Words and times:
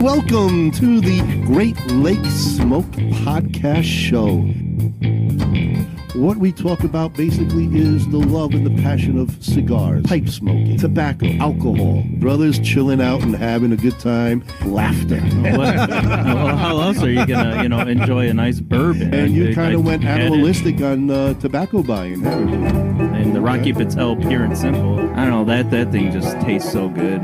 Welcome 0.00 0.72
to 0.72 1.00
the 1.00 1.20
Great 1.46 1.80
Lake 1.92 2.24
Smoke 2.26 2.84
Podcast 2.86 3.84
Show. 3.84 4.65
What 6.16 6.38
we 6.38 6.50
talk 6.50 6.82
about 6.82 7.12
basically 7.12 7.66
is 7.76 8.08
the 8.08 8.16
love 8.16 8.54
and 8.54 8.64
the 8.64 8.82
passion 8.82 9.18
of 9.18 9.30
cigars, 9.44 10.02
pipe 10.06 10.28
smoking, 10.30 10.78
tobacco, 10.78 11.26
alcohol, 11.38 12.02
brothers 12.18 12.58
chilling 12.60 13.02
out 13.02 13.20
and 13.22 13.36
having 13.36 13.70
a 13.70 13.76
good 13.76 13.98
time, 14.00 14.42
laughter. 14.64 15.20
Well, 15.56 16.56
how 16.56 16.80
else 16.80 17.02
are 17.02 17.10
you 17.10 17.26
gonna, 17.26 17.62
you 17.62 17.68
know, 17.68 17.80
enjoy 17.80 18.28
a 18.28 18.34
nice 18.34 18.60
bourbon? 18.60 19.12
And 19.12 19.34
you 19.34 19.54
kind 19.54 19.74
of 19.74 19.84
went 19.84 20.04
animalistic 20.04 20.80
on 20.80 21.10
uh, 21.10 21.34
tobacco 21.34 21.82
buying, 21.82 22.22
haven't 22.22 22.48
you? 22.48 22.66
And 23.14 23.34
the 23.34 23.40
Rocky 23.40 23.72
Patel 23.72 24.16
Pure 24.16 24.44
and 24.44 24.56
Simple. 24.56 24.98
I 25.10 25.16
don't 25.16 25.30
know 25.30 25.44
that 25.44 25.70
that 25.70 25.92
thing 25.92 26.12
just 26.12 26.38
tastes 26.40 26.72
so 26.72 26.88
good. 26.88 27.22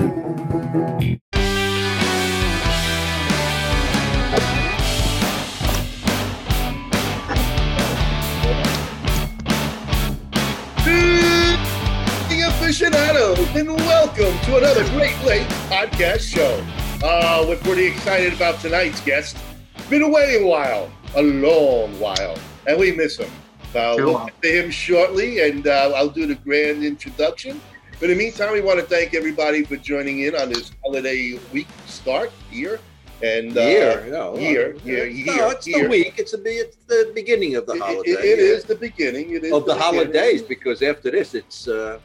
Aficionados, 12.72 13.38
and 13.54 13.68
welcome 13.68 14.32
to 14.46 14.56
another 14.56 14.82
Great 14.92 15.22
Lake 15.24 15.46
Podcast 15.68 16.20
Show. 16.20 16.64
Uh, 17.06 17.44
we're 17.46 17.58
pretty 17.58 17.84
excited 17.84 18.32
about 18.32 18.60
tonight's 18.60 18.98
guest. 19.02 19.36
Been 19.90 20.00
away 20.00 20.42
a 20.42 20.46
while, 20.46 20.90
a 21.14 21.20
long 21.22 22.00
while, 22.00 22.34
and 22.66 22.80
we 22.80 22.90
miss 22.92 23.18
him. 23.18 23.30
Uh, 23.74 23.96
we'll 23.98 24.12
long. 24.12 24.24
get 24.28 24.40
to 24.40 24.64
him 24.64 24.70
shortly, 24.70 25.40
and 25.46 25.66
uh, 25.66 25.92
I'll 25.94 26.08
do 26.08 26.24
the 26.26 26.34
grand 26.36 26.82
introduction. 26.82 27.60
But 28.00 28.08
in 28.08 28.16
the 28.16 28.24
meantime, 28.24 28.54
we 28.54 28.62
want 28.62 28.80
to 28.80 28.86
thank 28.86 29.12
everybody 29.12 29.64
for 29.64 29.76
joining 29.76 30.20
in 30.20 30.34
on 30.34 30.48
this 30.48 30.70
holiday 30.82 31.38
week 31.52 31.68
start 31.86 32.30
here. 32.50 32.80
And 33.22 33.54
uh, 33.54 33.60
year, 33.60 34.06
no, 34.08 34.38
year, 34.38 34.72
no, 34.78 34.82
year, 34.82 35.04
no, 35.04 35.12
year, 35.12 35.52
it's 35.52 35.66
year. 35.66 35.82
the 35.82 35.88
week. 35.90 36.14
It's 36.16 36.32
the 36.32 36.40
it's 36.42 36.76
the 36.86 37.12
beginning 37.14 37.54
of 37.54 37.66
the 37.66 37.74
It- 37.74 37.76
it- 37.76 37.82
holiday. 37.82 38.10
it 38.12 38.38
yeah. 38.38 38.44
is 38.56 38.64
the 38.64 38.76
beginning. 38.76 39.32
It 39.34 39.44
is 39.44 39.52
of 39.52 39.66
the 39.66 39.74
beginning. 39.74 39.82
holidays 39.82 40.40
because 40.40 40.80
after 40.80 41.10
this, 41.10 41.34
it's 41.34 41.68
uh, 41.68 41.98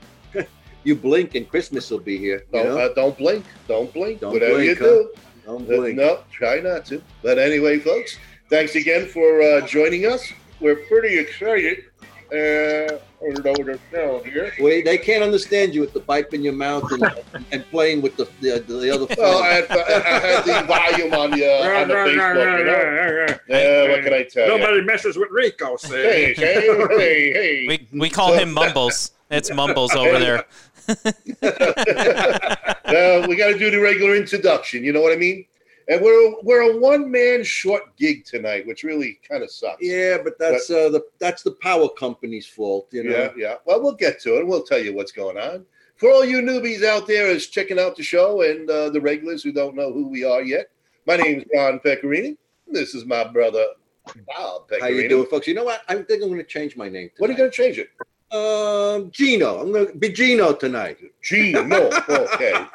you 0.87 0.95
blink 0.95 1.35
and 1.35 1.47
Christmas 1.49 1.91
will 1.91 1.99
be 1.99 2.17
here. 2.17 2.45
Don't, 2.53 2.65
know? 2.65 2.77
uh, 2.79 2.93
don't 2.93 3.17
blink. 3.17 3.45
Don't 3.67 3.93
blink. 3.93 4.21
Don't 4.21 4.31
Whatever 4.33 4.53
blink, 4.55 4.69
you 4.69 4.75
do. 4.75 5.11
Don't 5.45 5.63
Uh, 5.63 5.75
blink. 5.75 5.97
No, 5.97 6.19
try 6.31 6.59
not 6.61 6.85
to. 6.85 7.01
But 7.21 7.37
anyway, 7.37 7.79
folks, 7.79 8.17
thanks 8.49 8.75
again 8.75 9.05
for 9.07 9.41
uh, 9.41 9.67
joining 9.67 10.05
us. 10.05 10.23
We're 10.61 10.77
pretty 10.87 11.19
excited. 11.19 11.83
Uh, 12.31 12.99
I 13.19 13.31
don't 13.31 13.43
know 13.45 13.51
what 13.51 13.79
they're 13.91 14.23
here. 14.23 14.53
Wait, 14.59 14.85
they 14.85 14.97
can't 14.97 15.23
understand 15.23 15.73
you 15.73 15.81
with 15.81 15.93
the 15.93 15.99
pipe 15.99 16.33
in 16.33 16.41
your 16.43 16.53
mouth 16.53 16.89
and, 16.91 17.03
and 17.51 17.65
playing 17.69 18.01
with 18.01 18.15
the 18.15 18.25
the, 18.41 18.59
the 18.59 18.91
other. 18.93 19.07
Well, 19.17 19.43
I 19.43 19.47
had, 19.47 19.71
I 19.71 20.19
had 20.19 20.43
the 20.43 20.67
volume 20.67 21.13
on 21.13 21.31
the, 21.31 21.45
uh, 21.45 21.81
on 21.81 21.87
the 21.87 21.93
Facebook. 21.93 22.59
You 22.59 22.65
know? 22.65 23.39
Yeah, 23.49 23.89
what 23.91 24.03
can 24.03 24.13
I 24.13 24.23
tell 24.23 24.47
you? 24.47 24.57
Nobody 24.57 24.81
messes 24.83 25.17
with 25.17 25.29
Rico, 25.31 25.77
see? 25.77 25.89
Hey, 25.95 26.33
hey, 26.33 26.67
hey, 26.97 27.31
hey. 27.33 27.65
We 27.67 27.99
we 27.99 28.09
call 28.09 28.33
him 28.33 28.53
Mumbles. 28.53 29.11
It's 29.29 29.53
Mumbles 29.53 29.93
over 29.93 30.19
there. 30.19 30.45
We 33.27 33.35
got 33.35 33.47
to 33.51 33.57
do 33.57 33.71
the 33.71 33.79
regular 33.81 34.15
introduction. 34.15 34.83
You 34.83 34.93
know 34.93 35.01
what 35.01 35.13
I 35.13 35.17
mean? 35.17 35.45
And 35.89 36.01
we're 36.01 36.35
we're 36.43 36.73
a 36.73 36.77
one 36.77 37.09
man 37.09 37.43
short 37.43 37.95
gig 37.97 38.25
tonight, 38.25 38.67
which 38.67 38.83
really 38.83 39.19
kind 39.27 39.43
of 39.43 39.51
sucks. 39.51 39.81
yeah, 39.81 40.17
but 40.21 40.37
that's 40.37 40.69
uh, 40.69 40.89
the 40.89 41.01
that's 41.19 41.43
the 41.43 41.51
power 41.61 41.87
company's 41.89 42.45
fault. 42.45 42.87
You 42.91 43.03
know. 43.05 43.11
Yeah, 43.11 43.31
yeah. 43.37 43.55
Well, 43.65 43.81
we'll 43.81 43.93
get 43.93 44.19
to 44.21 44.37
it. 44.37 44.47
We'll 44.47 44.63
tell 44.63 44.79
you 44.79 44.93
what's 44.93 45.13
going 45.13 45.37
on. 45.37 45.65
For 45.95 46.11
all 46.11 46.25
you 46.25 46.41
newbies 46.41 46.83
out 46.83 47.07
there 47.07 47.27
is 47.27 47.47
checking 47.47 47.79
out 47.79 47.95
the 47.95 48.03
show 48.03 48.41
and 48.41 48.69
uh, 48.69 48.89
the 48.91 49.01
regulars 49.01 49.43
who 49.43 49.51
don't 49.51 49.75
know 49.75 49.91
who 49.91 50.07
we 50.07 50.23
are 50.23 50.43
yet, 50.43 50.69
my 51.07 51.15
name's 51.15 51.43
Ron 51.55 51.79
Pecorini. 51.79 52.37
This 52.67 52.93
is 52.93 53.05
my 53.05 53.23
brother 53.23 53.65
Bob 54.27 54.69
Pecorini. 54.69 54.81
How 54.81 54.87
you 54.87 55.09
doing, 55.09 55.27
folks? 55.27 55.47
You 55.47 55.55
know 55.55 55.63
what? 55.63 55.81
I 55.87 55.95
think 55.95 56.21
I'm 56.21 56.29
going 56.29 56.37
to 56.37 56.43
change 56.43 56.77
my 56.77 56.89
name. 56.89 57.09
What 57.17 57.29
are 57.29 57.33
you 57.33 57.37
going 57.37 57.49
to 57.49 57.55
change 57.55 57.79
it? 57.79 57.89
Um, 58.29 59.09
Gino. 59.11 59.59
I'm 59.61 59.71
going 59.71 59.87
to 59.87 59.93
be 59.95 60.09
Gino 60.09 60.51
tonight. 60.53 60.97
Gino. 61.23 61.89
Okay. 62.09 62.65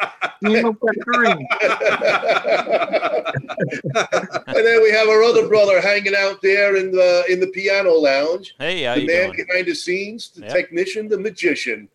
Nino 0.40 0.72
Pecorini. 0.72 1.44
and 4.46 4.66
then 4.66 4.82
we 4.82 4.90
have 4.90 5.08
our 5.08 5.22
other 5.22 5.46
brother 5.48 5.80
hanging 5.80 6.14
out 6.16 6.40
there 6.42 6.76
in 6.76 6.90
the 6.90 7.24
in 7.28 7.38
the 7.40 7.46
piano 7.48 7.92
lounge. 7.92 8.54
Hey, 8.58 8.82
how 8.84 8.94
the 8.94 9.02
you 9.02 9.06
man 9.06 9.32
doing? 9.32 9.46
behind 9.46 9.66
the 9.66 9.74
scenes, 9.74 10.30
the 10.30 10.42
Yeah. 10.46 10.52
technician, 10.52 11.08
the 11.08 11.18
magician, 11.18 11.88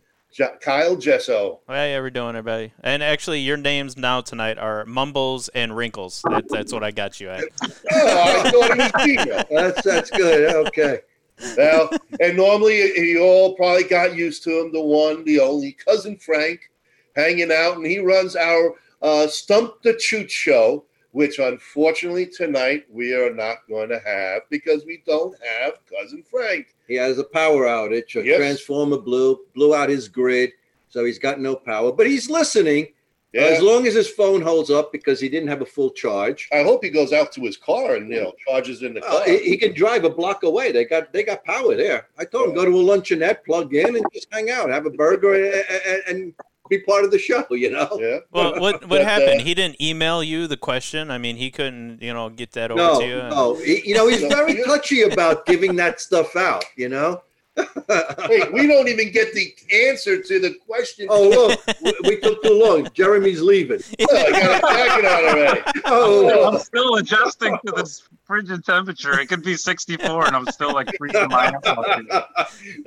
Kyle 0.60 0.96
Gesso. 0.96 1.60
Hey, 1.68 1.94
how 1.94 2.02
we 2.02 2.10
doing, 2.10 2.36
everybody? 2.36 2.72
And 2.82 3.02
actually, 3.02 3.40
your 3.40 3.56
names 3.56 3.96
now 3.96 4.20
tonight 4.20 4.56
are 4.58 4.84
Mumbles 4.86 5.48
and 5.48 5.76
Wrinkles. 5.76 6.22
That, 6.30 6.44
that's 6.48 6.72
what 6.72 6.84
I 6.84 6.90
got 6.90 7.20
you 7.20 7.30
at. 7.30 7.44
Oh, 7.92 8.42
I 8.44 8.50
thought 8.50 8.74
he 8.74 8.78
was 8.80 8.92
Gino. 9.04 9.44
That's 9.50 9.82
that's 9.82 10.10
good. 10.10 10.54
Okay. 10.68 11.00
Well, 11.56 11.90
and 12.20 12.36
normally 12.36 12.78
you 12.98 13.20
all 13.22 13.54
probably 13.54 13.84
got 13.84 14.14
used 14.16 14.42
to 14.44 14.60
him, 14.60 14.72
the 14.72 14.80
one, 14.80 15.24
the 15.24 15.40
only 15.40 15.72
cousin 15.72 16.16
Frank, 16.16 16.70
hanging 17.16 17.52
out, 17.52 17.76
and 17.76 17.86
he 17.86 17.98
runs 17.98 18.36
our 18.36 18.74
uh, 19.02 19.26
Stump 19.26 19.82
the 19.82 19.94
Choot 19.94 20.30
show, 20.30 20.84
which 21.12 21.38
unfortunately 21.38 22.26
tonight 22.26 22.84
we 22.90 23.14
are 23.14 23.32
not 23.32 23.58
going 23.68 23.88
to 23.88 24.00
have 24.00 24.42
because 24.50 24.84
we 24.84 25.02
don't 25.06 25.36
have 25.42 25.74
cousin 25.88 26.22
Frank. 26.28 26.74
He 26.86 26.94
has 26.94 27.18
a 27.18 27.24
power 27.24 27.64
outage. 27.66 28.16
A 28.16 28.24
Yes. 28.24 28.36
transformer 28.38 28.98
blew 28.98 29.40
blew 29.54 29.74
out 29.74 29.88
his 29.88 30.08
grid, 30.08 30.50
so 30.88 31.04
he's 31.04 31.18
got 31.18 31.40
no 31.40 31.54
power. 31.54 31.92
But 31.92 32.06
he's 32.06 32.30
listening 32.30 32.88
Yeah, 33.34 33.42
as 33.42 33.60
long 33.60 33.86
as 33.86 33.92
his 33.94 34.08
phone 34.08 34.40
holds 34.40 34.70
up 34.70 34.90
because 34.90 35.20
he 35.20 35.28
didn't 35.28 35.48
have 35.48 35.60
a 35.60 35.66
full 35.66 35.90
charge. 35.90 36.48
I 36.50 36.62
hope 36.62 36.82
he 36.82 36.88
goes 36.88 37.12
out 37.12 37.30
to 37.32 37.42
his 37.42 37.58
car 37.58 37.94
and 37.96 38.08
you 38.10 38.22
know 38.22 38.32
charges 38.46 38.82
in 38.82 38.94
the 38.94 39.04
Uh, 39.04 39.10
car. 39.18 39.24
he, 39.26 39.38
he 39.50 39.56
can 39.58 39.74
drive 39.74 40.04
a 40.04 40.10
block 40.10 40.44
away. 40.44 40.72
They 40.72 40.84
got 40.86 41.12
they 41.12 41.22
got 41.24 41.44
power 41.44 41.74
there. 41.76 42.08
I 42.18 42.24
told 42.24 42.48
him 42.48 42.54
go 42.54 42.64
to 42.64 42.70
a 42.70 42.82
luncheonette, 42.82 43.44
plug 43.44 43.74
in, 43.74 43.96
and 43.96 44.04
just 44.14 44.28
hang 44.32 44.48
out, 44.50 44.70
have 44.70 44.86
a 44.86 44.90
burger, 44.90 45.34
and, 45.34 45.64
and, 45.86 46.02
and 46.08 46.34
be 46.70 46.78
part 46.80 47.04
of 47.04 47.10
the 47.10 47.18
show. 47.18 47.44
You 47.50 47.70
know. 47.70 47.98
yeah. 48.00 48.18
Well, 48.30 48.58
what 48.60 48.80
But, 48.80 48.88
what 48.90 49.00
uh, 49.02 49.04
happened? 49.04 49.42
He 49.42 49.52
didn't 49.52 49.80
email 49.80 50.22
you 50.22 50.46
the 50.46 50.56
question. 50.56 51.10
I 51.10 51.18
mean, 51.18 51.36
he 51.36 51.50
couldn't, 51.50 52.00
you 52.02 52.14
know, 52.14 52.30
get 52.30 52.52
that 52.52 52.70
over 52.70 52.80
No, 52.80 53.00
to 53.00 53.06
you. 53.06 53.18
and- 53.20 53.30
no. 53.30 53.54
He, 53.56 53.86
you 53.88 53.94
know, 53.94 54.08
he's 54.08 54.20
very 54.38 54.62
touchy 54.64 55.02
about 55.02 55.44
giving 55.44 55.76
that 55.76 56.00
stuff 56.00 56.34
out. 56.34 56.64
You 56.76 56.88
know. 56.88 57.22
Wait, 58.28 58.52
we 58.52 58.66
don't 58.66 58.88
even 58.88 59.10
get 59.12 59.32
the 59.34 59.54
answer 59.88 60.22
to 60.22 60.38
the 60.40 60.54
question. 60.66 61.06
Oh 61.10 61.28
look, 61.28 61.60
we, 61.82 61.92
we 62.08 62.20
took 62.20 62.42
too 62.42 62.62
long. 62.62 62.88
Jeremy's 62.94 63.40
leaving. 63.40 63.80
Oh, 64.10 64.16
I 64.16 64.30
got 64.30 64.58
a 64.58 64.74
jacket 64.74 65.04
on 65.04 65.24
already. 65.24 65.60
Oh, 65.86 66.48
I'm 66.52 66.58
still 66.60 66.96
adjusting 66.96 67.58
to 67.66 67.72
this 67.72 68.08
frigid 68.24 68.64
temperature. 68.64 69.18
It 69.18 69.26
could 69.26 69.42
be 69.42 69.56
64 69.56 70.26
and 70.26 70.36
I'm 70.36 70.46
still 70.46 70.72
like 70.72 70.88
freezing 70.96 71.28
my 71.28 71.46
ass 71.46 71.66
off. 71.66 71.86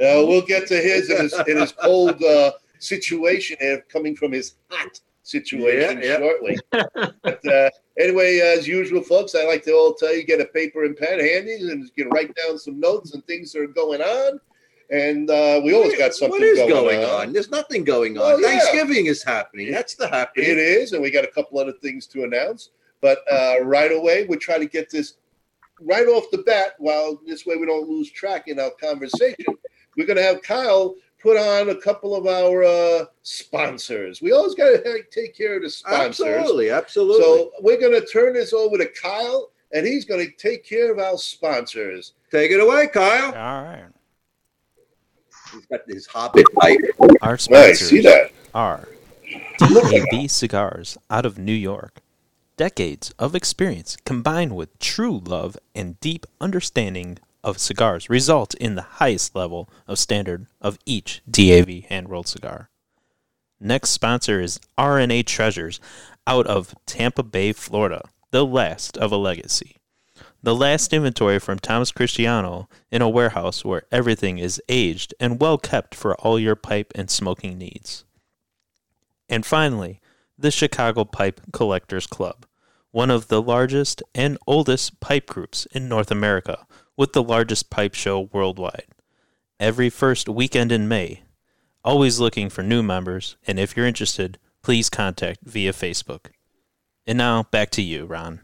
Uh, 0.02 0.26
we'll 0.28 0.42
get 0.42 0.68
to 0.68 0.76
his 0.76 1.10
in 1.10 1.18
his, 1.18 1.34
in 1.48 1.58
his 1.58 1.72
cold 1.74 2.22
uh, 2.24 2.52
situation 2.80 3.58
here, 3.60 3.84
coming 3.90 4.16
from 4.16 4.32
his 4.32 4.56
hot 4.70 5.00
situation 5.24 6.02
Yeah, 6.02 6.08
yeah. 6.08 6.18
shortly. 6.18 6.58
but 7.24 7.48
uh, 7.48 7.70
anyway, 8.00 8.40
as 8.40 8.68
usual, 8.68 9.02
folks, 9.02 9.36
I 9.36 9.46
like 9.46 9.64
to 9.64 9.74
all 9.74 9.94
tell 9.94 10.16
you 10.16 10.24
get 10.24 10.42
a 10.42 10.46
paper 10.46 10.84
and 10.86 10.96
pen 10.98 11.20
handy 11.20 11.56
and 11.56 11.84
you 11.84 11.90
can 12.04 12.10
write 12.10 12.34
down 12.36 12.58
some 12.58 12.80
notes 12.80 13.14
and 13.14 13.24
things 13.26 13.52
that 13.54 13.62
are 13.62 13.68
going 13.68 14.02
on. 14.02 14.40
And 14.92 15.30
uh, 15.30 15.62
we 15.64 15.74
always 15.74 15.98
got 15.98 16.14
something 16.14 16.42
What 16.42 16.44
is 16.44 16.58
going, 16.58 16.70
going 16.70 17.04
on. 17.06 17.28
on? 17.28 17.34
There's 17.34 17.50
nothing 17.50 17.86
going 17.86 18.18
on. 18.18 18.34
Oh, 18.34 18.38
yeah. 18.38 18.48
Thanksgiving 18.50 19.06
is 19.06 19.24
happening. 19.24 19.72
That's 19.72 19.96
the 19.96 20.10
happening. 20.10 20.50
It 20.50 20.58
is, 20.58 20.92
and 20.92 21.02
we 21.02 21.10
got 21.10 21.24
a 21.24 21.30
couple 21.30 21.60
other 21.60 21.72
things 21.72 22.08
to 22.08 22.26
announce. 22.26 22.72
But 23.02 23.20
uh, 23.32 23.64
right 23.64 23.92
away, 23.92 24.26
we're 24.26 24.38
trying 24.38 24.60
to 24.60 24.68
get 24.68 24.92
this 24.92 25.14
right 25.80 26.06
off 26.08 26.26
the 26.32 26.40
bat. 26.40 26.74
While 26.78 27.22
this 27.26 27.46
way 27.46 27.56
we 27.56 27.66
don't 27.66 27.88
lose 27.88 28.12
track 28.12 28.50
in 28.50 28.60
our 28.60 28.72
conversation, 28.72 29.46
we're 29.96 30.06
going 30.06 30.18
to 30.18 30.24
have 30.24 30.42
Kyle 30.42 30.96
put 31.22 31.38
on 31.38 31.70
a 31.70 31.76
couple 31.76 32.14
of 32.14 32.28
our 32.28 32.64
uh, 32.64 33.06
sponsors. 33.22 34.22
We 34.22 34.34
always 34.34 34.56
got 34.56 34.72
to 34.72 35.04
take 35.10 35.38
care 35.38 35.56
of 35.56 35.64
the 35.64 35.70
sponsors. 35.70 36.28
Absolutely, 36.28 36.70
absolutely. 36.70 37.24
So 37.24 37.52
we're 37.62 37.80
going 37.80 37.94
to 38.00 38.06
turn 38.08 38.34
this 38.34 38.52
over 38.52 38.78
to 38.78 38.88
Kyle, 39.02 39.52
and 39.72 39.88
he's 39.88 40.04
going 40.04 40.26
to 40.26 40.32
take 40.36 40.66
care 40.66 40.92
of 40.92 41.00
our 41.00 41.18
sponsors. 41.18 42.14
Take 42.30 42.52
it 42.52 42.60
away, 42.60 42.88
Kyle. 42.88 43.28
All 43.28 43.64
right. 43.64 43.86
He's 45.52 45.66
got 45.66 45.82
his 45.88 46.06
hobbit 46.08 46.46
pipe. 46.56 46.80
Our 47.22 47.32
Nice, 47.34 47.44
sponsors 47.44 47.90
see 47.90 48.02
that? 48.02 48.32
are 48.54 48.88
DAB 49.60 50.30
Cigars 50.30 50.98
out 51.10 51.26
of 51.26 51.38
New 51.38 51.54
York. 51.54 52.02
Decades 52.58 53.14
of 53.18 53.36
experience 53.36 53.98
combined 54.06 54.56
with 54.56 54.78
true 54.80 55.18
love 55.20 55.58
and 55.74 56.00
deep 56.00 56.26
understanding 56.40 57.18
of 57.44 57.58
cigars 57.58 58.10
result 58.10 58.54
in 58.56 58.76
the 58.76 58.82
highest 58.84 59.36
level 59.36 59.68
of 59.88 59.98
standard 59.98 60.46
of 60.62 60.78
each 60.86 61.22
DAV 61.30 61.86
hand 61.86 62.10
rolled 62.10 62.28
cigar. 62.28 62.70
Next 63.60 63.90
sponsor 63.92 64.42
is 64.42 64.60
RNA 64.78 65.26
Treasures 65.26 65.80
out 66.28 66.46
of 66.48 66.76
Tampa 66.86 67.24
Bay, 67.24 67.52
Florida, 67.54 68.04
the 68.32 68.46
last 68.46 68.98
of 68.98 69.12
a 69.12 69.18
legacy. 69.18 69.78
The 70.44 70.56
last 70.56 70.92
inventory 70.94 71.40
from 71.40 71.60
Thomas 71.60 71.92
Cristiano 71.92 72.68
in 72.90 73.02
a 73.02 73.10
warehouse 73.10 73.64
where 73.64 73.84
everything 73.92 74.40
is 74.40 74.62
aged 74.68 75.14
and 75.20 75.40
well 75.40 75.58
kept 75.58 75.94
for 75.94 76.16
all 76.16 76.40
your 76.40 76.56
pipe 76.56 76.92
and 76.96 77.10
smoking 77.10 77.58
needs. 77.58 78.06
And 79.30 79.46
finally, 79.46 80.02
the 80.38 80.52
Chicago 80.52 81.06
Pipe 81.06 81.42
Collectors 81.54 82.08
Club, 82.08 82.46
one 82.90 83.12
of 83.12 83.28
the 83.28 83.42
largest 83.42 84.02
and 84.16 84.38
oldest 84.48 85.00
pipe 85.00 85.28
groups 85.28 85.68
in 85.72 85.88
North 85.88 86.12
America, 86.12 86.66
with 86.98 87.14
the 87.14 87.24
largest 87.24 87.70
pipe 87.70 87.94
show 87.94 88.30
worldwide. 88.34 88.88
Every 89.60 89.90
first 89.90 90.28
weekend 90.28 90.72
in 90.72 90.88
May. 90.88 91.22
Always 91.84 92.20
looking 92.20 92.50
for 92.50 92.64
new 92.64 92.84
members, 92.84 93.38
and 93.48 93.60
if 93.60 93.76
you're 93.76 93.88
interested, 93.88 94.38
please 94.62 94.90
contact 94.90 95.40
via 95.44 95.72
Facebook. 95.72 96.28
And 97.08 97.18
now 97.18 97.44
back 97.44 97.70
to 97.72 97.82
you, 97.82 98.06
Ron. 98.06 98.42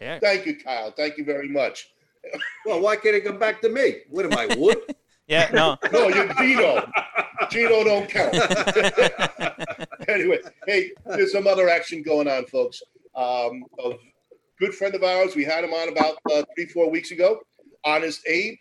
Yeah. 0.00 0.18
Thank 0.18 0.46
you, 0.46 0.56
Kyle. 0.56 0.90
Thank 0.90 1.18
you 1.18 1.24
very 1.24 1.48
much. 1.48 1.88
Well, 2.64 2.80
why 2.80 2.96
can't 2.96 3.14
it 3.14 3.24
come 3.24 3.38
back 3.38 3.60
to 3.62 3.68
me? 3.68 3.98
What 4.10 4.26
am 4.26 4.36
I, 4.38 4.54
wood? 4.56 4.78
Yeah, 5.28 5.50
no. 5.52 5.76
No, 5.92 6.06
you're 6.06 6.32
Gino. 6.34 6.88
Gino 7.50 7.82
don't 7.82 8.08
count. 8.08 8.32
anyway, 10.08 10.38
hey, 10.68 10.92
there's 11.04 11.32
some 11.32 11.48
other 11.48 11.68
action 11.68 12.02
going 12.02 12.28
on, 12.28 12.46
folks. 12.46 12.80
Um, 13.16 13.64
a 13.84 13.94
good 14.60 14.72
friend 14.72 14.94
of 14.94 15.02
ours, 15.02 15.34
we 15.34 15.44
had 15.44 15.64
him 15.64 15.72
on 15.72 15.88
about 15.88 16.18
uh, 16.32 16.44
three, 16.54 16.66
four 16.66 16.88
weeks 16.88 17.10
ago. 17.10 17.40
Honest 17.84 18.24
Abe, 18.28 18.56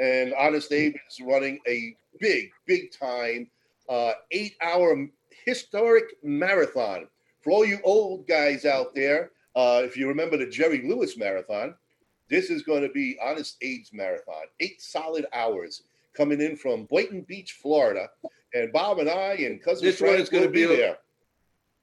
and 0.00 0.34
Honest 0.34 0.72
Abe 0.72 0.96
is 1.08 1.20
running 1.24 1.60
a 1.68 1.94
big, 2.18 2.50
big 2.66 2.90
time 2.90 3.48
uh, 3.88 4.12
eight-hour 4.32 5.08
historic 5.44 6.04
marathon. 6.24 7.06
For 7.42 7.52
all 7.52 7.64
you 7.64 7.78
old 7.84 8.26
guys 8.26 8.64
out 8.64 8.94
there, 8.94 9.30
uh, 9.56 9.82
if 9.84 9.96
you 9.96 10.08
remember 10.08 10.36
the 10.36 10.46
Jerry 10.46 10.82
Lewis 10.86 11.16
marathon, 11.16 11.74
this 12.28 12.50
is 12.50 12.62
going 12.62 12.82
to 12.82 12.88
be 12.90 13.16
Honest 13.22 13.56
Abe's 13.62 13.90
marathon. 13.92 14.44
Eight 14.60 14.80
solid 14.82 15.26
hours 15.32 15.82
coming 16.14 16.40
in 16.40 16.56
from 16.56 16.84
Boynton 16.84 17.22
Beach, 17.22 17.52
Florida. 17.60 18.08
And 18.54 18.72
Bob 18.72 18.98
and 18.98 19.08
I 19.10 19.32
and 19.34 19.62
cousin 19.62 19.84
This 19.86 20.00
one 20.00 20.10
Frank 20.10 20.22
is 20.22 20.28
gonna 20.28 20.46
will 20.46 20.52
be 20.52 20.66
be 20.66 20.74
a- 20.74 20.76
there. 20.76 20.98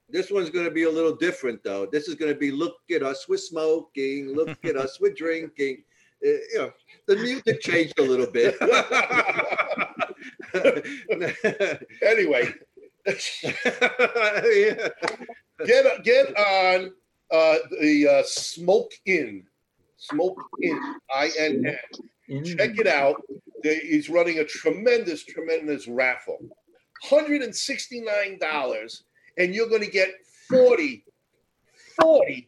This 0.08 0.30
one's 0.30 0.52
going 0.52 0.66
to 0.66 0.72
be 0.72 0.84
a 0.84 0.90
little 0.90 1.16
different, 1.16 1.64
though. 1.64 1.88
This 1.88 2.08
is 2.08 2.14
going 2.14 2.32
to 2.32 2.38
be 2.38 2.52
look 2.52 2.76
at 2.94 3.02
us, 3.02 3.26
we're 3.28 3.38
smoking. 3.38 4.36
Look 4.36 4.56
at 4.64 4.76
us, 4.76 5.00
we're 5.02 5.16
drinking. 5.16 5.82
Uh, 6.24 6.30
you 6.30 6.48
know, 6.58 6.72
the 7.08 7.16
music 7.16 7.60
changed 7.62 7.98
a 7.98 8.04
little 8.04 8.28
bit. 8.28 8.56
Anyway, 12.02 12.54
get 15.66 16.04
get 16.04 16.38
on 16.38 16.92
uh, 17.32 17.58
the 17.82 18.08
uh, 18.08 18.24
Smoke 18.26 18.92
Inn, 19.06 19.46
Smoke 19.98 20.40
Inn, 20.62 20.80
I 21.14 21.32
N 21.40 21.66
N. 22.30 22.44
Check 22.44 22.78
it 22.80 22.88
out. 22.88 23.22
They- 23.64 23.80
He's 23.80 24.10
running 24.10 24.40
a 24.40 24.46
tremendous, 24.46 25.24
tremendous 25.24 25.88
raffle. 25.88 26.38
$169, 27.10 29.02
and 29.38 29.54
you're 29.56 29.68
going 29.70 29.82
to 29.84 29.90
get 29.92 30.10
40, 30.50 31.04
40 32.02 32.48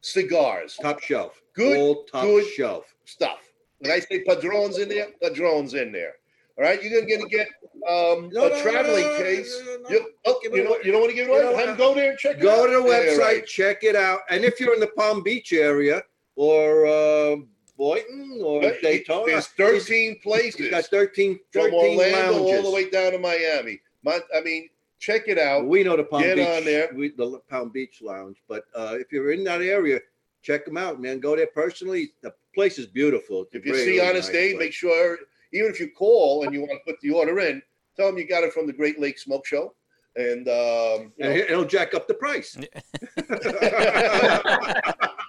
cigars. 0.00 0.78
Top 0.80 1.00
shelf. 1.00 1.40
Good, 1.54 1.76
All 1.78 2.04
top 2.04 2.24
good. 2.24 2.46
shelf. 2.52 2.94
Stuff. 3.04 3.40
When 3.78 3.90
I 3.90 3.98
say 4.00 4.22
padrones 4.24 4.78
in 4.78 4.88
there, 4.88 5.08
padrones 5.20 5.74
in 5.74 5.92
there. 5.92 6.14
All 6.58 6.64
right, 6.64 6.82
you're 6.82 7.00
to 7.00 7.26
get 7.28 7.48
um, 7.88 8.28
No, 8.32 8.46
a 8.46 8.50
no, 8.50 8.62
traveling 8.62 9.04
no, 9.06 9.16
case. 9.16 9.60
no. 9.82 9.88
You, 9.90 10.10
oh, 10.26 10.40
you, 10.42 10.50
know, 10.64 10.70
away. 10.70 10.78
you 10.84 10.92
don't 10.92 11.00
want 11.00 11.10
to 11.10 11.16
give 11.16 11.28
it 11.28 11.30
away? 11.30 11.66
Have 11.66 11.78
go 11.78 11.94
there 11.94 12.10
and 12.10 12.18
check 12.18 12.36
it 12.36 12.42
Go 12.42 12.66
to 12.66 12.72
the 12.82 12.88
Yeah, 12.88 13.14
website, 13.14 13.18
right. 13.18 13.46
check 13.46 13.82
it 13.82 13.96
out. 13.96 14.20
And 14.30 14.44
if 14.44 14.60
you're 14.60 14.74
in 14.74 14.80
the 14.80 14.88
Palm 14.88 15.22
Beach 15.22 15.52
area 15.52 16.02
or 16.36 16.86
uh, 16.86 17.36
Boynton 17.78 18.40
or 18.44 18.60
But 18.60 18.82
Daytona, 18.82 19.26
There's 19.26 19.46
he's- 19.56 19.86
13 19.86 20.12
he's 20.14 20.22
places 20.22 20.70
got 20.70 20.84
13, 20.84 21.38
from 21.50 21.62
13 21.70 21.74
Orlando 21.74 22.32
lounges. 22.44 22.56
all 22.56 22.62
the 22.70 22.70
way 22.70 22.90
down 22.90 23.12
to 23.12 23.18
Miami. 23.18 23.80
Mon- 24.04 24.20
I 24.36 24.40
mean, 24.42 24.68
check 24.98 25.22
it 25.28 25.38
out. 25.38 25.66
We 25.66 25.82
know 25.82 25.96
the 25.96 26.04
Palm 26.04 26.22
Get 26.22 26.36
Beach, 26.36 26.46
on 26.48 26.64
there. 26.64 26.90
We, 26.94 27.08
the 27.10 27.40
Palm 27.48 27.70
Beach 27.70 28.00
Lounge. 28.02 28.36
But 28.46 28.64
uh, 28.74 28.96
if 29.00 29.10
you're 29.10 29.32
in 29.32 29.42
that 29.44 29.62
area, 29.62 30.00
check 30.42 30.64
them 30.66 30.76
out, 30.76 31.00
man. 31.00 31.18
Go 31.18 31.34
there 31.34 31.46
personally. 31.48 32.12
The 32.20 32.32
place 32.54 32.78
is 32.78 32.86
beautiful. 32.86 33.42
It's 33.42 33.54
If 33.54 33.64
you 33.66 33.74
see 33.74 34.00
Honest 34.00 34.28
nice 34.28 34.36
Abe, 34.36 34.58
make 34.58 34.72
sure, 34.72 35.18
even 35.52 35.70
if 35.70 35.80
you 35.80 35.90
call 35.90 36.44
and 36.44 36.52
you 36.52 36.60
want 36.60 36.72
to 36.72 36.78
put 36.86 37.00
the 37.00 37.10
order 37.10 37.38
in, 37.40 37.62
tell 37.96 38.06
them 38.06 38.18
you 38.18 38.26
got 38.26 38.44
it 38.44 38.52
from 38.52 38.66
the 38.66 38.72
Great 38.72 39.00
Lake 39.00 39.18
Smoke 39.18 39.46
Show. 39.46 39.74
And, 40.14 40.46
um, 40.48 41.12
you 41.16 41.24
and 41.24 41.36
it'll 41.36 41.64
jack 41.64 41.94
up 41.94 42.06
the 42.06 42.14
price. 42.14 42.56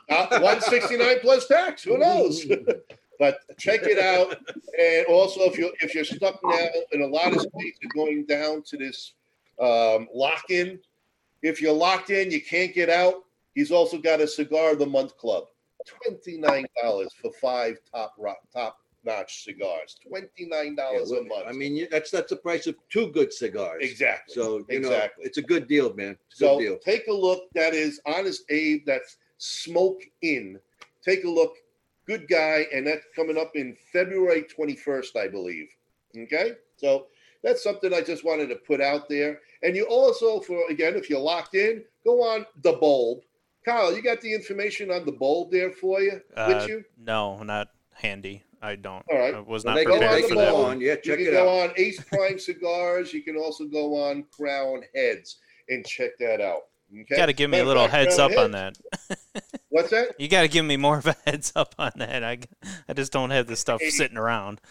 uh, 0.09 0.39
169 0.39 1.19
plus 1.21 1.47
tax. 1.47 1.83
Who 1.83 1.97
knows? 1.97 2.45
but 3.19 3.39
check 3.57 3.81
it 3.83 3.99
out. 3.99 4.37
And 4.79 5.05
also, 5.07 5.41
if 5.41 5.57
you're 5.57 5.71
if 5.81 5.95
you're 5.95 6.03
stuck 6.03 6.39
now 6.43 6.67
in 6.91 7.01
a 7.01 7.07
lot 7.07 7.33
of 7.33 7.41
states 7.41 7.79
are 7.83 7.95
going 7.95 8.25
down 8.25 8.63
to 8.63 8.77
this 8.77 9.13
um, 9.59 10.07
lock 10.13 10.49
in. 10.49 10.79
If 11.41 11.61
you're 11.61 11.73
locked 11.73 12.09
in, 12.09 12.31
you 12.31 12.41
can't 12.41 12.73
get 12.73 12.89
out. 12.89 13.23
He's 13.53 13.71
also 13.71 13.97
got 13.97 14.21
a 14.21 14.27
cigar 14.27 14.71
of 14.71 14.79
the 14.79 14.85
month 14.85 15.17
club. 15.17 15.45
Twenty 15.85 16.37
nine 16.37 16.65
dollars 16.81 17.13
for 17.21 17.31
five 17.41 17.77
top 17.91 18.15
rock, 18.17 18.39
top 18.53 18.77
notch 19.03 19.43
cigars. 19.43 19.95
Twenty 20.07 20.45
nine 20.45 20.75
Yeah, 20.77 20.83
dollars 20.83 21.11
a 21.11 21.23
month. 21.23 21.45
I 21.47 21.51
mean, 21.51 21.75
you- 21.75 21.87
that's 21.89 22.11
that's 22.11 22.29
the 22.29 22.37
price 22.37 22.67
of 22.67 22.75
two 22.89 23.07
good 23.11 23.33
cigars. 23.33 23.83
exactly. 23.83 24.33
So 24.33 24.65
you 24.69 24.79
know, 24.79 24.89
Exactly. 24.89 25.25
it's 25.25 25.37
a 25.37 25.41
good 25.41 25.67
deal, 25.67 25.93
man. 25.93 26.17
It's 26.29 26.41
a 26.41 26.45
So 26.45 26.57
good 26.57 26.63
deal. 26.63 26.77
take 26.79 27.07
a 27.07 27.13
look. 27.13 27.49
That 27.53 27.73
is 27.73 27.99
Honest 28.05 28.43
Abe. 28.49 28.85
That's 28.85 29.17
Smoke 29.37 30.01
Inn. 30.21 30.59
Take 31.03 31.23
a 31.25 31.29
look. 31.29 31.57
Good 32.05 32.27
guy. 32.27 32.65
And 32.73 32.85
that's 32.87 33.05
coming 33.15 33.37
up 33.37 33.55
in 33.55 33.75
February 33.91 34.43
21st, 34.43 35.15
I 35.15 35.27
believe. 35.27 35.67
Okay. 36.17 36.53
So 36.77 37.07
that's 37.43 37.61
something 37.63 37.93
I 37.93 38.01
just 38.01 38.23
wanted 38.23 38.47
to 38.49 38.55
put 38.55 38.81
out 38.81 39.07
there. 39.09 39.41
And 39.63 39.75
you 39.75 39.85
also, 39.85 40.39
for 40.39 40.61
again, 40.69 40.95
if 40.95 41.09
you're 41.09 41.19
locked 41.19 41.55
in, 41.55 41.83
go 42.05 42.21
on 42.21 42.45
the 42.61 42.73
bulb. 42.73 43.23
Kyle, 43.65 43.95
you 43.95 44.01
got 44.01 44.19
the 44.19 44.33
information 44.33 44.91
on 44.91 45.05
the 45.05 45.11
bulb 45.13 45.49
there 45.51 45.71
for 45.71 46.01
you 46.01 46.21
Uh, 46.35 46.53
with 46.59 46.67
you? 46.69 46.85
no, 46.97 47.41
not 47.43 47.69
handy. 47.93 48.43
I 48.63 48.75
don't. 48.77 49.03
All 49.11 49.19
right. 49.19 49.33
I 49.35 49.39
was 49.41 49.65
Well, 49.65 49.73
not 49.75 49.79
they 49.79 49.85
go 49.85 49.99
can, 49.99 50.01
prepared 50.01 50.23
for 50.29 50.35
that. 50.35 50.51
go 50.51 50.61
one. 50.63 50.71
on. 50.71 50.81
Yeah, 50.81 50.91
You 50.91 50.95
check 51.03 51.17
can 51.17 51.27
it 51.27 51.31
go 51.31 51.61
out. 51.63 51.69
on 51.69 51.73
Ace 51.77 52.01
Prime 52.03 52.39
Cigars. 52.39 53.13
You 53.13 53.21
can 53.21 53.35
also 53.37 53.65
go 53.65 53.95
on 54.09 54.23
Crowned 54.31 54.85
Heads 54.95 55.37
and 55.69 55.85
check 55.85 56.11
that 56.19 56.39
out. 56.41 56.61
Okay. 56.91 57.05
You 57.09 57.17
got 57.17 57.25
to 57.25 57.33
give 57.33 57.49
me 57.49 57.57
a 57.59 57.63
Matter 57.65 57.71
of 57.71 57.75
little 57.75 57.83
fact, 57.89 57.93
heads 57.93 58.19
up 58.19 58.31
Crown 58.31 58.45
on 58.45 58.53
Heads- 58.53 58.81
that. 59.09 59.19
What's 59.69 59.89
that? 59.89 60.09
You 60.19 60.27
got 60.27 60.43
to 60.43 60.47
give 60.47 60.63
me 60.65 60.77
more 60.77 60.99
of 60.99 61.07
a 61.07 61.15
heads 61.25 61.51
up 61.55 61.75
on 61.79 61.91
that. 61.97 62.23
I, 62.23 62.37
I 62.87 62.93
just 62.93 63.11
don't 63.11 63.31
have 63.31 63.47
the 63.47 63.55
stuff 63.55 63.81
sitting 63.81 64.17
around. 64.17 64.61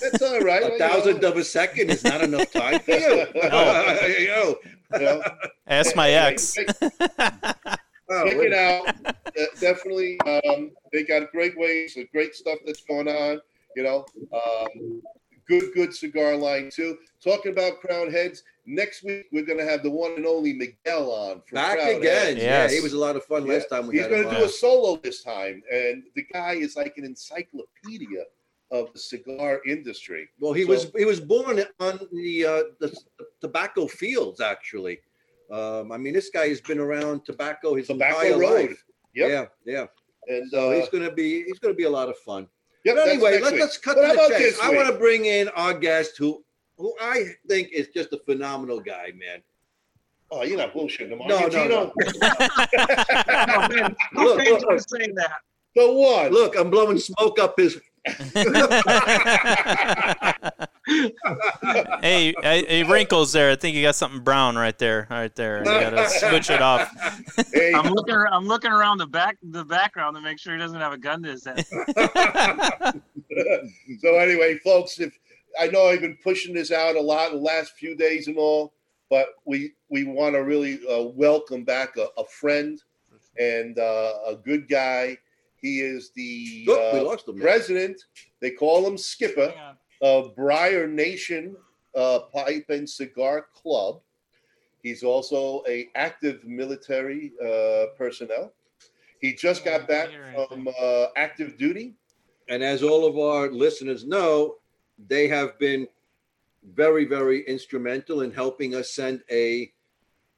That's 0.00 0.22
all 0.22 0.38
right. 0.40 0.62
A 0.62 0.78
thousandth 0.78 1.24
of 1.24 1.36
a 1.36 1.42
second 1.42 1.90
is 1.90 2.04
not 2.04 2.20
enough 2.22 2.52
time 2.52 2.78
for 2.80 2.92
you. 2.92 3.26
No. 3.34 4.56
you 4.92 4.98
know. 4.98 5.22
Ask 5.66 5.96
my 5.96 6.10
Anyway, 6.10 6.32
ex. 6.34 6.54
Check, 6.54 6.68
Oh, 8.12 8.24
check 8.28 8.38
wait. 8.38 8.52
it 8.52 8.54
out. 8.54 9.16
Definitely, 9.60 10.18
um, 10.22 10.72
they 10.92 11.04
got 11.04 11.30
great 11.30 11.56
ways, 11.56 11.96
uh, 11.96 12.02
great 12.12 12.34
stuff 12.34 12.58
that's 12.66 12.82
going 12.82 13.06
on. 13.08 13.40
You 13.76 13.82
know, 13.84 14.04
um, 14.32 15.02
good, 15.46 15.72
good 15.74 15.94
cigar 15.94 16.36
line 16.36 16.70
too. 16.72 16.98
Talking 17.22 17.52
about 17.52 17.80
Crowned 17.80 18.12
Heads. 18.12 18.42
Next 18.66 19.02
week 19.04 19.26
we're 19.32 19.44
going 19.44 19.58
to 19.58 19.64
have 19.64 19.82
the 19.82 19.90
one 19.90 20.12
and 20.12 20.26
only 20.26 20.52
Miguel 20.52 21.10
on. 21.10 21.42
From 21.46 21.54
Back 21.56 21.78
Crown 21.78 21.96
again. 21.96 22.02
Heads. 22.02 22.38
Yeah, 22.38 22.44
Yes. 22.64 22.72
he 22.72 22.80
was 22.80 22.92
a 22.92 22.98
lot 22.98 23.16
of 23.16 23.24
fun 23.24 23.46
Yeah, 23.46 23.54
last 23.54 23.68
time 23.68 23.86
we 23.86 23.98
He's 23.98 24.06
going 24.06 24.24
to 24.28 24.30
do 24.30 24.44
a 24.44 24.48
solo 24.48 24.96
this 24.96 25.22
time, 25.22 25.62
and 25.72 26.02
the 26.14 26.24
guy 26.32 26.54
is 26.54 26.76
like 26.76 26.94
an 26.98 27.04
encyclopedia 27.04 28.24
of 28.72 28.92
the 28.92 28.98
cigar 28.98 29.60
industry. 29.66 30.28
Well, 30.38 30.52
he 30.52 30.62
So- 30.62 30.68
was 30.68 30.92
he 30.96 31.04
was 31.04 31.20
born 31.20 31.60
on 31.80 31.98
the 32.12 32.46
uh, 32.46 32.62
the, 32.80 32.88
the 33.18 33.26
tobacco 33.40 33.86
fields 33.86 34.40
actually. 34.40 35.00
Um, 35.50 35.90
I 35.90 35.96
mean, 35.96 36.12
this 36.14 36.30
guy 36.30 36.46
has 36.48 36.60
been 36.60 36.78
around 36.78 37.24
tobacco 37.24 37.74
his 37.74 37.88
Tobacco 37.88 38.20
entire 38.20 38.38
Road. 38.38 38.68
life. 38.70 38.84
Yep. 39.16 39.28
Yeah, 39.30 39.46
yeah. 39.74 39.86
And 40.28 40.48
So 40.50 40.70
uh, 40.70 40.74
he's 40.76 40.88
gonna 40.90 41.10
be 41.10 41.42
he's 41.42 41.58
gonna 41.58 41.74
be 41.74 41.84
a 41.84 41.90
lot 41.90 42.08
of 42.08 42.16
fun. 42.18 42.46
Yep, 42.84 42.96
But 42.96 43.08
anyway, 43.08 43.32
next 43.40 43.52
let, 43.52 43.60
us 43.60 43.78
cut 43.78 43.96
What 43.96 44.12
to 44.12 44.32
the 44.32 44.38
chase. 44.38 44.58
I 44.62 44.74
want 44.74 44.88
to 44.88 44.98
bring 44.98 45.24
in 45.26 45.48
our 45.50 45.74
guest 45.74 46.16
who 46.18 46.42
who 46.76 46.94
I 47.00 47.24
think 47.48 47.68
is 47.72 47.88
just 47.88 48.12
a 48.12 48.18
phenomenal 48.18 48.80
guy, 48.80 49.12
man. 49.14 49.42
Oh, 50.30 50.42
you're 50.44 50.56
not 50.56 50.72
bullshitting 50.72 51.10
him, 51.10 51.20
are 51.20 51.28
No, 51.28 51.38
you, 51.40 51.42
no, 51.42 51.48
Gino? 51.50 51.92
Oh, 51.92 53.68
man, 53.68 53.96
Look, 54.14 54.36
look, 54.38 54.46
you 54.46 54.58
look. 54.58 54.80
say 54.80 55.10
that? 55.16 55.32
The 55.74 55.92
one. 55.92 56.30
Look, 56.32 56.56
I'm 56.56 56.70
blowing 56.70 56.98
smoke 56.98 57.38
up 57.38 57.54
his. 57.58 57.80
hey, 62.00 62.32
hey, 62.42 62.64
hey, 62.64 62.82
wrinkles 62.84 63.32
there. 63.32 63.50
I 63.50 63.56
think 63.56 63.76
you 63.76 63.82
got 63.82 63.94
something 63.94 64.20
brown 64.20 64.56
right 64.56 64.78
there, 64.78 65.06
right 65.10 65.34
there. 65.36 65.58
You 65.58 65.64
gotta 65.64 66.08
switch 66.08 66.48
it 66.48 66.62
off. 66.62 66.90
Hey, 67.52 67.74
I'm 67.74 67.92
looking. 67.92 68.14
I'm 68.14 68.46
looking 68.46 68.72
around 68.72 68.98
the 68.98 69.06
back, 69.06 69.36
the 69.42 69.66
background 69.66 70.16
to 70.16 70.22
make 70.22 70.38
sure 70.38 70.54
he 70.54 70.58
doesn't 70.58 70.80
have 70.80 70.94
a 70.94 70.98
gun 70.98 71.22
to 71.24 71.30
his 71.30 71.44
head. 71.44 71.66
so 74.00 74.14
anyway, 74.16 74.56
folks, 74.64 74.98
if 74.98 75.18
I 75.60 75.66
know 75.66 75.88
I've 75.88 76.00
been 76.00 76.16
pushing 76.22 76.54
this 76.54 76.72
out 76.72 76.96
a 76.96 77.00
lot 77.00 77.32
the 77.32 77.36
last 77.36 77.72
few 77.72 77.94
days 77.94 78.28
and 78.28 78.38
all, 78.38 78.72
but 79.10 79.26
we 79.44 79.74
we 79.90 80.04
want 80.04 80.36
to 80.36 80.38
really 80.38 80.80
uh, 80.90 81.02
welcome 81.02 81.64
back 81.64 81.98
a, 81.98 82.06
a 82.18 82.24
friend 82.24 82.80
and 83.38 83.78
uh, 83.78 84.14
a 84.26 84.36
good 84.36 84.68
guy. 84.70 85.18
He 85.60 85.80
is 85.80 86.10
the 86.14 86.66
Oh, 86.68 87.00
uh, 87.00 87.02
lost 87.04 87.28
him. 87.28 87.38
president. 87.38 88.00
They 88.40 88.50
call 88.50 88.86
him 88.86 88.96
Skipper 88.96 89.52
of 90.00 90.34
Briar 90.34 90.86
Nation 90.86 91.56
uh, 91.94 92.20
Pipe 92.32 92.66
and 92.70 92.88
Cigar 92.88 93.46
Club. 93.54 94.00
He's 94.82 95.02
also 95.02 95.62
a 95.68 95.88
active 95.94 96.42
military 96.44 97.32
uh, 97.44 97.86
personnel. 97.98 98.52
He 99.20 99.34
just 99.34 99.64
got 99.64 99.86
back 99.86 100.08
from 100.48 100.68
uh, 100.80 101.06
active 101.16 101.58
duty. 101.58 101.94
And 102.48 102.62
as 102.62 102.82
all 102.82 103.04
of 103.06 103.18
our 103.18 103.50
listeners 103.50 104.06
know, 104.06 104.56
they 105.08 105.28
have 105.28 105.58
been 105.58 105.86
very, 106.74 107.04
very 107.04 107.42
instrumental 107.46 108.22
in 108.22 108.32
helping 108.32 108.74
us 108.74 108.92
send 108.92 109.22
a. 109.30 109.70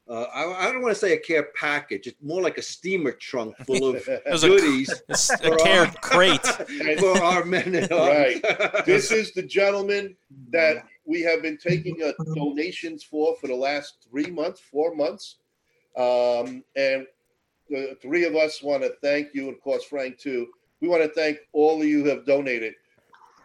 Uh, 0.09 0.25
I, 0.35 0.69
I 0.69 0.73
don't 0.73 0.83
want 0.83 0.93
to 0.95 0.99
say 1.01 1.13
a 1.15 1.19
care 1.19 1.49
package. 1.55 2.07
It's 2.09 2.21
more 2.23 2.43
like 2.43 2.59
a 2.59 2.63
steamer 2.63 3.13
trunk 3.13 3.57
full 3.65 3.95
of 3.95 4.07
a- 4.27 4.39
goodies 4.39 4.93
It's 5.09 5.31
a 5.31 5.57
care 5.57 5.87
our- 5.87 5.93
crate. 5.95 6.45
for 6.99 7.23
our 7.23 7.45
men 7.45 7.75
at 7.77 7.93
arms. 7.93 8.41
this 8.85 9.13
is 9.13 9.33
the 9.33 9.43
gentleman 9.43 10.17
that 10.51 10.85
we 11.05 11.21
have 11.23 11.41
been 11.43 11.57
taking 11.57 12.03
uh, 12.03 12.13
donations 12.35 13.03
for 13.05 13.37
for 13.41 13.47
the 13.47 13.55
last 13.55 14.07
three 14.11 14.27
months, 14.31 14.61
four 14.61 14.95
months. 14.95 15.37
Um, 15.97 16.65
and 16.77 17.07
the 17.71 17.97
three 18.03 18.25
of 18.25 18.35
us 18.35 18.63
want 18.63 18.83
to 18.83 18.93
thank 19.03 19.35
you, 19.35 19.49
and 19.49 19.57
of 19.57 19.63
course, 19.63 19.85
Frank, 19.85 20.19
too. 20.19 20.49
We 20.81 20.89
want 20.89 21.03
to 21.05 21.09
thank 21.11 21.39
all 21.53 21.81
of 21.81 21.87
you 21.87 22.03
who 22.03 22.09
have 22.11 22.27
donated 22.27 22.75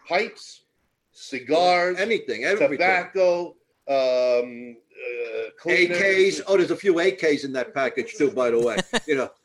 pipes, 0.08 0.62
cigars, 1.12 1.98
anything, 1.98 2.44
everything. 2.44 2.78
tobacco, 2.78 3.54
um, 3.88 4.76
uh. 4.98 5.68
AKs. 5.68 6.40
Oh, 6.46 6.56
there's 6.56 6.70
a 6.70 6.76
few 6.76 6.94
AKs 6.94 7.44
in 7.44 7.52
that 7.52 7.72
package 7.74 8.14
too, 8.14 8.30
by 8.30 8.50
the 8.50 8.58
way. 8.60 8.76
You 9.06 9.16
know. 9.16 9.30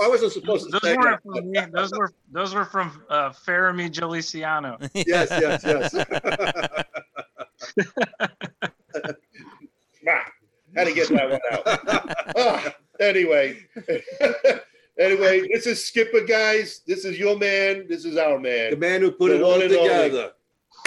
I 0.00 0.06
wasn't 0.06 0.32
supposed 0.32 0.64
to 0.66 0.70
Those 0.70 0.82
say 0.82 0.96
weren't 0.96 1.22
that. 1.24 1.40
from 1.40 1.50
me. 1.50 1.60
Those 1.72 1.90
were 1.92 2.12
those 2.30 2.54
were 2.54 2.64
from 2.64 3.02
uh, 3.10 3.30
Fermi 3.32 3.90
Geliciano. 3.90 4.78
Yes, 5.06 5.28
yes, 5.30 5.64
yes. 5.64 5.94
Ah, 10.08 10.24
had 10.76 10.84
to 10.86 10.94
get 10.94 11.08
that 11.08 11.30
one 11.30 11.40
out. 11.50 11.62
Ah, 12.36 12.74
anyway, 13.00 13.58
anyway, 14.98 15.48
this 15.52 15.66
is 15.66 15.84
Skipper, 15.84 16.20
guys. 16.24 16.80
This 16.86 17.04
is 17.04 17.18
your 17.18 17.36
man. 17.36 17.86
This 17.88 18.04
is 18.04 18.16
our 18.16 18.38
man. 18.38 18.70
the 18.70 18.76
man, 18.76 18.90
man 18.92 19.00
who 19.02 19.10
put 19.10 19.30
The 19.30 19.36
it 19.36 19.42
all 19.42 19.50
one 19.58 19.62
only. 19.62 19.76
together. 19.76 20.32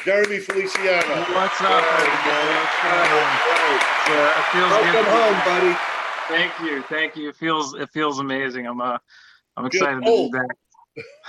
Jeremy 0.05 0.39
Feliciano. 0.39 1.15
What's 1.33 1.61
up, 1.61 1.83
everybody? 1.93 2.47
What's 2.55 2.77
going 2.81 3.11
on? 3.11 3.29
Yeah, 4.07 4.39
it 4.39 4.45
feels 4.51 4.71
Welcome 4.71 4.91
good. 4.91 5.05
home, 5.05 5.39
buddy. 5.45 5.77
Thank 6.27 6.59
you, 6.61 6.81
thank 6.83 7.15
you. 7.15 7.29
It 7.29 7.35
feels 7.35 7.73
it 7.75 7.89
feels 7.91 8.19
amazing. 8.19 8.65
I'm 8.65 8.81
uh 8.81 8.97
I'm 9.57 9.65
excited 9.67 9.95
to 9.95 10.01
be 10.01 10.29
back. 10.31 10.47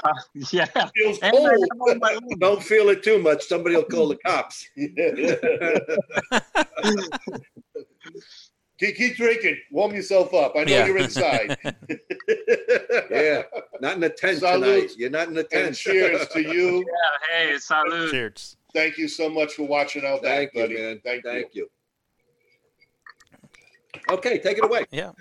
Uh, 0.04 0.12
yeah, 0.50 0.64
Feels 0.96 1.18
and 1.20 1.32
cold. 1.32 1.50
have 1.50 1.80
all 1.80 1.94
my 1.96 2.14
own. 2.14 2.38
Don't 2.38 2.62
feel 2.62 2.88
it 2.88 3.02
too 3.02 3.18
much. 3.18 3.44
Somebody 3.46 3.76
will 3.76 3.84
call 3.84 4.08
the 4.08 4.16
cops. 4.16 4.66
keep, 8.78 8.96
keep 8.96 9.16
drinking. 9.16 9.58
Warm 9.70 9.94
yourself 9.94 10.32
up. 10.34 10.54
I 10.56 10.64
know 10.64 10.72
Yeah. 10.72 10.86
you're 10.86 10.98
inside. 10.98 11.56
Yeah, 13.10 13.42
not 13.80 13.94
in 13.94 14.00
the 14.00 14.08
tent 14.08 14.38
Salute. 14.38 14.64
tonight. 14.64 14.90
You're 14.96 15.10
not 15.10 15.28
in 15.28 15.34
the 15.34 15.40
And 15.52 15.64
tent. 15.66 15.76
cheers 15.76 16.26
to 16.28 16.40
you. 16.42 16.78
Yeah, 16.78 17.46
hey, 17.50 17.54
salud. 17.56 18.10
Cheers. 18.10 18.56
Thank 18.74 18.96
you 18.98 19.08
so 19.08 19.28
much 19.28 19.54
for 19.54 19.64
watching 19.64 20.04
out 20.04 20.22
back, 20.22 20.52
Thank 20.52 20.54
you, 20.54 20.62
buddy. 20.62 20.74
man. 20.74 21.00
Thank, 21.04 21.24
you. 21.24 21.30
Thank 21.30 21.54
you. 21.54 21.68
Okay, 24.10 24.38
take 24.38 24.58
it 24.58 24.64
away. 24.64 24.84
Yeah. 24.90 25.12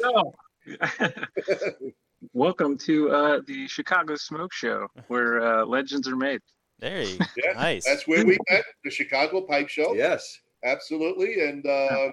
So, 0.00 0.32
welcome 2.32 2.78
to 2.78 3.10
uh, 3.10 3.40
the 3.46 3.66
Chicago 3.66 4.14
Smoke 4.14 4.52
Show, 4.52 4.86
where 5.08 5.40
uh, 5.40 5.64
legends 5.64 6.08
are 6.08 6.16
made. 6.16 6.40
There 6.78 7.02
you 7.02 7.18
Yeah, 7.36 7.52
Nice. 7.54 7.84
That's 7.84 8.06
where 8.06 8.24
we 8.24 8.38
met, 8.50 8.64
the 8.84 8.90
Chicago 8.90 9.40
Pipe 9.42 9.68
Show. 9.68 9.94
yes, 9.94 10.40
Absolutely. 10.64 11.48
And 11.48 11.64
um, 11.66 12.12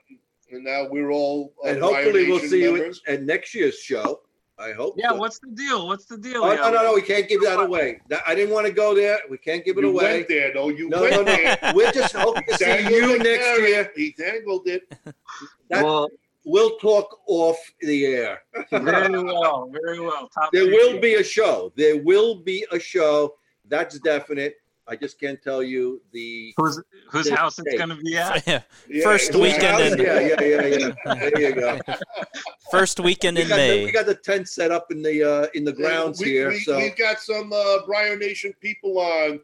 and 0.51 0.63
now 0.63 0.87
we're 0.89 1.11
all 1.11 1.53
uh, 1.63 1.69
and 1.69 1.79
Briar 1.79 1.93
hopefully 2.03 2.25
we'll 2.27 2.35
Nation 2.37 2.49
see 2.49 2.61
you 2.63 2.73
members. 2.73 3.01
at 3.07 3.23
next 3.23 3.53
year's 3.55 3.79
show. 3.79 4.21
I 4.60 4.72
hope. 4.72 4.95
Yeah, 4.98 5.10
so. 5.10 5.15
what's 5.15 5.39
the 5.39 5.48
deal? 5.48 5.88
What's 5.88 6.05
the 6.05 6.17
deal? 6.17 6.43
Oh, 6.43 6.55
no, 6.55 6.69
no, 6.72 6.83
no, 6.83 6.93
we 6.93 7.01
can't 7.01 7.27
give 7.27 7.41
that 7.41 7.60
away. 7.60 8.00
I 8.27 8.36
didn't 8.36 8.53
want 8.53 8.67
to 8.67 8.72
go 8.74 8.93
there. 8.93 9.17
We 9.29 9.38
can't 9.38 9.65
give 9.65 9.77
it 9.77 9.81
You 9.81 9.89
away. 9.89 10.17
went 10.17 10.27
there, 10.27 10.53
though. 10.53 10.69
You 10.69 10.89
No, 10.89 11.01
went 11.01 11.15
no, 11.15 11.24
there. 11.24 11.57
We're 11.74 11.91
just 11.91 12.15
hoping 12.15 12.43
to 12.48 12.57
see 12.57 12.88
you 12.95 13.17
next 13.17 13.43
carrot. 13.45 13.69
year. 13.69 13.91
He 13.95 14.15
dangled 14.17 14.67
it. 14.67 14.83
that- 15.69 15.83
Well, 15.83 16.10
We'll 16.45 16.77
talk 16.77 17.22
off 17.27 17.55
the 17.79 18.05
air. 18.05 18.41
very 18.69 19.24
well, 19.24 19.72
very 19.72 20.01
well. 20.01 20.27
Top 20.27 20.51
There 20.51 20.65
three. 20.65 20.74
will 20.75 21.00
be 21.00 21.13
a 21.15 21.24
show. 21.24 21.72
There 21.77 22.03
will 22.03 22.36
be 22.36 22.65
a 22.69 22.77
show. 22.77 23.36
That's 23.69 23.98
definite. 24.00 24.55
I 24.87 24.95
just 24.97 25.19
can't 25.19 25.41
tell 25.41 25.63
you 25.63 26.01
the 26.11 26.53
Whose 26.57 26.81
whose 27.09 27.25
the 27.27 27.35
house 27.35 27.57
it's 27.57 27.75
going 27.77 27.89
to 27.89 27.95
be 27.95 28.17
at? 28.17 28.45
Yeah. 28.47 28.61
Yeah, 28.89 29.03
First 29.03 29.29
exactly. 29.29 29.41
weekend 29.41 29.99
in- 29.99 30.05
Yeah, 30.05 30.19
yeah, 30.19 30.41
yeah, 30.41 30.93
yeah. 31.05 31.13
There 31.29 31.39
you 31.41 31.55
go. 31.55 31.79
First 32.71 32.99
weekend 32.99 33.37
We 33.37 33.43
in 33.43 33.49
got, 33.49 33.55
the, 33.55 33.61
May. 33.61 33.85
we 33.85 33.91
got 33.91 34.05
the 34.05 34.15
tent 34.15 34.49
set 34.49 34.71
up 34.71 34.91
in 34.91 35.01
the 35.01 35.23
uh, 35.23 35.47
in 35.53 35.63
the 35.63 35.71
grounds 35.73 36.19
we, 36.19 36.27
here. 36.31 36.49
We, 36.49 36.59
so 36.59 36.77
We've 36.77 36.95
got 36.97 37.19
some 37.19 37.53
uh, 37.53 37.85
Briar 37.85 38.17
Nation 38.17 38.53
people 38.59 38.99
on. 38.99 39.39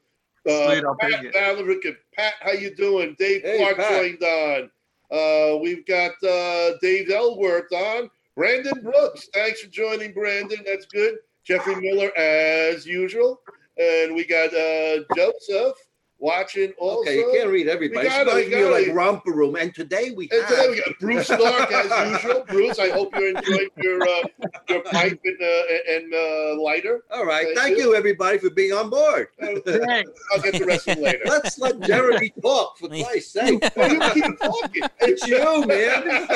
Uh, 0.48 0.52
I'll 0.54 0.96
Pat 1.00 1.26
it. 1.26 1.34
Valerick 1.34 1.86
and 1.86 1.96
Pat, 2.14 2.34
how 2.42 2.52
you 2.52 2.74
doing? 2.76 3.16
Dave 3.20 3.42
Hey, 3.44 3.58
Clark 3.58 3.78
Pat. 3.78 3.92
joined 3.92 4.24
on. 4.24 4.72
Uh, 5.12 5.58
we've 5.58 5.86
got 5.86 6.12
uh, 6.24 6.72
Dave 6.82 7.10
Elworth 7.10 7.72
on. 7.72 8.10
Brandon 8.36 8.82
Brooks, 8.82 9.28
thanks 9.34 9.62
for 9.62 9.70
joining, 9.70 10.14
Brandon. 10.14 10.60
That's 10.66 10.86
good. 10.86 11.16
Jeffrey 11.44 11.76
Miller, 11.76 12.16
as 12.18 12.86
usual. 12.86 13.42
And 13.80 14.14
we 14.16 14.26
got 14.26 14.54
uh, 14.54 15.04
Joseph 15.16 15.76
watching 16.22 16.74
also. 16.80 17.00
okay, 17.02 17.16
you 17.18 17.32
can't 17.34 17.50
read 17.50 17.70
everybody. 17.70 18.08
We 18.08 18.10
got 18.14 18.28
it, 18.28 18.34
like 18.34 18.48
we 18.48 18.58
you're 18.58 18.70
like 18.72 18.88
it. 18.88 18.94
romper 18.94 19.32
room, 19.32 19.56
and 19.56 19.74
today 19.74 20.12
we 20.12 20.28
And 20.34 20.42
have. 20.44 20.50
today 20.50 20.70
we 20.70 20.76
got 20.84 21.00
Bruce 21.00 21.26
Stark 21.28 21.72
as 21.72 22.12
usual. 22.24 22.44
Bruce, 22.46 22.78
I 22.78 22.90
hope 22.90 23.16
you're 23.16 23.30
enjoying 23.38 23.70
your 23.78 24.02
uh, 24.04 24.28
your 24.68 24.82
pipe 24.82 25.18
and 25.24 25.38
uh, 25.42 25.94
and 25.94 26.14
uh, 26.14 26.62
lighter. 26.62 27.06
All 27.14 27.26
right, 27.26 27.46
Thank 27.46 27.58
thank 27.58 27.78
you. 27.78 27.92
you 27.92 27.96
everybody 27.96 28.38
for 28.38 28.50
being 28.50 28.74
on 28.74 28.90
board. 28.90 29.30
Thanks. 29.40 30.12
I'll 30.36 30.42
get 30.42 30.56
the 30.60 30.66
rest 30.66 30.88
of 30.90 30.96
them 30.96 31.06
later. 31.06 31.20
Let's 31.26 31.58
let 31.58 31.80
Jeremy 31.80 32.34
talk 32.42 32.78
for 32.78 32.90
Christ's 32.90 33.32
sake. 33.32 33.64
Well, 33.78 33.94
you 34.16 34.22
keep 34.22 34.40
talking. 34.42 34.84
It's 35.00 35.26
you, 35.26 35.66
man. 35.66 36.28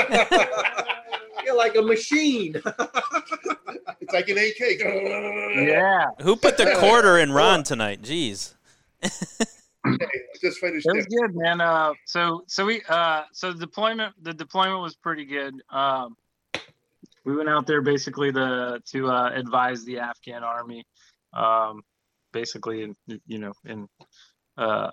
You're 1.45 1.57
like 1.57 1.75
a 1.75 1.81
machine. 1.81 2.55
It's 4.13 4.27
like 4.27 4.29
an 4.29 4.37
AK. 4.37 5.67
Yeah, 5.67 6.07
Who 6.21 6.35
put 6.35 6.57
the 6.57 6.75
quarter 6.79 7.17
in 7.17 7.31
Ron 7.31 7.63
tonight? 7.63 8.01
Jeez. 8.01 8.53
Just 10.41 10.59
finished 10.59 10.85
it 10.85 10.95
was 10.95 11.05
it. 11.05 11.09
good, 11.09 11.35
man. 11.35 11.59
Uh, 11.61 11.93
so 12.05 12.43
so 12.47 12.65
we 12.65 12.81
uh, 12.87 13.23
so 13.33 13.51
the 13.51 13.59
deployment 13.59 14.13
the 14.21 14.33
deployment 14.33 14.81
was 14.81 14.95
pretty 14.95 15.25
good. 15.25 15.55
Um, 15.69 16.15
we 17.25 17.35
went 17.35 17.49
out 17.49 17.67
there 17.67 17.81
basically 17.81 18.31
to 18.31 18.81
to 18.91 19.07
uh, 19.09 19.31
advise 19.33 19.83
the 19.83 19.99
Afghan 19.99 20.43
army, 20.43 20.85
um, 21.33 21.81
basically 22.31 22.83
in 22.83 22.95
you 23.27 23.39
know 23.39 23.53
in 23.65 23.87
uh, 24.57 24.91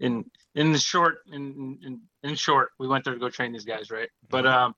in 0.00 0.24
in 0.54 0.72
the 0.72 0.78
short 0.78 1.18
in, 1.32 1.78
in 1.82 2.00
in 2.22 2.34
short 2.34 2.70
we 2.78 2.86
went 2.86 3.04
there 3.04 3.14
to 3.14 3.20
go 3.20 3.28
train 3.28 3.52
these 3.52 3.64
guys 3.64 3.90
right 3.90 4.08
but 4.28 4.46
um 4.46 4.74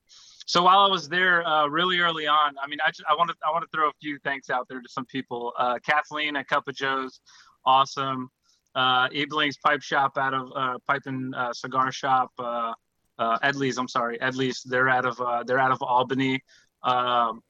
so 0.49 0.63
while 0.63 0.79
i 0.79 0.87
was 0.87 1.07
there 1.07 1.47
uh 1.47 1.67
really 1.67 1.99
early 1.99 2.25
on 2.25 2.55
i 2.63 2.67
mean 2.67 2.79
i 2.83 2.89
i 3.07 3.13
want 3.13 3.29
to 3.29 3.35
i 3.45 3.51
want 3.51 3.63
to 3.63 3.69
throw 3.71 3.87
a 3.87 3.91
few 4.01 4.17
thanks 4.23 4.49
out 4.49 4.67
there 4.67 4.81
to 4.81 4.89
some 4.89 5.05
people. 5.05 5.53
Uh 5.59 5.77
kathleen 5.87 6.35
at 6.35 6.47
cup 6.47 6.67
of 6.67 6.73
joe's 6.73 7.19
awesome. 7.67 8.29
Uh 8.73 9.07
ebling's 9.09 9.57
pipe 9.63 9.83
shop 9.83 10.17
out 10.17 10.33
of 10.33 10.51
uh 10.55 10.77
pipe 10.87 11.03
and 11.05 11.35
uh, 11.35 11.53
cigar 11.53 11.91
shop 11.91 12.31
uh 12.39 12.73
uh 13.19 13.37
edley's 13.43 13.77
i'm 13.77 13.87
sorry 13.87 14.17
edley's 14.21 14.63
they're 14.63 14.89
out 14.89 15.05
of 15.05 15.21
uh 15.21 15.43
they're 15.43 15.59
out 15.59 15.71
of 15.71 15.83
albany. 15.83 16.33
Um 16.81 17.43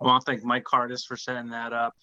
i 0.00 0.04
want 0.06 0.24
to 0.24 0.30
thank 0.30 0.44
mike 0.44 0.64
cardis 0.72 1.04
for 1.04 1.16
setting 1.16 1.50
that 1.50 1.72
up. 1.72 1.94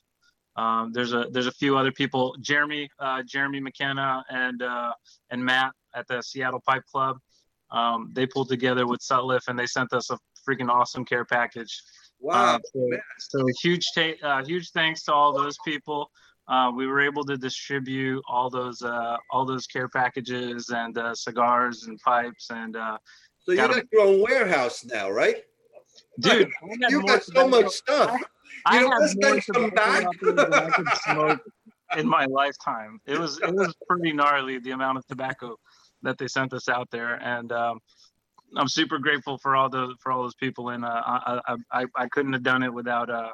Um, 0.58 0.91
there's 0.91 1.13
a 1.13 1.27
there's 1.32 1.48
a 1.48 1.53
few 1.53 1.77
other 1.77 1.94
people, 1.94 2.36
Jeremy 2.41 2.89
uh, 3.00 3.24
Jeremy 3.25 3.62
McKenna 3.62 4.25
and 4.30 4.62
uh, 4.62 4.91
and 5.30 5.41
Matt 5.44 5.72
at 5.96 6.06
the 6.10 6.22
Seattle 6.22 6.62
Pipe 6.68 6.84
Club. 6.91 7.18
Um, 7.72 8.12
they 8.13 8.25
pulled 8.25 8.50
together 8.50 8.86
with 8.88 9.00
Sutliff 9.01 9.48
and 9.48 9.58
they 9.58 9.66
sent 9.66 9.94
us 9.94 10.10
a 10.12 10.18
freaking 10.48 10.70
awesome 10.70 11.06
care 11.06 11.25
package. 11.25 11.82
Wow. 12.20 12.56
Uh, 12.56 12.60
so, 12.74 12.90
so 13.40 13.46
huge 13.63 13.86
ta- 13.96 14.20
uh, 14.24 14.44
huge 14.46 14.72
thanks 14.72 15.04
to 15.04 15.13
all 15.13 15.34
those 15.34 15.58
people. 15.66 16.12
Uh, 16.48 16.72
we 16.75 16.86
were 16.86 17.00
able 17.01 17.24
to 17.24 17.38
distribute 17.38 18.22
all 18.28 18.50
those 18.50 18.82
uh, 18.82 19.16
all 19.32 19.46
those 19.46 19.66
care 19.68 19.88
packages 19.88 20.70
and 20.70 20.98
uh, 20.98 21.16
cigars 21.16 21.84
and 21.84 21.98
pipes 22.00 22.48
and 22.50 22.75
uh, 22.75 22.98
So 23.40 23.51
you 23.54 23.58
got 23.58 23.72
got 23.74 23.86
your 23.92 24.01
own 24.08 24.22
warehouse 24.22 24.84
now, 24.86 25.10
right? 25.10 25.44
dude, 26.20 26.50
I 26.63 26.75
got 26.78 26.92
You 26.92 27.00
more 27.01 27.08
got 27.08 27.24
so 27.24 27.48
much 27.48 27.68
stuff. 27.72 28.20
I 28.66 28.82
You 28.82 28.90
know, 28.90 29.00
have 29.00 29.16
more 29.22 29.40
come 29.54 29.70
back. 29.72 30.06
than 30.22 30.54
I 30.54 30.70
could 30.72 30.88
smoke 31.06 31.40
in 31.98 32.08
my 32.08 32.25
lifetime. 32.25 33.00
It 33.06 33.18
was 33.18 33.40
it 33.42 33.54
was 33.54 33.74
pretty 33.88 34.12
gnarly 34.12 34.60
the 34.60 34.72
amount 34.72 34.98
of 34.98 35.08
tobacco 35.08 35.58
that 36.03 36.17
they 36.17 36.27
sent 36.27 36.53
us 36.53 36.70
out 36.70 36.89
there, 36.91 37.15
and 37.15 37.51
um, 37.51 37.79
I'm 38.55 38.67
super 38.67 39.00
grateful 39.00 39.38
for 39.38 39.55
all 39.55 39.70
the 39.70 39.96
for 40.00 40.12
all 40.12 40.24
those 40.24 40.36
people, 40.36 40.70
and 40.70 40.84
uh, 40.84 41.01
I, 41.05 41.55
I 41.72 41.86
I 41.96 42.08
couldn't 42.10 42.34
have 42.34 42.43
done 42.43 42.63
it 42.63 42.74
without 42.74 43.10
uh 43.10 43.31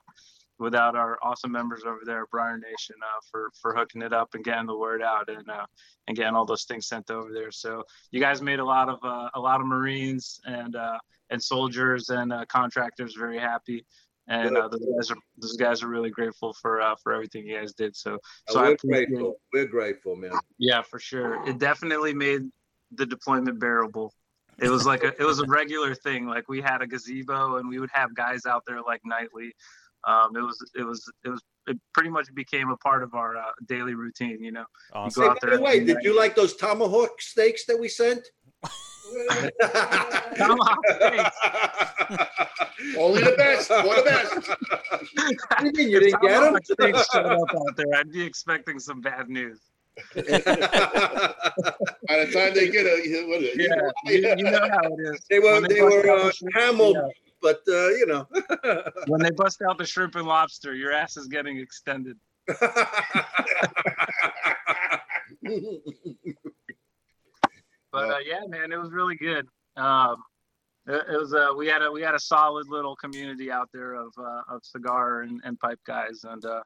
without 0.59 0.95
our 0.95 1.17
awesome 1.21 1.51
members 1.51 1.83
over 1.85 2.01
there 2.05 2.23
at 2.23 2.29
Briar 2.31 2.57
Nation 2.57 2.95
uh, 3.01 3.19
for 3.29 3.51
for 3.61 3.75
hooking 3.75 4.01
it 4.01 4.13
up 4.13 4.33
and 4.33 4.43
getting 4.43 4.65
the 4.65 4.77
word 4.77 5.01
out 5.01 5.29
and 5.29 5.49
uh, 5.49 5.65
and 6.07 6.17
getting 6.17 6.35
all 6.35 6.45
those 6.45 6.63
things 6.63 6.87
sent 6.87 7.09
over 7.11 7.31
there. 7.33 7.51
So 7.51 7.83
you 8.11 8.19
guys 8.19 8.41
made 8.41 8.59
a 8.59 8.65
lot 8.65 8.89
of 8.89 8.99
uh, 9.03 9.29
a 9.35 9.39
lot 9.39 9.61
of 9.61 9.67
Marines 9.67 10.39
and 10.45 10.75
uh, 10.75 10.97
and 11.29 11.41
soldiers 11.41 12.09
and 12.09 12.33
uh, 12.33 12.45
contractors 12.47 13.15
very 13.15 13.39
happy. 13.39 13.85
And 14.29 14.57
uh, 14.57 14.67
those 14.67 14.85
guys 14.85 15.11
are 15.11 15.17
those 15.37 15.55
guys 15.55 15.83
are 15.83 15.87
really 15.87 16.09
grateful 16.09 16.53
for 16.53 16.81
uh, 16.81 16.95
for 17.01 17.13
everything 17.13 17.45
you 17.47 17.57
guys 17.57 17.73
did. 17.73 17.95
So 17.95 18.19
so 18.49 18.59
We're 18.61 18.73
appreciate 18.73 19.09
grateful. 19.09 19.35
We're 19.53 19.67
grateful, 19.67 20.15
man. 20.15 20.33
Yeah, 20.57 20.81
for 20.81 20.99
sure. 20.99 21.47
It 21.47 21.59
definitely 21.59 22.13
made 22.13 22.41
the 22.91 23.05
deployment 23.05 23.59
bearable. 23.59 24.13
It 24.59 24.69
was 24.69 24.85
like 24.85 25.03
a 25.03 25.13
it 25.19 25.23
was 25.25 25.39
a 25.39 25.45
regular 25.47 25.95
thing. 25.95 26.27
Like 26.27 26.49
we 26.49 26.61
had 26.61 26.81
a 26.81 26.87
gazebo 26.87 27.57
and 27.57 27.69
we 27.69 27.79
would 27.79 27.91
have 27.93 28.13
guys 28.15 28.45
out 28.45 28.63
there 28.67 28.81
like 28.81 29.01
nightly. 29.05 29.53
Um, 30.03 30.35
it 30.35 30.41
was 30.41 30.71
it 30.75 30.83
was 30.83 31.09
it 31.23 31.29
was 31.29 31.41
it 31.67 31.77
pretty 31.93 32.09
much 32.09 32.33
became 32.33 32.69
a 32.69 32.77
part 32.77 33.03
of 33.03 33.13
our 33.13 33.37
uh, 33.37 33.51
daily 33.65 33.93
routine. 33.95 34.43
You 34.43 34.51
know, 34.51 34.65
Awesome. 34.93 35.21
go 35.21 35.27
Hey, 35.27 35.29
out 35.31 35.37
by 35.41 35.47
there 35.47 35.57
the 35.57 35.63
way, 35.63 35.79
did 35.79 35.95
night. 35.95 36.03
you 36.03 36.17
like 36.17 36.35
those 36.35 36.55
tomahawk 36.55 37.21
steaks 37.21 37.65
that 37.65 37.79
we 37.79 37.87
sent? 37.87 38.27
Tomahawk 40.37 40.79
steaks. 40.95 41.37
Only 42.97 43.21
the 43.23 43.33
best. 43.37 43.67
For 43.67 43.95
the 43.95 44.03
best. 44.05 44.47
What 44.49 45.59
do 45.59 45.65
you 45.65 45.71
mean 45.73 45.89
you 45.89 45.99
didn't 45.99 46.21
get 46.21 46.33
Tomahawk 46.35 46.63
steaks 46.65 46.77
them? 46.79 46.93
showed 47.23 47.41
up 47.41 47.53
out 47.55 47.75
there. 47.75 47.93
I'd 47.95 48.11
be 48.11 48.21
expecting 48.23 48.79
some 48.79 49.01
bad 49.01 49.29
news. 49.29 49.59
By 50.15 50.21
the 50.21 50.39
time 52.31 52.53
they 52.53 52.69
get 52.69 52.85
a, 52.85 53.25
what 53.27 53.41
is 53.41 53.57
it? 53.57 53.59
Yeah, 53.67 53.89
you, 54.11 54.17
you 54.37 54.43
know 54.51 54.69
how 54.69 54.81
it 54.83 54.99
is. 55.13 55.19
they 55.29 55.39
were 55.39 55.53
When 55.59 55.63
they 55.69 55.81
were 55.81 56.07
uh, 56.09 56.29
shrimp- 56.31 56.53
camel, 56.53 56.93
yeah. 56.93 57.09
but 57.41 57.61
uh, 57.67 57.89
you 57.89 58.05
know. 58.05 58.27
When 59.07 59.21
they 59.23 59.31
bust 59.31 59.61
out 59.67 59.77
the 59.79 59.85
shrimp 59.87 60.13
and 60.15 60.27
lobster, 60.27 60.75
your 60.75 60.91
ass 60.91 61.17
is 61.17 61.25
getting 61.27 61.57
extended. 61.57 62.15
but 67.91 68.09
uh, 68.09 68.17
yeah, 68.25 68.41
man, 68.47 68.71
it 68.71 68.77
was 68.77 68.91
really 68.91 69.15
good. 69.15 69.45
Um, 69.75 70.17
it, 70.87 71.03
it 71.11 71.17
was 71.17 71.33
uh, 71.33 71.47
we 71.55 71.67
had 71.67 71.81
a 71.81 71.91
we 71.91 72.01
had 72.01 72.15
a 72.15 72.19
solid 72.19 72.67
little 72.69 72.95
community 72.95 73.51
out 73.51 73.69
there 73.73 73.93
of 73.93 74.11
uh, 74.17 74.41
of 74.49 74.61
cigar 74.63 75.21
and, 75.21 75.41
and 75.43 75.59
pipe 75.59 75.79
guys, 75.85 76.21
and 76.23 76.43
uh, 76.45 76.61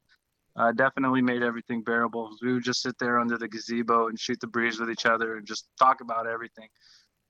uh, 0.56 0.72
definitely 0.74 1.22
made 1.22 1.44
everything 1.44 1.82
bearable. 1.84 2.36
We 2.42 2.54
would 2.54 2.64
just 2.64 2.82
sit 2.82 2.96
there 3.00 3.20
under 3.20 3.38
the 3.38 3.48
gazebo 3.48 4.08
and 4.08 4.20
shoot 4.20 4.40
the 4.40 4.48
breeze 4.48 4.80
with 4.80 4.90
each 4.90 5.06
other 5.06 5.38
and 5.38 5.46
just 5.46 5.68
talk 5.80 6.02
about 6.02 6.28
everything. 6.28 6.68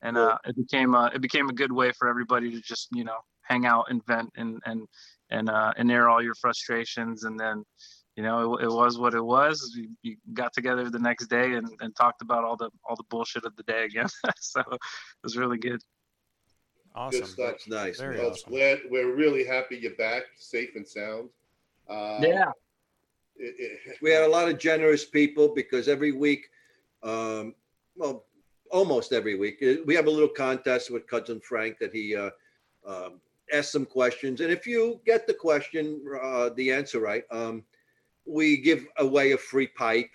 And 0.01 0.17
uh, 0.17 0.37
it 0.45 0.55
became 0.55 0.95
a 0.95 1.11
it 1.13 1.21
became 1.21 1.49
a 1.49 1.53
good 1.53 1.71
way 1.71 1.91
for 1.91 2.07
everybody 2.07 2.51
to 2.51 2.61
just 2.61 2.87
you 2.91 3.03
know 3.03 3.17
hang 3.43 3.65
out 3.65 3.85
and 3.89 4.05
vent 4.05 4.31
and 4.35 4.59
and 4.65 4.87
and 5.29 5.49
uh, 5.49 5.73
and 5.77 5.91
air 5.91 6.09
all 6.09 6.23
your 6.23 6.35
frustrations, 6.35 7.23
and 7.23 7.39
then 7.39 7.63
you 8.15 8.23
know 8.23 8.55
it, 8.57 8.65
it 8.65 8.69
was 8.71 8.97
what 8.97 9.13
it 9.13 9.23
was 9.23 9.73
We, 9.75 9.89
you 10.03 10.17
got 10.33 10.53
together 10.53 10.89
the 10.89 10.99
next 10.99 11.27
day 11.27 11.53
and, 11.53 11.67
and 11.79 11.95
talked 11.95 12.21
about 12.21 12.43
all 12.43 12.57
the 12.57 12.69
all 12.87 12.95
the 12.95 13.03
bullshit 13.09 13.45
of 13.45 13.55
the 13.55 13.63
day 13.63 13.85
again 13.85 14.07
so 14.39 14.59
it 14.61 14.79
was 15.23 15.37
really 15.37 15.57
good 15.57 15.81
Awesome. 16.93 17.21
Good 17.21 17.29
stuff. 17.29 17.51
That's 17.51 17.67
nice. 17.69 17.99
Very. 18.01 18.17
Well, 18.17 18.31
awesome. 18.31 18.51
glad 18.51 18.79
we're 18.89 19.15
really 19.15 19.45
happy 19.45 19.77
you're 19.77 19.95
back, 19.95 20.23
safe 20.35 20.75
and 20.75 20.85
sound. 20.85 21.29
Uh, 21.89 22.19
yeah 22.21 22.51
it- 23.37 23.55
it- 23.59 23.97
We 24.01 24.11
had 24.11 24.23
a 24.23 24.27
lot 24.27 24.49
of 24.49 24.57
generous 24.57 25.05
people 25.05 25.53
because 25.55 25.87
every 25.87 26.11
week, 26.11 26.49
um, 27.01 27.55
well, 27.95 28.25
almost 28.71 29.13
every 29.13 29.35
week, 29.35 29.63
uh, 29.63 29.81
we 29.85 29.95
have 29.95 30.07
a 30.07 30.09
little 30.09 30.29
contest 30.29 30.91
with 30.91 31.07
cousin 31.07 31.39
Frank 31.39 31.77
that 31.79 31.93
he 31.93 32.15
uh, 32.15 32.31
um, 32.85 33.21
asks 33.53 33.71
some 33.71 33.85
questions, 33.85 34.41
and 34.41 34.51
if 34.51 34.67
you 34.67 34.99
get 35.05 35.27
the 35.27 35.33
question, 35.33 36.03
uh, 36.21 36.49
the 36.49 36.71
answer 36.71 36.99
right, 36.99 37.23
um, 37.31 37.63
we 38.25 38.57
give 38.57 38.85
away 38.97 39.31
a 39.33 39.37
free 39.37 39.67
pipe 39.67 40.09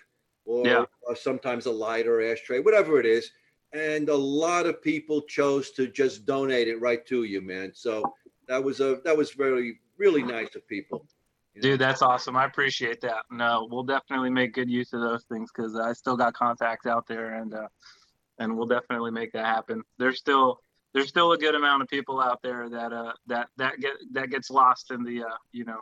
or, 0.45 0.65
Yeah. 0.65 0.85
or 1.01 1.15
sometimes 1.15 1.65
a 1.65 1.71
lighter, 1.71 2.21
ashtray, 2.21 2.59
whatever 2.59 2.99
it 2.99 3.05
is. 3.05 3.31
And 3.73 4.07
a 4.09 4.15
lot 4.15 4.65
of 4.65 4.81
people 4.81 5.21
chose 5.23 5.71
to 5.71 5.87
just 5.87 6.25
donate 6.25 6.67
it 6.67 6.79
right 6.79 7.05
to 7.07 7.23
you, 7.23 7.41
man. 7.41 7.71
So 7.75 8.01
that 8.47 8.63
was 8.63 8.79
a 8.79 9.01
that 9.03 9.15
was 9.15 9.31
very 9.31 9.79
really 9.97 10.23
nice 10.23 10.55
of 10.55 10.65
people. 10.67 11.05
you 11.53 11.61
know? 11.61 11.69
dude 11.69 11.81
that's 11.81 12.01
awesome 12.03 12.37
i 12.37 12.45
appreciate 12.45 13.01
that 13.01 13.23
no 13.31 13.67
we'll 13.71 13.83
definitely 13.83 14.29
make 14.29 14.53
good 14.53 14.69
use 14.69 14.93
of 14.93 15.01
those 15.01 15.23
things 15.23 15.49
because 15.53 15.75
i 15.75 15.91
still 15.91 16.15
got 16.15 16.33
contacts 16.35 16.85
out 16.85 17.07
there 17.07 17.33
and 17.33 17.53
uh 17.55 17.67
and 18.39 18.55
we'll 18.55 18.67
definitely 18.67 19.09
make 19.11 19.31
that 19.33 19.43
happen 19.45 19.81
there's 19.97 20.19
still 20.19 20.59
there's 20.93 21.09
still 21.09 21.31
a 21.31 21.37
good 21.37 21.55
amount 21.55 21.81
of 21.81 21.87
people 21.89 22.21
out 22.21 22.39
there 22.43 22.69
that 22.69 22.93
uh 22.93 23.11
that 23.25 23.49
that 23.57 23.79
get 23.79 23.93
that 24.13 24.29
gets 24.29 24.49
lost 24.51 24.91
in 24.91 25.03
the 25.03 25.23
uh 25.23 25.35
you 25.51 25.65
know 25.65 25.79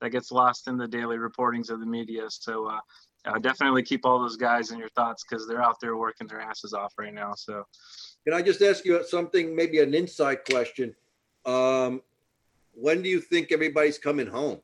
that 0.00 0.10
gets 0.10 0.30
lost 0.30 0.68
in 0.68 0.76
the 0.76 0.86
daily 0.88 1.16
reportings 1.16 1.70
of 1.70 1.80
the 1.80 1.86
media 1.86 2.24
so 2.28 2.66
uh 2.66 2.80
uh, 3.26 3.38
definitely 3.40 3.82
keep 3.82 4.06
all 4.06 4.20
those 4.20 4.36
guys 4.36 4.70
in 4.70 4.78
your 4.78 4.88
thoughts 4.90 5.24
because 5.28 5.48
they're 5.48 5.60
out 5.62 5.80
there 5.80 5.96
working 5.96 6.28
their 6.28 6.40
asses 6.40 6.72
off 6.72 6.94
right 6.96 7.12
now. 7.12 7.34
So 7.34 7.64
Can 8.24 8.34
I 8.34 8.40
just 8.40 8.62
ask 8.62 8.84
you 8.84 9.02
something, 9.04 9.54
maybe 9.56 9.80
an 9.80 9.94
inside 9.94 10.44
question? 10.48 10.94
Um, 11.44 12.02
when 12.72 13.02
do 13.02 13.08
you 13.08 13.20
think 13.20 13.50
everybody's 13.50 13.98
coming 13.98 14.28
home? 14.28 14.60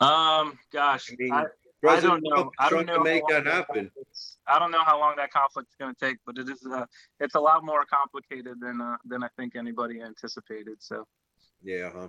Um, 0.00 0.58
gosh, 0.72 1.10
I 1.12 1.16
mean, 1.18 1.32
I, 1.34 1.44
I 1.86 2.00
don't 2.00 2.22
know. 2.22 2.50
I 2.58 2.70
don't 2.70 2.86
know 2.86 2.94
to 2.94 2.98
how 3.00 3.04
make 3.04 3.22
long 3.22 3.44
that 3.44 3.46
happen. 3.46 3.84
conflict's- 3.90 4.38
I 4.46 4.58
don't 4.58 4.70
know 4.70 4.82
how 4.84 4.98
long 4.98 5.16
that 5.16 5.30
conflict's 5.30 5.74
going 5.78 5.94
to 5.94 6.06
take, 6.06 6.16
but 6.24 6.38
it 6.38 6.48
is 6.48 6.64
a, 6.64 6.88
it's 7.20 7.34
a 7.34 7.40
lot 7.40 7.64
more 7.64 7.84
complicated 7.84 8.60
than 8.60 8.80
uh, 8.80 8.96
than 9.04 9.22
I 9.22 9.28
think 9.36 9.56
anybody 9.56 10.00
anticipated. 10.00 10.76
So 10.78 11.06
Yeah, 11.62 11.90
huh? 11.94 12.08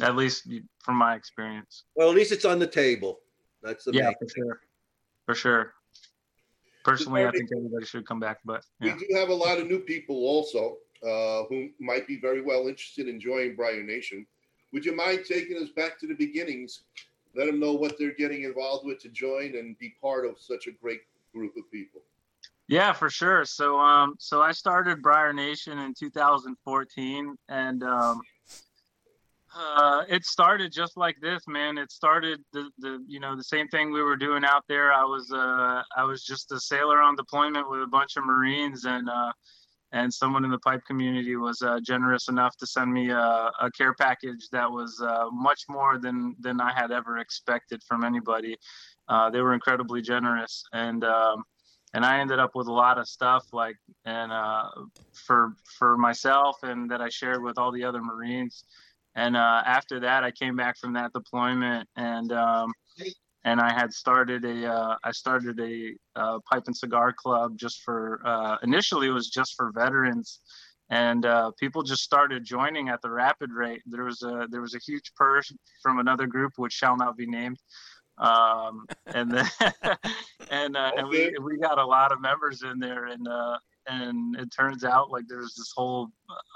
At 0.00 0.16
least 0.16 0.48
from 0.80 0.96
my 0.96 1.14
experience. 1.14 1.84
Well, 1.94 2.10
at 2.10 2.14
least 2.14 2.32
it's 2.32 2.44
on 2.44 2.58
the 2.58 2.66
table. 2.66 3.20
That's 3.62 3.84
the 3.84 3.92
Yeah, 3.92 4.10
for 4.18 4.28
sure, 4.34 4.60
for 5.26 5.34
sure. 5.34 5.74
Personally, 6.84 7.24
I 7.24 7.30
think 7.30 7.50
everybody 7.54 7.84
should 7.84 8.06
come 8.06 8.20
back, 8.20 8.38
but 8.44 8.64
We 8.80 8.90
do 8.92 9.06
have 9.14 9.28
a 9.28 9.34
lot 9.34 9.58
of 9.58 9.66
new 9.66 9.80
people 9.80 10.16
also 10.16 10.78
uh, 11.02 11.44
who 11.48 11.68
might 11.80 12.06
be 12.06 12.18
very 12.18 12.40
well 12.40 12.68
interested 12.68 13.08
in 13.08 13.20
joining 13.20 13.56
Briar 13.56 13.82
Nation. 13.82 14.26
Would 14.72 14.84
you 14.84 14.94
mind 14.94 15.24
taking 15.26 15.56
us 15.62 15.70
back 15.70 15.98
to 16.00 16.06
the 16.06 16.14
beginnings? 16.14 16.82
Let 17.34 17.46
them 17.46 17.60
know 17.60 17.72
what 17.72 17.98
they're 17.98 18.14
getting 18.14 18.44
involved 18.44 18.86
with 18.86 19.00
to 19.00 19.08
join 19.08 19.56
and 19.56 19.78
be 19.78 19.94
part 20.00 20.24
of 20.24 20.36
such 20.38 20.66
a 20.66 20.70
great 20.72 21.00
group 21.34 21.56
of 21.56 21.70
people. 21.70 22.00
Yeah, 22.68 22.92
for 22.92 23.08
sure. 23.08 23.44
So 23.44 23.78
um 23.78 24.16
so 24.18 24.42
I 24.42 24.52
started 24.52 25.02
Briar 25.02 25.32
Nation 25.32 25.78
in 25.78 25.94
2014 25.94 27.36
and 27.48 27.82
um 27.82 28.20
uh 29.56 30.04
it 30.08 30.24
started 30.24 30.72
just 30.72 30.96
like 30.96 31.16
this, 31.20 31.42
man. 31.46 31.78
It 31.78 31.90
started 31.90 32.40
the 32.52 32.70
the 32.78 33.04
you 33.06 33.20
know 33.20 33.36
the 33.36 33.44
same 33.44 33.68
thing 33.68 33.92
we 33.92 34.02
were 34.02 34.16
doing 34.16 34.44
out 34.44 34.64
there. 34.68 34.92
I 34.92 35.04
was 35.04 35.30
uh 35.32 35.82
I 35.96 36.04
was 36.04 36.22
just 36.22 36.52
a 36.52 36.60
sailor 36.60 37.00
on 37.00 37.16
deployment 37.16 37.70
with 37.70 37.82
a 37.82 37.86
bunch 37.86 38.16
of 38.16 38.24
Marines 38.24 38.84
and 38.84 39.08
uh 39.08 39.32
and 39.92 40.12
someone 40.12 40.44
in 40.44 40.50
the 40.50 40.58
pipe 40.58 40.84
community 40.86 41.36
was 41.36 41.62
uh, 41.62 41.80
generous 41.80 42.28
enough 42.28 42.56
to 42.58 42.66
send 42.66 42.92
me 42.92 43.10
a, 43.10 43.50
a 43.60 43.70
care 43.76 43.94
package 43.94 44.48
that 44.52 44.70
was 44.70 45.00
uh, 45.00 45.30
much 45.32 45.62
more 45.68 45.98
than 45.98 46.36
than 46.40 46.60
I 46.60 46.72
had 46.72 46.90
ever 46.90 47.18
expected 47.18 47.82
from 47.82 48.04
anybody. 48.04 48.56
Uh, 49.08 49.30
they 49.30 49.40
were 49.40 49.54
incredibly 49.54 50.02
generous, 50.02 50.62
and 50.72 51.04
um, 51.04 51.44
and 51.94 52.04
I 52.04 52.20
ended 52.20 52.38
up 52.38 52.54
with 52.54 52.66
a 52.66 52.72
lot 52.72 52.98
of 52.98 53.08
stuff 53.08 53.46
like 53.52 53.76
and 54.04 54.30
uh, 54.30 54.68
for 55.12 55.54
for 55.78 55.96
myself 55.96 56.58
and 56.62 56.90
that 56.90 57.00
I 57.00 57.08
shared 57.08 57.42
with 57.42 57.58
all 57.58 57.72
the 57.72 57.84
other 57.84 58.02
Marines. 58.02 58.64
And 59.18 59.36
uh, 59.36 59.62
after 59.66 59.98
that, 59.98 60.22
I 60.22 60.30
came 60.30 60.54
back 60.54 60.78
from 60.78 60.92
that 60.92 61.12
deployment 61.12 61.88
and 61.96 62.30
um, 62.30 62.72
and 63.42 63.60
I 63.60 63.72
had 63.72 63.92
started 63.92 64.44
a 64.44 64.72
uh, 64.72 64.96
I 65.02 65.10
started 65.10 65.58
a 65.58 65.94
uh, 66.14 66.38
pipe 66.48 66.62
and 66.66 66.76
cigar 66.76 67.12
club 67.12 67.58
just 67.58 67.82
for 67.82 68.20
uh, 68.24 68.58
initially 68.62 69.08
it 69.08 69.10
was 69.10 69.28
just 69.28 69.54
for 69.56 69.72
veterans. 69.72 70.38
And 70.90 71.26
uh, 71.26 71.50
people 71.58 71.82
just 71.82 72.02
started 72.04 72.44
joining 72.44 72.90
at 72.90 73.02
the 73.02 73.10
rapid 73.10 73.50
rate. 73.50 73.82
There 73.86 74.04
was 74.04 74.22
a 74.22 74.46
there 74.52 74.60
was 74.60 74.76
a 74.76 74.78
huge 74.86 75.12
purse 75.16 75.52
from 75.82 75.98
another 75.98 76.28
group, 76.28 76.52
which 76.54 76.72
shall 76.72 76.96
not 76.96 77.16
be 77.16 77.26
named, 77.26 77.58
um, 78.18 78.86
and 79.06 79.32
then 79.32 79.50
and 80.50 80.76
uh, 80.76 80.92
and 80.96 81.08
we 81.08 81.34
we 81.42 81.58
got 81.58 81.78
a 81.78 81.84
lot 81.84 82.12
of 82.12 82.20
members 82.20 82.62
in 82.62 82.78
there, 82.78 83.06
and 83.06 83.26
uh, 83.26 83.58
and 83.88 84.36
it 84.36 84.52
turns 84.52 84.84
out 84.84 85.10
like 85.10 85.24
there's 85.28 85.54
this 85.54 85.72
whole 85.74 86.08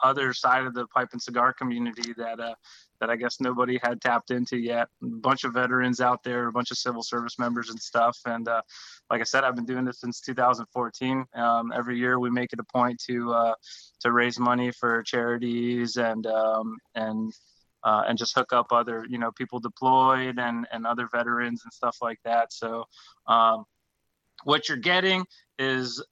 other 0.03 0.33
side 0.33 0.65
of 0.65 0.75
the 0.75 0.87
pipe 0.89 1.09
and 1.13 1.23
cigar 1.23 1.53
community 1.53 2.13
that 2.17 2.39
uh, 2.39 2.55
that 3.01 3.11
I 3.11 3.17
guess 3.17 3.41
nobody 3.41 3.81
had 3.83 4.01
tapped 4.01 4.31
into 4.31 4.57
yet. 4.57 4.89
A 5.03 5.07
bunch 5.07 5.45
of 5.45 5.55
veterans 5.55 6.01
out 6.01 6.23
there, 6.23 6.49
a 6.49 6.53
bunch 6.53 6.71
of 6.71 6.79
civil 6.79 7.03
service 7.03 7.39
members 7.39 7.71
and 7.71 7.81
stuff, 7.81 8.19
and 8.27 8.47
uh, 8.49 8.63
like 9.11 9.21
I 9.21 9.25
said, 9.25 9.45
I've 9.45 9.57
been 9.57 9.67
doing 9.67 9.85
this 9.85 10.01
since 10.01 10.21
2014. 10.21 11.25
Um, 11.35 11.73
every 11.75 11.99
year 11.99 12.19
we 12.19 12.31
make 12.31 12.53
it 12.53 12.61
a 12.61 12.65
point 12.65 13.01
to 13.09 13.33
uh, 13.33 13.55
to 14.01 14.13
raise 14.13 14.39
money 14.39 14.71
for 14.71 15.03
charities 15.03 15.97
and 15.97 16.27
um, 16.27 16.77
and 16.95 17.33
uh, 17.85 18.05
and 18.07 18.19
just 18.19 18.35
hook 18.35 18.53
up 18.53 18.73
other 18.73 19.07
you 19.09 19.19
know 19.19 19.33
people 19.33 19.59
deployed 19.59 20.39
and 20.39 20.67
and 20.73 20.87
other 20.87 21.09
veterans 21.11 21.63
and 21.65 21.73
stuff 21.73 21.97
like 22.03 22.19
that. 22.25 22.53
So 22.53 22.85
um, 23.27 23.65
what 24.45 24.69
you're 24.69 24.79
getting 24.79 25.25
is 25.59 26.03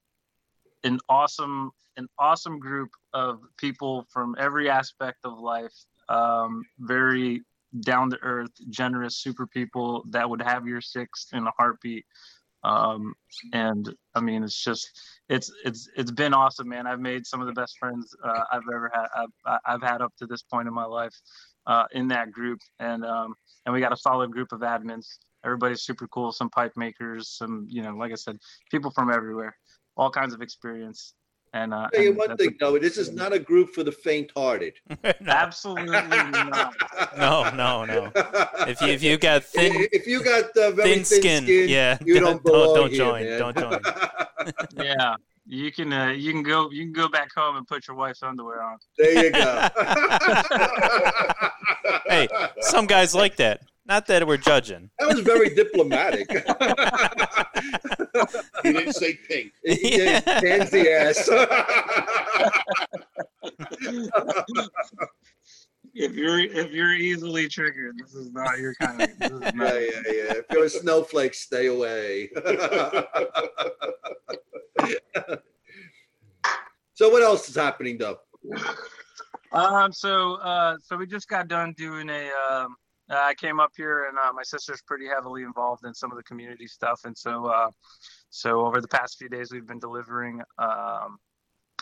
an 0.84 0.98
awesome 1.08 1.70
an 1.96 2.08
awesome 2.18 2.58
group 2.58 2.90
of 3.12 3.40
people 3.56 4.06
from 4.10 4.34
every 4.38 4.70
aspect 4.70 5.18
of 5.24 5.38
life. 5.38 5.74
Um, 6.08 6.64
very 6.78 7.42
down 7.80 8.10
to 8.10 8.18
earth, 8.22 8.50
generous, 8.68 9.16
super 9.16 9.46
people 9.46 10.04
that 10.10 10.28
would 10.28 10.42
have 10.42 10.66
your 10.66 10.80
six 10.80 11.28
in 11.32 11.46
a 11.46 11.50
heartbeat. 11.56 12.04
Um, 12.62 13.14
and 13.52 13.94
I 14.14 14.20
mean, 14.20 14.42
it's 14.42 14.62
just 14.62 14.90
it's 15.28 15.50
it's 15.64 15.88
it's 15.96 16.10
been 16.10 16.34
awesome, 16.34 16.68
man. 16.68 16.86
I've 16.86 17.00
made 17.00 17.26
some 17.26 17.40
of 17.40 17.46
the 17.46 17.52
best 17.52 17.78
friends 17.78 18.14
uh, 18.22 18.44
I've 18.52 18.62
ever 18.72 18.90
had. 18.92 19.06
I've, 19.16 19.60
I've 19.64 19.82
had 19.82 20.02
up 20.02 20.12
to 20.18 20.26
this 20.26 20.42
point 20.42 20.68
in 20.68 20.74
my 20.74 20.84
life 20.84 21.14
uh, 21.66 21.84
in 21.92 22.08
that 22.08 22.32
group, 22.32 22.60
and 22.78 23.04
um, 23.04 23.34
and 23.64 23.74
we 23.74 23.80
got 23.80 23.92
a 23.92 23.96
solid 23.96 24.30
group 24.30 24.52
of 24.52 24.60
admins. 24.60 25.06
Everybody's 25.44 25.82
super 25.82 26.06
cool. 26.08 26.32
Some 26.32 26.50
pipe 26.50 26.72
makers, 26.76 27.28
some 27.28 27.66
you 27.70 27.82
know, 27.82 27.94
like 27.94 28.12
I 28.12 28.16
said, 28.16 28.38
people 28.70 28.90
from 28.90 29.10
everywhere, 29.10 29.56
all 30.00 30.10
kinds 30.10 30.32
of 30.32 30.40
experience. 30.40 31.12
And 31.52 31.74
uh, 31.74 31.88
Tell 31.92 32.02
you 32.02 32.10
and 32.10 32.18
one 32.18 32.36
thing, 32.36 32.56
though, 32.60 32.78
this 32.78 32.96
is 32.96 33.12
not 33.12 33.32
a 33.32 33.38
group 33.38 33.74
for 33.74 33.82
the 33.82 33.92
faint-hearted. 33.92 34.74
no, 35.04 35.10
absolutely 35.26 35.90
not. 35.90 36.74
no, 37.18 37.50
no, 37.50 37.84
no. 37.84 38.12
If 38.68 38.80
you 38.80 38.88
if 38.88 39.02
you 39.02 39.18
got 39.18 39.44
thin 39.44 39.88
if 39.92 40.06
you 40.06 40.22
got 40.22 40.44
uh, 40.56 40.70
very 40.70 40.94
thin 40.94 41.04
skin, 41.04 41.44
yeah, 41.68 41.98
you 42.04 42.20
don't 42.20 42.42
don't 42.44 42.74
don't 42.74 42.90
here, 42.90 42.98
join, 42.98 43.24
man. 43.24 43.38
don't 43.38 43.56
join. 43.56 43.80
Yeah, 44.74 45.16
you 45.46 45.70
can 45.70 45.92
uh, 45.92 46.08
you 46.08 46.32
can 46.32 46.42
go 46.42 46.70
you 46.70 46.84
can 46.84 46.92
go 46.92 47.08
back 47.08 47.28
home 47.36 47.56
and 47.56 47.66
put 47.66 47.86
your 47.88 47.96
wife's 47.96 48.22
underwear 48.22 48.62
on. 48.62 48.78
there 48.96 49.24
you 49.26 49.32
go. 49.32 49.68
Hey, 52.06 52.26
some 52.60 52.86
guys 52.86 53.14
like 53.14 53.36
that. 53.36 53.60
Not 53.90 54.06
that 54.06 54.24
we're 54.24 54.36
judging. 54.36 54.88
That 55.00 55.08
was 55.08 55.18
very 55.18 55.50
diplomatic. 55.50 56.30
He 58.62 58.72
didn't 58.72 58.92
say 58.92 59.18
pink. 59.28 59.52
yeah, 59.64 60.20
pansy 60.20 60.88
ass. 60.90 61.28
If 65.94 66.14
you're 66.14 66.38
if 66.38 66.70
you're 66.70 66.94
easily 66.94 67.48
triggered, 67.48 67.96
this 67.98 68.14
is 68.14 68.30
not 68.32 68.58
your 68.58 68.74
kind 68.74 69.02
of. 69.02 69.18
This 69.18 69.30
is 69.30 69.40
yeah, 69.40 69.50
yeah, 69.54 70.02
yeah. 70.06 70.34
If 70.36 70.44
you're 70.52 70.64
a 70.64 70.70
snowflake, 70.70 71.34
stay 71.34 71.66
away. 71.66 72.30
so 76.94 77.08
what 77.08 77.22
else 77.22 77.48
is 77.48 77.56
happening, 77.56 77.98
though? 77.98 78.18
Um. 79.52 79.92
So, 79.92 80.34
uh, 80.36 80.76
so 80.82 80.96
we 80.96 81.06
just 81.06 81.28
got 81.28 81.48
done 81.48 81.74
doing 81.76 82.08
a. 82.08 82.30
Um, 82.50 82.76
uh, 83.10 83.16
I 83.16 83.34
came 83.34 83.58
up 83.58 83.72
here, 83.76 84.04
and 84.04 84.16
uh, 84.16 84.32
my 84.32 84.42
sister's 84.42 84.82
pretty 84.82 85.06
heavily 85.08 85.42
involved 85.42 85.84
in 85.84 85.94
some 85.94 86.12
of 86.12 86.16
the 86.16 86.22
community 86.22 86.66
stuff, 86.66 87.00
and 87.04 87.16
so, 87.16 87.46
uh, 87.46 87.70
so 88.30 88.64
over 88.64 88.80
the 88.80 88.88
past 88.88 89.18
few 89.18 89.28
days, 89.28 89.50
we've 89.50 89.66
been 89.66 89.80
delivering 89.80 90.40
um, 90.58 91.18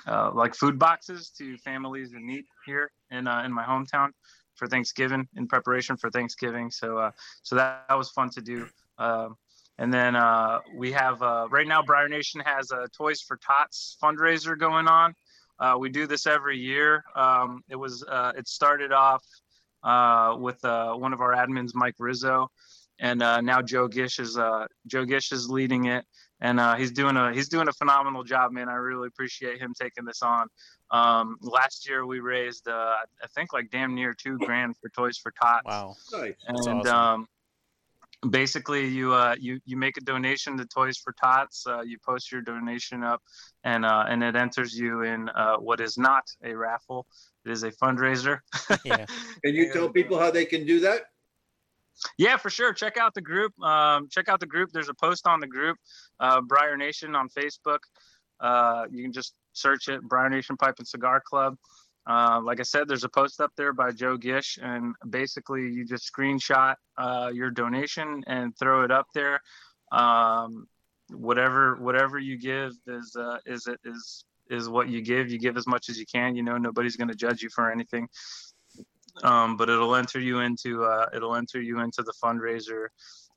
uh, 0.07 0.31
like 0.33 0.55
food 0.55 0.79
boxes 0.79 1.31
to 1.37 1.59
families 1.59 2.15
in 2.15 2.27
need 2.27 2.45
here 2.65 2.91
in 3.11 3.27
uh, 3.27 3.43
in 3.45 3.53
my 3.53 3.65
hometown 3.65 4.09
for 4.55 4.67
Thanksgiving 4.67 5.29
in 5.37 5.47
preparation 5.47 5.97
for 5.97 6.11
Thanksgiving. 6.11 6.71
So, 6.71 6.99
uh, 6.99 7.11
so 7.43 7.57
that, 7.57 7.85
that 7.89 7.99
was 7.99 8.11
fun 8.11 8.31
to 8.31 8.41
do. 8.41 8.67
Um, 8.97 9.37
and 9.79 9.93
then 9.93 10.17
we 10.75 10.91
have 10.91 11.21
right 11.21 11.69
now, 11.69 11.83
Briar 11.83 12.09
Nation 12.09 12.43
has 12.45 12.73
a 12.73 12.89
Toys 12.89 13.21
for 13.21 13.37
Tots 13.37 13.97
fundraiser 14.03 14.59
going 14.59 14.89
on. 14.89 15.15
We 15.79 15.89
do 15.91 16.09
this 16.09 16.27
every 16.27 16.59
year. 16.59 17.05
Um, 17.15 17.63
it 17.69 17.77
was 17.77 18.05
it 18.37 18.49
started 18.49 18.91
off 18.91 19.23
uh, 19.89 20.37
with 20.37 20.63
uh, 20.65 20.93
one 20.93 21.15
of 21.15 21.21
our 21.21 21.35
admins, 21.35 21.71
Mike 21.75 21.95
Rizzo, 21.99 22.51
and 22.99 23.23
uh, 23.23 23.41
now 23.41 23.63
Joe 23.63 23.89
Gish 23.89 24.19
is 24.19 24.37
uh, 24.37 24.67
Joe 24.87 25.07
Gish 25.07 25.33
is 25.33 25.49
leading 25.49 25.87
it, 25.87 26.05
and 26.41 26.61
uh, 26.61 26.75
he's 26.77 26.93
doing 26.93 27.17
a 27.17 27.33
he's 27.33 27.49
doing 27.49 27.69
a 27.69 27.73
phenomenal 27.73 28.23
job, 28.23 28.53
man. 28.53 28.69
I 28.69 28.75
really 28.75 29.09
appreciate 29.09 29.59
him 29.59 29.73
taking 29.81 30.05
this 30.05 30.21
on. 30.23 30.49
Um, 30.91 31.37
last 31.41 31.89
year 31.89 32.05
we 32.05 32.21
raised 32.21 32.69
uh, 32.69 32.97
I 33.23 33.27
think 33.35 33.55
like 33.55 33.71
damn 33.71 33.95
near 33.95 34.13
two 34.13 34.37
grand 34.39 34.77
for 34.77 34.91
Toys 34.91 35.17
for 35.17 35.33
Tots 35.33 35.63
Wow. 35.65 35.95
Nice. 36.13 36.35
That's 36.47 36.67
and 36.67 36.81
awesome. 36.81 36.97
um, 36.97 37.27
basically 38.29 38.87
you 38.87 39.13
uh, 39.13 39.37
you 39.39 39.61
you 39.65 39.77
make 39.77 39.97
a 39.97 40.01
donation 40.01 40.57
to 40.59 40.65
Toys 40.67 40.97
for 40.97 41.13
Tots. 41.13 41.67
Uh, 41.67 41.83
you 41.83 41.99
post 41.99 42.33
your 42.33 42.43
donation 42.43 43.03
up, 43.03 43.23
and 43.65 43.85
uh, 43.85 44.05
and 44.09 44.23
it 44.23 44.37
enters 44.37 44.75
you 44.75 45.03
in 45.03 45.29
uh, 45.31 45.57
what 45.57 45.81
is 45.81 45.99
not 45.99 46.25
a 46.43 46.55
raffle. 46.55 47.07
It 47.45 47.53
is 47.53 47.63
a 47.63 47.71
fundraiser. 47.71 48.41
Yeah. 48.85 49.07
Can 49.45 49.55
you 49.55 49.73
tell 49.73 49.89
people 49.89 50.19
how 50.19 50.31
they 50.31 50.45
can 50.45 50.67
do 50.67 50.81
that? 50.81 51.03
Yeah, 52.17 52.37
for 52.37 52.51
sure. 52.51 52.73
Check 52.73 52.97
out 52.97 53.15
the 53.15 53.21
group. 53.21 53.59
Um, 53.61 54.09
check 54.09 54.29
out 54.29 54.41
the 54.41 54.47
group. 54.47 54.71
There's 54.73 54.89
a 54.89 54.95
post 54.95 55.27
on 55.27 55.41
the 55.41 55.47
group, 55.47 55.79
uh, 56.21 56.41
Briar 56.41 56.77
Nation 56.77 57.15
on 57.15 57.29
Facebook. 57.29 57.81
Uh, 58.41 58.87
you 58.91 59.03
can 59.03 59.13
just 59.13 59.35
search 59.53 59.89
it, 59.89 60.03
Briar 60.03 60.31
Nation 60.31 60.57
Pipe 60.57 60.77
and 60.79 60.87
Cigar 60.87 61.21
Club. 61.21 61.57
Uh, 62.09 62.41
like 62.43 62.59
I 62.59 62.63
said, 62.63 62.89
there's 62.89 63.05
a 63.05 63.09
post 63.09 63.41
up 63.41 63.53
there 63.57 63.73
by 63.73 63.93
Joe 63.93 64.17
Gish, 64.17 64.59
and 64.63 64.95
basically 65.11 65.63
you 65.63 65.85
just 65.85 66.11
screenshot 66.11 66.75
uh, 66.97 67.31
your 67.33 67.51
donation 67.51 68.25
and 68.27 68.57
throw 68.57 68.83
it 68.83 68.91
up 68.91 69.07
there. 69.15 69.41
Um, 69.93 70.67
whatever 71.11 71.77
whatever 71.77 72.19
you 72.19 72.39
give 72.39 72.73
is 72.87 73.15
uh, 73.17 73.39
is 73.47 73.67
it 73.67 73.79
is 73.85 74.25
is 74.51 74.69
what 74.69 74.89
you 74.89 75.03
give. 75.03 75.31
You 75.31 75.39
give 75.39 75.59
as 75.59 75.67
much 75.67 75.91
as 75.91 75.99
you 75.99 76.07
can. 76.07 76.35
You 76.35 76.43
know, 76.43 76.57
nobody's 76.57 76.97
going 76.97 77.09
to 77.09 77.15
judge 77.15 77.43
you 77.43 77.51
for 77.51 77.71
anything 77.71 78.09
um, 79.23 79.57
but 79.57 79.69
it'll 79.69 79.95
enter 79.95 80.21
you 80.21 80.41
into 80.41 80.85
uh, 80.85 81.07
it'll 81.15 81.35
enter 81.35 81.61
you 81.61 81.81
into 81.81 82.03
the 82.03 82.13
fundraiser 82.23 82.89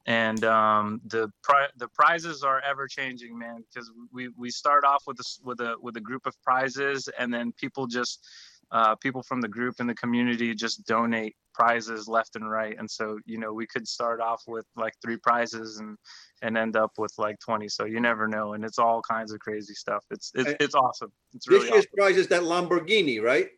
and 0.08 0.44
um, 0.44 1.02
the 1.06 1.32
pri- 1.44 1.70
the 1.78 1.88
prizes 1.90 2.44
are 2.44 2.62
ever 2.62 2.88
changing 2.88 3.38
man 3.38 3.64
because 3.70 3.92
we 4.12 4.30
we 4.38 4.50
start 4.50 4.84
off 4.84 5.04
with 5.08 5.18
this 5.18 5.40
with 5.44 5.60
a 5.60 5.76
with 5.82 5.98
a 5.98 6.02
group 6.02 6.26
of 6.26 6.40
prizes 6.44 7.10
and 7.20 7.34
then 7.34 7.52
people 7.54 7.88
just 7.88 8.26
uh, 8.72 8.96
people 8.96 9.22
from 9.24 9.42
the 9.42 9.48
group 9.48 9.76
and 9.80 9.90
the 9.90 9.96
community 9.96 10.54
just 10.56 10.86
donate 10.86 11.36
prizes 11.54 12.08
left 12.08 12.36
and 12.38 12.50
right 12.50 12.76
and 12.80 12.90
so 12.90 13.20
you 13.26 13.38
know 13.38 13.52
we 13.52 13.68
could 13.68 13.86
start 13.88 14.22
off 14.22 14.42
with 14.48 14.66
like 14.78 14.94
three 15.04 15.18
prizes 15.18 15.80
and 15.80 15.98
and 16.42 16.58
end 16.58 16.78
up 16.78 16.92
with 16.98 17.14
like 17.18 17.38
20 17.40 17.68
so 17.68 17.84
you 17.86 18.00
never 18.00 18.28
know 18.28 18.54
and 18.54 18.64
it's 18.64 18.80
all 18.80 19.02
kinds 19.02 19.34
of 19.34 19.40
crazy 19.40 19.74
stuff 19.74 20.04
it's 20.12 20.32
it's, 20.36 20.54
it's 20.62 20.76
awesome 20.76 21.12
it's 21.34 21.48
really 21.50 21.66
This 21.66 21.72
year's 21.72 21.86
awesome. 21.86 21.98
prize 21.98 22.18
is 22.18 22.28
that 22.30 22.42
Lamborghini, 22.44 23.22
right? 23.22 23.50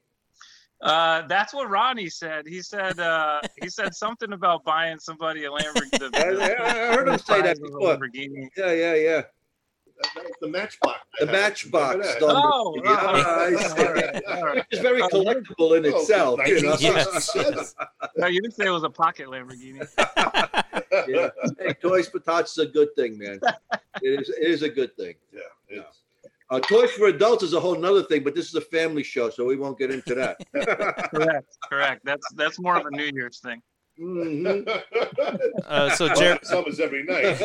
Uh, 0.82 1.26
that's 1.28 1.54
what 1.54 1.70
Ronnie 1.70 2.10
said. 2.10 2.46
He 2.46 2.62
said 2.62 3.00
uh, 3.00 3.40
he 3.62 3.70
said 3.70 3.96
something 3.96 4.34
about 4.34 4.66
buying 4.66 5.00
somebody 5.00 5.46
a 5.46 5.50
Lamborghini. 5.50 6.14
I, 6.16 6.92
I 6.92 6.94
heard 6.96 7.08
him 7.08 7.18
say 7.20 7.42
that 7.42 7.58
prize 7.58 7.60
was 7.62 7.72
a 7.74 7.78
before. 7.78 7.98
Lamborghini. 7.98 8.50
Yeah, 8.58 8.72
yeah, 8.74 8.96
yeah. 8.96 9.22
That 10.16 10.24
was 10.24 10.34
the 10.42 10.48
matchbox. 10.48 11.00
The 11.20 11.26
Matchbox. 11.28 11.96
Remember 11.96 12.04
that? 12.04 12.18
Oh, 12.24 12.82
Ah, 12.86 13.44
I 13.44 13.56
see. 13.56 13.82
all 13.86 13.94
right, 13.94 14.26
all 14.26 14.44
right. 14.44 14.66
It's 14.72 14.82
very 14.82 15.02
Oh, 15.02 15.08
collectible 15.08 15.78
in 15.78 15.86
Oh, 15.86 15.98
itself. 16.00 16.40
You 16.48 16.62
know? 16.62 16.72
1967. 16.72 17.66
No, 18.18 18.28
you 18.28 18.42
didn't 18.42 18.56
say 18.56 18.66
it 18.66 18.70
was 18.72 18.84
a 18.84 18.90
pocket 18.90 19.28
Lamborghini. 19.28 19.88
Yeah. 21.08 21.30
Hey, 21.60 21.74
Toys 21.82 22.08
for 22.08 22.20
Tots 22.20 22.52
is 22.52 22.58
a 22.60 22.68
good 22.68 22.90
thing, 22.96 23.18
man. 23.18 23.40
It 24.04 24.20
is, 24.22 24.30
it 24.30 24.48
is 24.48 24.62
a 24.62 24.70
good 24.70 24.96
thing. 24.96 25.16
Yeah, 25.32 25.40
it's- 25.70 26.00
Uh, 26.52 26.60
Toys 26.60 26.92
for 26.92 27.08
Adults 27.08 27.42
is 27.44 27.54
a 27.54 27.60
whole 27.60 27.76
nother 27.76 28.04
thing, 28.04 28.24
but 28.24 28.36
this 28.36 28.48
is 28.48 28.54
a 28.56 28.62
family 28.62 29.02
show, 29.02 29.30
so 29.32 29.44
we 29.44 29.56
won't 29.56 29.78
get 29.80 29.90
into 29.90 30.14
that. 30.14 30.38
correct, 31.12 31.58
correct. 31.68 32.02
That's 32.06 32.26
that's 32.36 32.60
more 32.60 32.78
of 32.78 32.86
a 32.86 32.92
New 32.92 33.10
Year's 33.14 33.40
thing. 33.40 33.62
Mhm. 34.00 34.68
Uh, 35.66 35.90
so, 35.96 36.06
Well, 36.08 36.16
Jer- 36.16 36.40
Summer's 36.44 36.80
every 36.80 37.04
night. 37.04 37.38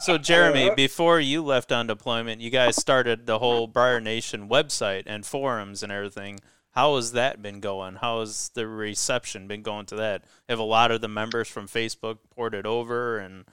so 0.00 0.18
Jeremy, 0.18 0.70
before 0.74 1.20
you 1.20 1.42
left 1.42 1.72
on 1.72 1.86
deployment, 1.86 2.40
you 2.40 2.50
guys 2.50 2.76
started 2.76 3.26
the 3.26 3.38
whole 3.38 3.66
Briar 3.66 4.00
Nation 4.00 4.48
website 4.48 5.02
and 5.06 5.26
forums 5.26 5.82
and 5.82 5.90
everything. 5.90 6.38
How 6.70 6.96
has 6.96 7.12
that 7.12 7.42
been 7.42 7.60
going? 7.60 7.96
How 7.96 8.20
has 8.20 8.50
the 8.54 8.66
reception 8.66 9.46
been 9.46 9.62
going 9.62 9.86
to 9.86 9.96
that? 9.96 10.24
Have 10.48 10.58
a 10.58 10.62
lot 10.64 10.90
of 10.90 11.00
the 11.00 11.08
members 11.08 11.48
from 11.48 11.66
Facebook 11.68 12.18
ported 12.34 12.64
over, 12.64 13.18
and 13.18 13.44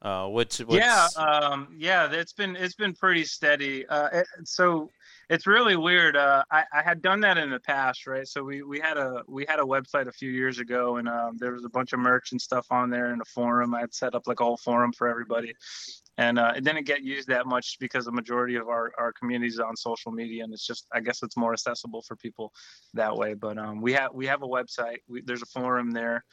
uh, 0.00 0.26
which, 0.28 0.58
what's, 0.58 0.78
Yeah, 0.84 1.06
um, 1.16 1.74
yeah, 1.76 2.10
it's 2.10 2.32
been 2.32 2.56
it's 2.56 2.74
been 2.74 2.94
pretty 2.94 3.24
steady. 3.24 3.86
Uh, 3.86 4.08
it, 4.20 4.26
so 4.44 4.90
it's 5.28 5.46
really 5.46 5.76
weird. 5.76 6.16
Uh, 6.16 6.44
I, 6.50 6.64
I 6.72 6.82
had 6.82 7.02
done 7.02 7.20
that 7.20 7.38
in 7.38 7.50
the 7.50 7.60
past, 7.60 8.06
right? 8.06 8.26
So 8.26 8.42
we, 8.42 8.62
we 8.62 8.80
had 8.80 8.96
a 8.96 9.22
we 9.28 9.44
had 9.48 9.60
a 9.60 9.64
website 9.64 10.08
a 10.08 10.12
few 10.12 10.30
years 10.30 10.58
ago, 10.58 10.96
and 10.96 11.08
um, 11.08 11.36
there 11.38 11.52
was 11.52 11.64
a 11.64 11.68
bunch 11.68 11.92
of 11.92 12.00
merch 12.00 12.32
and 12.32 12.40
stuff 12.40 12.66
on 12.70 12.90
there, 12.90 13.12
and 13.12 13.22
a 13.22 13.24
forum. 13.24 13.74
I 13.74 13.80
had 13.80 13.94
set 13.94 14.14
up 14.14 14.26
like 14.26 14.40
a 14.40 14.44
whole 14.44 14.56
forum 14.56 14.92
for 14.92 15.08
everybody, 15.08 15.54
and 16.18 16.38
uh, 16.38 16.52
it 16.56 16.64
didn't 16.64 16.86
get 16.86 17.02
used 17.02 17.28
that 17.28 17.46
much 17.46 17.76
because 17.80 18.04
the 18.04 18.12
majority 18.12 18.56
of 18.56 18.68
our 18.68 18.92
our 18.98 19.12
community 19.12 19.48
is 19.48 19.60
on 19.60 19.76
social 19.76 20.12
media, 20.12 20.44
and 20.44 20.52
it's 20.52 20.66
just 20.66 20.86
I 20.92 21.00
guess 21.00 21.22
it's 21.22 21.36
more 21.36 21.52
accessible 21.52 22.02
for 22.02 22.16
people 22.16 22.52
that 22.94 23.16
way. 23.16 23.34
But 23.34 23.58
um, 23.58 23.80
we 23.80 23.92
have 23.94 24.12
we 24.12 24.26
have 24.26 24.42
a 24.42 24.48
website. 24.48 24.98
We, 25.08 25.22
there's 25.22 25.42
a 25.42 25.46
forum 25.46 25.90
there 25.90 26.24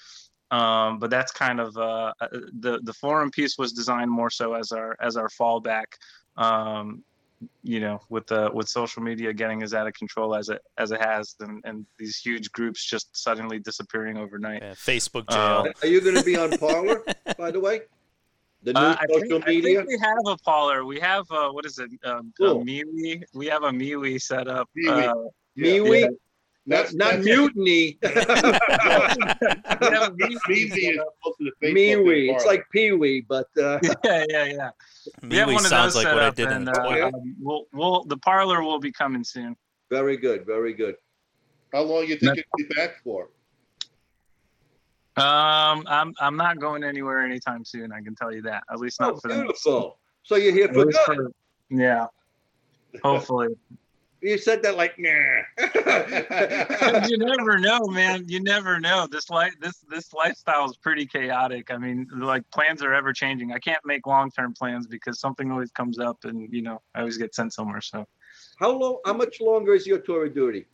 um, 0.51 0.97
but 0.97 1.09
that's 1.09 1.31
kind 1.31 1.59
of 1.59 1.77
uh, 1.77 2.13
uh, 2.19 2.27
the 2.59 2.79
the 2.83 2.93
forum 2.93 3.29
piece 3.29 3.57
was 3.57 3.71
designed 3.71 4.09
more 4.09 4.31
so 4.31 4.53
as 4.53 4.71
our 4.71 4.97
as 4.99 5.15
our 5.15 5.29
fallback 5.29 5.85
um, 6.37 7.03
you 7.63 7.79
know 7.79 8.01
with 8.09 8.27
the 8.27 8.49
with 8.53 8.67
social 8.67 9.01
media 9.01 9.31
getting 9.31 9.63
as 9.63 9.73
out 9.73 9.87
of 9.87 9.93
control 9.93 10.35
as 10.35 10.49
it 10.49 10.61
as 10.77 10.91
it 10.91 10.99
has 11.01 11.35
and, 11.39 11.61
and 11.63 11.85
these 11.97 12.17
huge 12.17 12.51
groups 12.51 12.83
just 12.83 13.15
suddenly 13.15 13.59
disappearing 13.59 14.17
overnight 14.17 14.61
Yeah, 14.61 14.71
Facebook 14.73 15.23
Uh. 15.29 15.63
Are 15.81 15.87
you 15.87 16.01
going 16.01 16.15
to 16.15 16.23
be 16.23 16.35
on 16.37 16.57
Parler, 16.57 17.01
by 17.37 17.51
the 17.51 17.59
way? 17.59 17.81
The 18.63 18.73
new 18.73 18.79
Uh, 18.81 18.97
I, 18.99 19.05
think, 19.05 19.23
social 19.23 19.41
I 19.45 19.47
media. 19.47 19.77
think 19.79 19.89
we 19.89 19.99
have 19.99 20.17
a 20.27 20.37
Parler. 20.37 20.83
We 20.83 20.99
have 20.99 21.25
uh, 21.31 21.49
what 21.51 21.65
is 21.65 21.79
it? 21.79 21.89
Um, 22.03 22.33
a 22.41 22.43
Cool. 22.43 22.65
MeWe. 22.65 23.23
We 23.33 23.45
have 23.47 23.63
a 23.63 23.71
MeWe 23.71 24.21
set 24.21 24.49
up. 24.49 24.67
MeWe. 24.77 25.07
Uh, 25.07 25.13
MeWe, 25.57 26.01
yeah. 26.01 26.07
Not, 26.69 26.75
That's- 26.75 26.93
not 26.93 27.05
that's- 27.09 27.25
mutiny. 27.25 27.97
we 28.01 28.09
have 28.09 28.23
a 28.29 30.11
MeWe 30.11 30.37
MeWe 30.47 30.69
set 30.69 30.77
is 30.77 30.99
up. 30.99 31.15
close 31.23 31.35
to 31.37 31.43
the 31.45 31.51
Facebook 31.67 31.75
MeWe. 32.05 32.27
and 32.29 32.35
It's 32.35 32.45
like 32.45 32.63
Pee 32.71 32.91
Wee, 32.91 33.25
but 33.27 33.47
uh, 33.57 33.79
yeah, 34.03 34.25
yeah, 34.29 34.43
yeah. 34.45 34.69
We 35.23 35.37
have 35.37 35.47
one 35.47 35.55
of 35.57 35.61
sounds 35.65 35.95
those 35.95 36.03
like 36.03 36.05
set 36.05 36.13
what 36.13 36.23
I 36.23 36.27
up, 36.27 36.35
did 36.35 36.47
in 36.47 36.53
and 36.53 36.67
the 36.67 36.71
uh, 36.79 36.83
toilet. 36.83 37.13
um, 37.15 37.35
we'll, 37.41 37.65
we'll, 37.73 38.03
the 38.05 38.17
Parler 38.17 38.61
will 38.61 38.79
be 38.79 38.91
coming 38.91 39.23
soon. 39.23 39.55
very 39.89 40.15
good, 40.15 40.45
very 40.45 40.73
good. 40.73 40.95
How 41.73 41.81
long 41.81 42.05
you 42.05 42.15
think 42.17 42.37
it'll 42.37 42.57
be 42.57 42.65
back 42.75 43.01
for? 43.03 43.29
Um, 45.17 45.83
I'm 45.87 46.13
I'm 46.19 46.37
not 46.37 46.59
going 46.59 46.83
anywhere 46.83 47.25
anytime 47.25 47.65
soon. 47.65 47.91
I 47.91 48.01
can 48.01 48.13
tell 48.15 48.31
you 48.33 48.41
that. 48.43 48.63
At 48.71 48.79
least 48.79 48.99
not 48.99 49.13
Oh, 49.13 49.17
for 49.17 49.27
the 49.29 49.35
beautiful. 49.35 49.97
So 50.23 50.35
you're 50.35 50.53
here 50.53 50.67
for 50.67 50.85
least 50.85 50.99
good. 51.07 51.15
for- 51.17 51.31
yeah. 51.71 52.05
Hopefully. 53.03 53.47
You 54.21 54.37
said 54.37 54.61
that 54.63 54.75
like, 54.75 54.95
nah. 54.99 55.07
you 57.07 57.17
never 57.17 57.57
know, 57.57 57.79
man. 57.87 58.25
You 58.27 58.43
never 58.43 58.79
know. 58.79 59.07
This 59.09 59.29
life, 59.29 59.53
this 59.61 59.77
this 59.89 60.11
lifestyle 60.13 60.65
is 60.65 60.75
pretty 60.75 61.05
chaotic. 61.05 61.71
I 61.71 61.77
mean, 61.77 62.07
like 62.13 62.43
plans 62.51 62.83
are 62.83 62.93
ever 62.93 63.13
changing. 63.13 63.53
I 63.53 63.59
can't 63.59 63.83
make 63.85 64.05
long 64.05 64.29
term 64.31 64.53
plans 64.53 64.87
because 64.87 65.21
something 65.21 65.51
always 65.51 65.71
comes 65.71 65.99
up, 65.99 66.17
and 66.25 66.53
you 66.53 66.61
know, 66.61 66.81
I 66.93 66.99
always 66.99 67.17
get 67.17 67.33
sent 67.33 67.53
somewhere. 67.53 67.79
So, 67.79 68.05
how 68.59 68.71
long? 68.71 68.99
How 69.05 69.13
much 69.13 69.39
longer 69.39 69.73
is 69.73 69.87
your 69.87 69.99
tour 69.99 70.25
of 70.25 70.33
duty? 70.33 70.65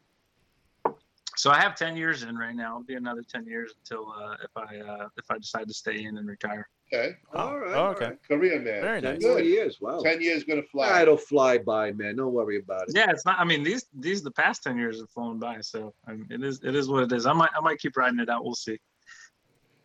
so 1.38 1.52
I 1.52 1.60
have 1.60 1.76
ten 1.76 1.96
years 1.96 2.24
in 2.24 2.36
right 2.36 2.56
now. 2.56 2.72
It'll 2.72 2.84
be 2.84 2.96
another 2.96 3.24
ten 3.28 3.46
years 3.46 3.74
until 3.80 4.12
uh, 4.12 4.38
if 4.44 4.52
I 4.56 4.78
uh, 4.78 5.08
if 5.18 5.26
I 5.30 5.38
decide 5.38 5.68
to 5.68 5.74
stay 5.74 6.04
in 6.04 6.18
and 6.18 6.28
retire. 6.28 6.68
Okay, 6.94 7.16
Oh, 7.34 7.40
all 7.40 7.60
right. 7.60 7.74
oh, 7.76 7.86
okay. 7.88 8.06
right. 8.06 8.18
Korean 8.28 8.64
man. 8.64 8.82
Very 8.82 9.02
Ten 9.02 9.14
nice. 9.16 9.24
more 9.24 9.36
Good. 9.38 9.46
years. 9.46 9.82
Wow. 9.82 10.00
Ten 10.02 10.22
years 10.22 10.44
gonna 10.44 10.62
fly. 10.62 10.88
That'll 10.90 11.18
fly 11.18 11.58
by, 11.58 11.92
man. 11.94 12.16
Don't 12.18 12.32
worry 12.32 12.60
about 12.60 12.84
it. 12.88 12.96
Yeah, 12.96 13.10
it's 13.10 13.26
not. 13.26 13.40
I 13.40 13.44
mean, 13.44 13.64
these 13.64 13.88
these 13.94 14.22
the 14.22 14.30
past 14.32 14.62
ten 14.64 14.78
years 14.78 15.00
have 15.00 15.10
flown 15.10 15.40
by. 15.40 15.62
So 15.62 15.94
I 16.08 16.14
mean, 16.14 16.28
it 16.30 16.44
is 16.44 16.64
it 16.64 16.76
is 16.76 16.88
what 16.88 17.04
it 17.04 17.12
is. 17.12 17.26
I 17.26 17.34
might 17.34 17.50
I 17.58 17.60
might 17.62 17.80
keep 17.80 17.98
riding 17.98 18.20
it 18.20 18.30
out. 18.30 18.44
We'll 18.44 18.54
see. 18.54 18.80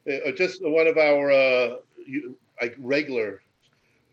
Uh, 0.07 0.31
just 0.33 0.61
one 0.63 0.87
of 0.87 0.99
our 0.99 1.31
uh, 1.31 1.77
you, 2.07 2.37
like 2.61 2.75
regular 2.79 3.41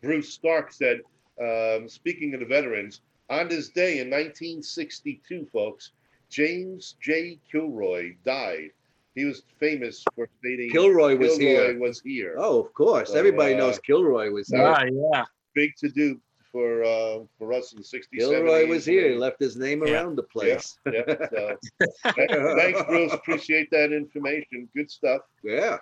Bruce 0.01 0.29
Stark 0.33 0.71
said, 0.71 1.01
um, 1.41 1.89
speaking 1.89 2.33
of 2.33 2.39
the 2.39 2.45
veterans, 2.45 3.01
on 3.29 3.47
this 3.49 3.69
day 3.69 3.99
in 3.99 4.09
1962, 4.09 5.47
folks, 5.51 5.91
James 6.29 6.95
J. 7.01 7.37
Kilroy 7.51 8.15
died. 8.25 8.71
He 9.17 9.25
was 9.25 9.41
famous 9.59 10.03
for 10.13 10.29
stating 10.37 10.69
Kilroy 10.69 11.17
was 11.17 11.39
Kilroy 11.39 11.71
here. 11.71 11.79
was 11.79 11.99
here. 12.01 12.35
Oh, 12.37 12.59
of 12.61 12.71
course. 12.75 13.09
So, 13.09 13.15
Everybody 13.17 13.55
uh, 13.55 13.57
knows 13.57 13.79
Kilroy 13.79 14.29
was 14.29 14.47
here. 14.49 14.63
Ah, 14.63 14.83
yeah. 14.83 15.25
Big 15.55 15.75
to 15.77 15.89
do 15.89 16.21
for 16.51 16.83
uh, 16.83 17.19
for 17.39 17.51
us 17.51 17.73
in 17.73 17.79
the 17.79 17.83
60s. 17.83 18.05
Kilroy 18.13 18.65
70s, 18.65 18.69
was 18.69 18.85
here. 18.85 19.09
He 19.09 19.15
left 19.15 19.39
his 19.39 19.57
name 19.57 19.83
Yeah. 19.83 19.93
around 19.93 20.17
the 20.17 20.23
place. 20.23 20.77
Yeah, 20.85 21.01
so. 21.31 21.57
Thanks, 22.03 22.83
Bruce. 22.83 23.11
Appreciate 23.11 23.71
that 23.71 23.91
information. 23.91 24.69
Good 24.75 24.91
stuff. 24.91 25.21
Yeah. 25.43 25.77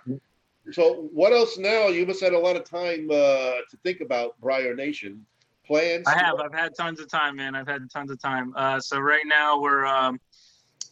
So, 0.72 1.10
what 1.12 1.34
else 1.34 1.58
now? 1.58 1.88
You 1.88 2.06
must 2.06 2.22
have 2.22 2.32
had 2.32 2.38
a 2.38 2.42
lot 2.42 2.56
of 2.56 2.64
time 2.64 3.10
uh, 3.10 3.60
to 3.70 3.76
think 3.82 4.00
about 4.00 4.40
Briar 4.40 4.74
Nation 4.74 5.26
plans. 5.66 6.06
I 6.06 6.16
have. 6.16 6.40
I've 6.40 6.54
had 6.54 6.74
tons 6.74 7.00
of 7.00 7.08
time, 7.10 7.36
man. 7.36 7.54
I've 7.54 7.68
had 7.68 7.90
tons 7.90 8.10
of 8.10 8.18
time. 8.18 8.54
Uh, 8.56 8.80
so 8.80 8.98
right 8.98 9.26
now 9.26 9.60
we're 9.60 9.84
um, 9.84 10.18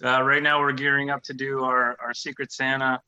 uh, 0.02 0.22
right 0.22 0.42
now 0.42 0.61
we're 0.61 0.72
gearing 0.72 1.11
up 1.11 1.22
to 1.24 1.35
do 1.35 1.62
our 1.64 1.96
our 2.00 2.14
Secret 2.14 2.52
Santa, 2.52 3.00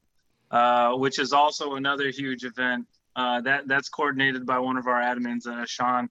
uh, 0.51 0.92
which 0.94 1.18
is 1.18 1.33
also 1.33 1.75
another 1.75 2.11
huge 2.11 2.44
event. 2.44 2.87
Uh, 3.14 3.40
that 3.40 3.66
that's 3.66 3.88
coordinated 3.88 4.44
by 4.44 4.59
one 4.59 4.77
of 4.77 4.87
our 4.87 5.01
admins, 5.01 5.46
uh, 5.46 5.64
Sean. 5.64 6.09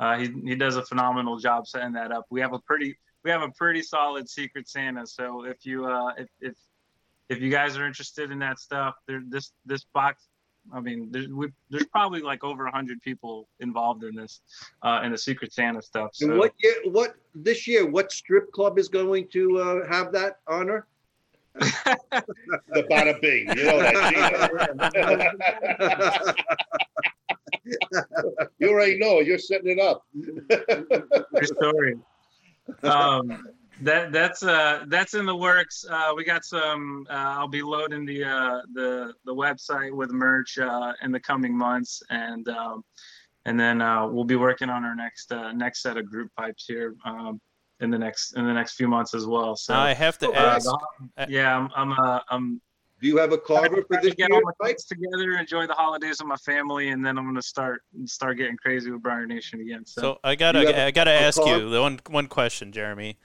Uh, 0.00 0.18
he 0.18 0.28
he 0.44 0.54
does 0.54 0.76
a 0.76 0.84
phenomenal 0.84 1.38
job 1.38 1.66
setting 1.66 1.92
that 1.92 2.12
up. 2.12 2.26
We 2.30 2.40
have 2.40 2.52
a 2.52 2.58
pretty 2.58 2.98
we 3.24 3.30
have 3.30 3.42
a 3.42 3.50
pretty 3.50 3.82
solid 3.82 4.28
Secret 4.28 4.68
Santa. 4.68 5.06
So 5.06 5.44
if 5.44 5.64
you 5.64 5.86
uh, 5.86 6.12
if 6.18 6.28
if 6.40 6.54
if 7.28 7.40
you 7.40 7.50
guys 7.50 7.76
are 7.76 7.86
interested 7.86 8.30
in 8.30 8.38
that 8.40 8.58
stuff, 8.58 8.94
there 9.06 9.22
this 9.28 9.52
this 9.66 9.84
box 9.84 10.26
I 10.72 10.80
mean, 10.80 11.08
there's, 11.10 11.28
we, 11.28 11.48
there's 11.70 11.86
probably 11.86 12.20
like 12.20 12.44
over 12.44 12.66
hundred 12.66 13.00
people 13.02 13.48
involved 13.60 14.04
in 14.04 14.14
this, 14.14 14.40
uh, 14.82 15.00
in 15.04 15.12
the 15.12 15.18
Secret 15.18 15.52
Santa 15.52 15.80
stuff. 15.80 16.10
So 16.12 16.28
And 16.28 16.38
what 16.38 16.52
year? 16.62 16.74
What 16.84 17.14
this 17.34 17.66
year? 17.66 17.86
What 17.86 18.12
strip 18.12 18.52
club 18.52 18.78
is 18.78 18.88
going 18.88 19.28
to 19.28 19.58
uh, 19.58 19.88
have 19.88 20.12
that 20.12 20.40
honor? 20.46 20.86
the 21.54 22.86
bada 22.90 23.20
bing. 23.20 23.48
You 23.56 23.64
know 23.64 23.78
that. 23.80 25.24
You 28.58 28.70
already 28.70 28.98
know. 28.98 29.20
You're 29.20 29.38
setting 29.38 29.78
it 29.78 29.80
up. 29.80 30.06
True 31.36 31.46
story. 31.46 31.96
Um, 32.82 33.46
that 33.82 34.12
that's 34.12 34.42
uh 34.42 34.84
that's 34.88 35.14
in 35.14 35.26
the 35.26 35.36
works. 35.36 35.84
Uh, 35.88 36.12
we 36.16 36.24
got 36.24 36.44
some. 36.44 37.06
Uh, 37.08 37.12
I'll 37.12 37.48
be 37.48 37.62
loading 37.62 38.04
the 38.04 38.24
uh, 38.24 38.60
the 38.74 39.12
the 39.24 39.34
website 39.34 39.92
with 39.92 40.10
merch 40.10 40.58
uh, 40.58 40.92
in 41.02 41.12
the 41.12 41.20
coming 41.20 41.56
months, 41.56 42.02
and 42.10 42.48
um, 42.48 42.84
and 43.44 43.58
then 43.58 43.80
uh, 43.80 44.06
we'll 44.06 44.24
be 44.24 44.36
working 44.36 44.68
on 44.70 44.84
our 44.84 44.94
next 44.96 45.32
uh, 45.32 45.52
next 45.52 45.82
set 45.82 45.96
of 45.96 46.06
group 46.10 46.30
pipes 46.36 46.64
here 46.66 46.94
um, 47.04 47.40
in 47.80 47.90
the 47.90 47.98
next 47.98 48.36
in 48.36 48.44
the 48.44 48.52
next 48.52 48.74
few 48.74 48.88
months 48.88 49.14
as 49.14 49.26
well. 49.26 49.54
So 49.56 49.74
I 49.74 49.94
have 49.94 50.18
to 50.18 50.30
uh, 50.30 50.56
ask. 50.56 50.68
yeah, 51.28 51.56
I'm 51.56 51.70
I'm 51.76 51.92
uh, 51.92 52.20
I'm 52.30 52.60
Do 53.00 53.06
you 53.06 53.16
have 53.18 53.32
a 53.32 53.38
carver 53.38 53.76
for 53.82 53.86
trying 53.94 54.02
to 54.02 54.06
this 54.08 54.14
get 54.16 54.30
year? 54.30 54.40
all 54.44 54.52
my 54.60 54.68
kids 54.68 54.84
together, 54.86 55.32
enjoy 55.38 55.66
the 55.68 55.74
holidays 55.74 56.18
with 56.18 56.26
my 56.28 56.36
family, 56.36 56.88
and 56.88 57.04
then 57.06 57.16
I'm 57.16 57.26
gonna 57.26 57.40
start 57.42 57.82
start 58.06 58.38
getting 58.38 58.56
crazy 58.56 58.90
with 58.90 59.02
Briar 59.02 59.24
Nation 59.26 59.60
again. 59.60 59.86
So, 59.86 60.00
So 60.00 60.18
I 60.24 60.34
Do 60.34 60.44
you 60.44 60.66
have 60.66 60.66
gotta 60.66 60.82
a- 60.82 60.86
I 60.86 60.90
gotta 60.90 61.10
a 61.12 61.20
ask 61.20 61.40
card? 61.40 61.60
you 61.62 61.70
the 61.70 61.80
one 61.80 62.00
one 62.08 62.26
question, 62.26 62.72
Jeremy. 62.72 63.18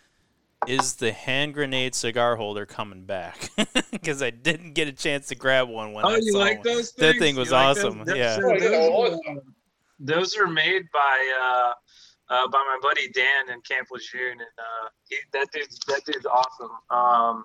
Is 0.67 0.95
the 0.95 1.11
hand 1.11 1.53
grenade 1.53 1.95
cigar 1.95 2.35
holder 2.35 2.65
coming 2.65 3.05
back? 3.05 3.49
Because 3.91 4.21
I 4.23 4.31
didn't 4.31 4.73
get 4.73 4.87
a 4.87 4.91
chance 4.91 5.27
to 5.27 5.35
grab 5.35 5.69
one 5.69 5.93
when 5.93 6.03
oh, 6.03 6.09
I 6.09 6.17
you 6.17 6.31
saw 6.33 6.39
like 6.39 6.65
one. 6.65 6.73
those? 6.75 6.91
That 6.93 7.11
things? 7.11 7.19
thing 7.23 7.35
was 7.35 7.51
like 7.51 7.77
awesome, 7.77 8.03
Those- 8.03 8.17
yeah. 8.17 8.35
so 8.35 8.41
Oh, 8.51 8.59
those, 8.59 9.13
awesome. 9.13 9.53
those 9.99 10.35
are 10.37 10.47
made 10.47 10.83
by 10.91 11.33
uh, 11.41 12.33
uh, 12.33 12.47
by 12.47 12.57
my 12.57 12.79
buddy 12.81 13.07
Dan 13.11 13.49
in 13.53 13.61
Camp 13.61 13.87
Lejeune, 13.91 14.31
and 14.31 14.41
uh, 14.41 14.89
he, 15.07 15.17
that 15.31 15.47
dude's 15.53 15.79
that 15.87 16.01
dude's 16.05 16.25
awesome. 16.25 16.71
Um, 16.89 17.43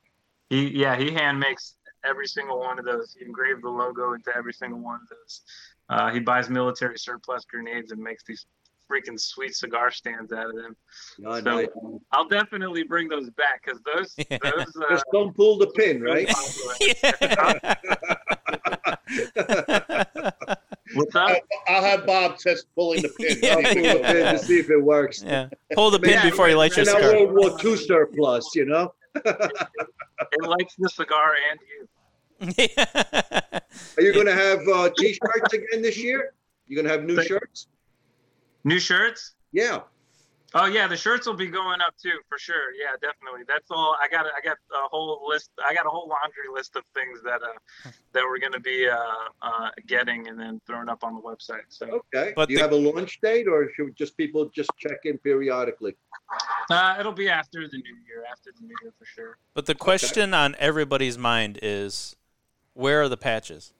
he 0.49 0.69
yeah, 0.69 0.97
he 0.97 1.13
hand 1.13 1.39
makes 1.39 1.75
every 2.05 2.27
single 2.27 2.59
one 2.59 2.79
of 2.79 2.85
those. 2.87 3.15
He 3.17 3.25
engraved 3.25 3.63
the 3.63 3.69
logo 3.71 4.15
into 4.15 4.35
every 4.35 4.55
single 4.55 4.81
one 4.81 5.01
of 5.03 5.09
those. 5.11 5.43
Uh, 5.91 6.11
he 6.11 6.19
buys 6.19 6.49
military 6.51 6.99
surplus 6.99 7.45
grenades 7.45 7.93
and 7.93 8.03
makes 8.03 8.25
these 8.25 8.47
freaking 8.91 9.19
sweet 9.21 9.55
cigar 9.55 9.91
stands 9.91 10.33
out 10.33 10.49
of 10.51 10.57
them. 10.57 10.77
Oh, 11.25 11.35
So 11.37 11.41
nice. 11.41 11.67
I'll 12.13 12.29
definitely 12.29 12.83
bring 12.85 13.09
those 13.09 13.31
back 13.31 13.63
because 13.65 13.81
those 13.95 14.15
Yeah. 14.31 14.39
those 14.43 14.77
uh, 14.77 14.89
Just 14.91 15.05
don't 15.13 15.35
pull 15.37 15.59
the 15.59 15.67
pin, 15.69 16.01
right? 16.03 16.29
popular. 16.29 17.77
I'll, 21.15 21.37
I'll 21.69 21.83
have 21.85 22.07
Bob 22.07 22.39
test 22.39 22.67
pulling 22.75 23.03
the 23.03 23.09
pin. 23.11 23.39
Yeah. 23.43 23.57
I'll 23.57 23.63
pull 23.63 23.83
the 23.83 24.01
pin 24.05 24.33
to 24.35 24.39
see 24.39 24.59
if 24.59 24.71
it 24.71 24.83
works. 24.83 25.23
yeah. 25.23 25.49
Pull 25.75 25.91
the 25.91 25.99
pin 26.01 26.23
before 26.29 26.49
you 26.49 26.57
light 26.57 26.77
your 26.77 26.85
cigar. 26.87 27.03
World 27.03 27.33
War 27.35 27.59
II 27.65 27.77
surplus, 27.77 28.55
you 28.55 28.65
know. 28.67 28.93
It 30.33 30.43
likes 30.43 30.75
the 30.77 30.89
cigar 30.89 31.35
and 31.51 31.61
you. 31.71 31.89
Are 33.97 34.03
you 34.03 34.13
going 34.13 34.27
to 34.27 34.35
have 34.35 34.59
uh, 34.67 34.91
t-shirts 34.99 35.53
again 35.55 35.81
this 35.81 35.97
year? 35.97 36.33
You 36.67 36.75
going 36.75 36.87
to 36.87 36.91
have 36.91 37.05
new 37.05 37.23
shirts? 37.23 37.69
New 38.69 38.79
shirts? 38.79 39.35
Yeah. 39.53 39.81
Oh 40.55 40.67
yeah, 40.67 40.87
the 40.87 40.97
shirts 40.97 41.27
will 41.27 41.35
be 41.35 41.47
going 41.47 41.81
up 41.81 41.95
too 42.03 42.19
for 42.29 42.39
sure. 42.39 42.73
Yeah, 42.79 42.93
definitely. 43.01 43.43
That's 43.49 43.71
all. 43.71 43.97
I 44.03 44.09
got. 44.09 44.27
I 44.27 44.41
got 44.45 44.57
a 44.73 44.89
whole 44.89 45.27
list. 45.27 45.51
I 45.67 45.75
got 45.75 45.87
a 45.87 45.89
whole 45.89 46.07
laundry 46.09 46.49
list 46.55 46.77
of 46.77 46.83
things 46.95 47.21
that 47.23 47.41
uh 47.43 47.91
that 48.13 48.23
we're 48.25 48.39
gonna 48.39 48.61
be 48.61 48.87
uh, 48.89 48.97
uh 49.43 49.71
getting 49.87 50.29
and 50.29 50.39
then 50.39 50.61
throwing 50.67 50.89
up 50.91 51.03
on 51.03 51.15
the 51.15 51.21
website. 51.21 51.65
So 51.71 52.03
Okay. 52.15 52.33
But 52.37 52.49
Do 52.49 52.53
you 52.53 52.59
the- 52.59 52.63
have 52.65 52.73
a 52.73 52.77
launch 52.77 53.21
date, 53.23 53.47
or 53.49 53.71
should 53.75 53.95
just 53.97 54.17
people 54.19 54.51
just 54.55 54.71
check 54.79 54.99
in 55.05 55.17
periodically? 55.19 55.97
uh, 56.71 56.97
it'll 57.01 57.13
be 57.13 57.29
after 57.31 57.67
the 57.69 57.79
new 57.79 57.97
year. 58.07 58.25
After 58.31 58.51
the 58.59 58.67
new 58.67 58.75
year 58.83 58.93
for 58.99 59.07
sure. 59.07 59.39
But 59.55 59.65
the 59.67 59.75
question 59.75 60.33
on 60.35 60.57
everybody's 60.59 61.17
mind 61.19 61.59
is, 61.63 62.17
where 62.75 63.01
are 63.03 63.09
the 63.09 63.17
patches? 63.19 63.73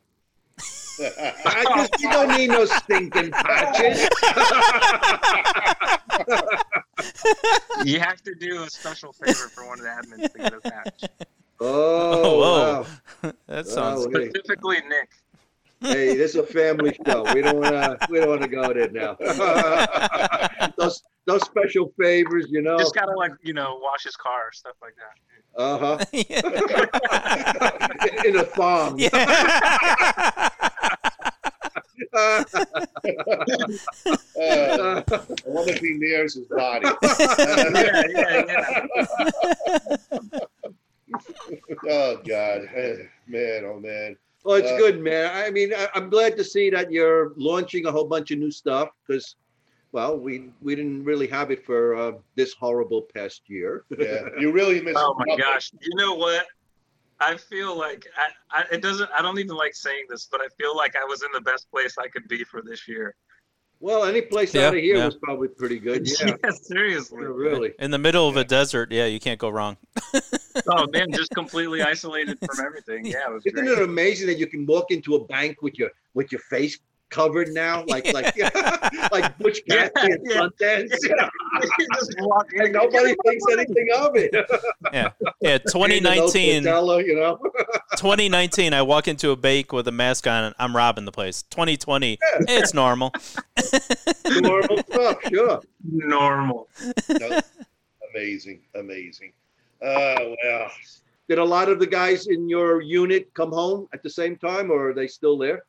I 1.01 1.65
just 1.77 2.01
you 2.01 2.11
don't 2.11 2.37
need 2.37 2.49
no 2.49 2.65
stinking 2.65 3.31
patches. 3.31 4.09
You 7.85 8.01
have 8.01 8.23
to 8.23 8.35
do 8.35 8.65
a 8.65 8.71
special 8.71 9.13
favor 9.13 9.49
for 9.49 9.67
one 9.67 9.79
of 9.79 9.85
the 9.85 9.91
admins 9.91 10.33
to 10.33 10.39
get 10.39 10.53
a 10.53 10.61
patch. 10.61 11.05
Oh, 11.61 11.61
oh 11.61 12.39
whoa. 12.39 12.87
wow. 13.23 13.33
that 13.47 13.67
sounds. 13.67 14.07
Wow. 14.07 14.13
Hey. 14.15 14.31
Specifically, 14.31 14.79
Nick. 14.89 15.11
Hey, 15.81 16.17
this 16.17 16.35
is 16.35 16.37
a 16.37 16.43
family 16.43 16.97
show. 17.07 17.23
We 17.33 17.41
don't 17.41 17.61
want 17.61 17.73
to. 17.73 17.99
We 18.11 18.19
don't 18.19 18.29
want 18.31 18.43
to 18.43 18.49
go 18.49 18.73
there 18.73 18.91
now. 18.91 19.17
those 20.77 21.03
those 21.27 21.45
special 21.45 21.93
favors, 22.01 22.47
you 22.51 22.63
know. 22.63 22.79
Just 22.79 22.97
gotta 22.97 23.13
like 23.13 23.33
you 23.43 23.53
know 23.55 23.79
wash 23.81 24.03
his 24.05 24.17
car 24.17 24.51
stuff 24.53 24.75
like 24.83 24.95
that. 24.97 25.15
Uh 25.61 25.79
huh. 25.79 25.99
yeah. 26.13 26.41
In 28.25 28.37
a 28.39 28.45
thong. 28.45 28.99
Yeah. 28.99 30.49
Uh, 32.15 32.45
I 34.41 35.03
wonder 35.47 35.73
if 35.73 35.81
he 35.81 35.93
nears 35.95 36.35
his 36.35 36.47
body. 36.47 36.87
yeah, 37.03 38.03
yeah, 38.09 38.43
yeah. 38.47 40.41
oh 41.89 42.17
God, 42.27 42.69
man, 43.27 43.65
oh 43.65 43.79
man. 43.81 44.17
Well, 44.49 44.57
it's 44.57 44.71
Uh, 44.73 44.79
good, 44.79 44.99
man. 45.03 45.31
I 45.35 45.51
mean, 45.51 45.75
I, 45.75 45.89
I'm 45.95 46.09
glad 46.09 46.35
to 46.39 46.43
see 46.45 46.71
that 46.71 46.91
you're 46.91 47.35
launching 47.37 47.85
a 47.85 47.93
whole 47.93 48.07
bunch 48.07 48.31
of 48.31 48.39
new 48.39 48.51
stuff 48.51 48.89
because, 49.07 49.37
well, 49.93 50.17
we 50.19 50.49
we 50.63 50.75
didn't 50.75 51.05
really 51.05 51.27
have 51.27 51.51
it 51.51 51.67
for 51.67 51.95
uh, 51.95 52.13
this 52.35 52.55
horrible 52.55 53.03
past 53.15 53.43
year. 53.47 53.85
Yeah, 53.99 54.23
you 54.41 54.51
really 54.51 54.81
missed. 54.87 54.97
Oh 54.99 55.15
my 55.19 55.27
nothing. 55.27 55.45
gosh! 55.45 55.71
You 55.79 55.95
know 55.97 56.15
what? 56.15 56.47
I 57.21 57.37
feel 57.37 57.77
like 57.77 58.07
I, 58.17 58.61
I 58.61 58.65
it 58.73 58.81
doesn't. 58.81 59.11
I 59.13 59.21
don't 59.21 59.39
even 59.39 59.55
like 59.55 59.75
saying 59.75 60.07
this, 60.09 60.27
but 60.33 60.41
I 60.41 60.49
feel 60.57 60.75
like 60.75 60.97
I 60.97 61.05
was 61.05 61.23
in 61.23 61.29
the 61.35 61.43
best 61.43 61.71
place 61.71 61.97
I 61.99 62.09
could 62.09 62.27
be 62.27 62.43
for 62.43 62.63
this 62.63 62.89
year. 62.89 63.17
Well, 63.81 64.05
any 64.05 64.23
place 64.23 64.55
Yeah, 64.55 64.69
out 64.69 64.77
of 64.77 64.81
here 64.83 64.97
yeah. 64.97 65.05
was 65.07 65.17
probably 65.17 65.49
pretty 65.49 65.79
good. 65.79 66.09
Yeah, 66.21 66.37
seriously. 66.63 67.25
really. 67.27 67.75
In 67.79 67.91
the 67.91 67.99
middle 67.99 68.27
of 68.29 68.37
a 68.37 68.45
desert, 68.45 68.91
yeah, 68.93 69.05
you 69.05 69.21
can't 69.21 69.39
go 69.39 69.51
wrong. 69.51 69.77
Oh 70.67 70.87
man, 70.93 71.11
just 71.13 71.31
completely 71.33 71.83
isolated 71.83 72.39
from 72.39 72.65
everything. 72.65 73.07
Yeah, 73.07 73.29
it 73.29 73.33
was 73.33 73.47
Isn't 73.47 73.65
great. 73.65 73.79
it 73.79 73.83
amazing 73.83 74.27
that 74.29 74.39
you 74.39 74.47
can 74.47 74.67
walk 74.67 74.91
into 74.91 75.15
a 75.15 75.25
bank 75.27 75.63
with 75.63 75.79
your 75.79 75.91
with 76.15 76.33
your 76.33 76.41
face 76.43 76.79
covered 77.11 77.49
now, 77.49 77.85
like 77.89 78.13
like 78.13 78.37
like 79.13 79.39
Butch 79.39 79.61
Yeah, 79.67 79.89
Cassidy 79.89 80.13
at 80.13 80.21
yeah. 80.25 80.41
Sundance? 80.41 80.97
You 81.03 81.17
know? 81.17 81.29
just 81.95 82.17
walk 82.21 82.47
in 82.53 82.63
And 82.63 82.73
nobody 82.73 83.15
thinks 83.25 83.45
anything 83.53 83.89
of 83.97 84.17
it. 84.17 84.35
Yeah, 84.93 85.11
yeah. 85.41 85.59
the 85.59 86.01
notes 86.01 86.33
to 86.33 86.39
2019. 86.39 86.63
Teller, 86.63 87.03
you 87.03 87.15
know. 87.17 87.39
2019, 87.97 88.73
I 88.73 88.81
walk 88.83 89.07
into 89.09 89.31
a 89.33 89.37
bake 89.37 89.73
with 89.73 89.87
a 89.89 89.93
mask 89.93 90.27
on 90.27 90.45
and 90.45 90.55
I'm 90.59 90.75
robbing 90.75 91.05
the 91.05 91.13
place. 91.13 91.43
2020, 91.43 92.19
it's 92.41 92.73
normal. 92.73 93.13
Normal 94.41 94.79
stuff, 94.79 95.17
sure. 95.29 95.61
normal. 95.85 96.69
No, 97.09 97.41
amazing, 98.15 98.61
amazing. 98.75 99.33
Uh, 99.83 100.35
well, 100.45 100.71
Did 101.29 101.39
a 101.39 101.45
lot 101.45 101.69
of 101.69 101.79
the 101.79 101.87
guys 101.87 102.27
in 102.27 102.49
your 102.49 102.81
unit 102.81 103.33
come 103.35 103.53
home 103.53 103.89
at 103.93 104.03
the 104.03 104.11
same 104.11 104.37
time, 104.37 104.71
or 104.71 104.91
are 104.91 104.95
they 104.95 105.07
still 105.07 105.39
there? 105.39 105.65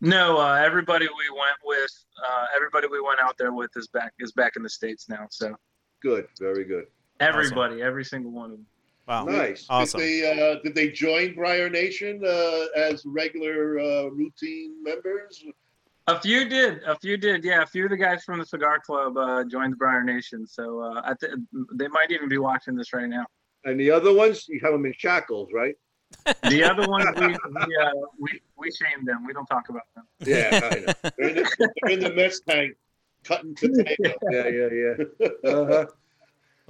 No, 0.00 0.38
uh, 0.38 0.54
everybody 0.54 1.06
we 1.06 1.38
went 1.38 1.56
with, 1.64 2.04
uh, 2.28 2.46
everybody 2.56 2.88
we 2.88 3.00
went 3.00 3.20
out 3.22 3.38
there 3.38 3.52
with 3.52 3.70
is 3.76 3.86
back 3.88 4.12
is 4.18 4.32
back 4.32 4.56
in 4.56 4.62
the 4.62 4.70
states 4.70 5.08
now. 5.08 5.26
So 5.30 5.54
Good, 6.02 6.26
very 6.40 6.64
good. 6.64 6.86
everybody, 7.20 7.82
every 7.82 8.04
single 8.04 8.32
one 8.32 8.46
of 8.46 8.56
them. 8.56 8.66
Wow. 9.06 9.24
Nice. 9.24 9.66
Awesome. 9.68 10.00
Did 10.00 10.06
they 10.08 10.52
uh, 10.52 10.56
did 10.62 10.74
they 10.74 10.88
join 10.88 11.34
Briar 11.34 11.68
Nation 11.68 12.20
uh, 12.24 12.64
as 12.76 13.04
regular 13.04 13.78
uh, 13.78 14.04
routine 14.08 14.82
members? 14.82 15.44
A 16.08 16.20
few 16.20 16.48
did. 16.48 16.82
A 16.84 16.96
few 16.98 17.16
did. 17.16 17.44
Yeah, 17.44 17.62
a 17.62 17.66
few 17.66 17.84
of 17.84 17.90
the 17.90 17.96
guys 17.96 18.24
from 18.24 18.40
the 18.40 18.46
Cigar 18.46 18.80
Club 18.80 19.16
uh, 19.16 19.44
joined 19.44 19.74
the 19.74 19.76
Briar 19.76 20.02
Nation. 20.02 20.46
So 20.46 20.80
uh, 20.80 21.02
I 21.04 21.14
th- 21.20 21.34
they 21.74 21.88
might 21.88 22.10
even 22.10 22.28
be 22.28 22.38
watching 22.38 22.74
this 22.74 22.92
right 22.92 23.08
now. 23.08 23.24
And 23.64 23.78
the 23.78 23.90
other 23.92 24.12
ones, 24.12 24.46
you 24.48 24.58
have 24.64 24.72
them 24.72 24.84
in 24.84 24.94
shackles, 24.98 25.50
right? 25.54 25.76
The 26.48 26.64
other 26.64 26.86
ones, 26.88 27.06
we 27.16 27.28
we, 27.28 27.76
uh, 27.76 27.90
we 28.18 28.40
we 28.56 28.70
shame 28.72 29.04
them. 29.04 29.24
We 29.24 29.32
don't 29.32 29.46
talk 29.46 29.68
about 29.68 29.82
them. 29.94 30.04
Yeah, 30.24 30.50
I 30.62 30.78
know. 30.80 31.10
They're 31.16 31.28
in 31.28 31.36
the, 31.36 31.70
they're 31.82 31.92
in 31.92 32.00
the 32.00 32.12
mess 32.12 32.40
tank 32.40 32.74
cutting 33.24 33.54
potato. 33.60 34.14
yeah, 34.30 34.48
yeah, 34.48 34.68
yeah. 34.72 35.28
Uh-huh. 35.50 35.86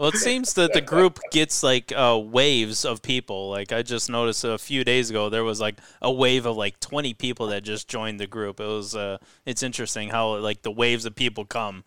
Well, 0.02 0.10
it 0.10 0.16
seems 0.16 0.54
that 0.54 0.72
the 0.72 0.80
group 0.80 1.20
gets 1.30 1.62
like 1.62 1.92
uh, 1.94 2.20
waves 2.20 2.84
of 2.84 3.02
people. 3.02 3.50
Like 3.50 3.70
I 3.70 3.82
just 3.82 4.10
noticed 4.10 4.42
a 4.42 4.58
few 4.58 4.82
days 4.82 5.10
ago, 5.10 5.28
there 5.28 5.44
was 5.44 5.60
like 5.60 5.78
a 6.00 6.10
wave 6.10 6.44
of 6.44 6.56
like 6.56 6.80
20 6.80 7.14
people 7.14 7.46
that 7.46 7.62
just 7.62 7.86
joined 7.86 8.18
the 8.18 8.26
group. 8.26 8.58
It 8.58 8.66
was, 8.66 8.96
uh, 8.96 9.18
it's 9.46 9.62
interesting 9.62 10.08
how 10.08 10.38
like 10.38 10.62
the 10.62 10.72
waves 10.72 11.04
of 11.04 11.14
people 11.14 11.44
come. 11.44 11.84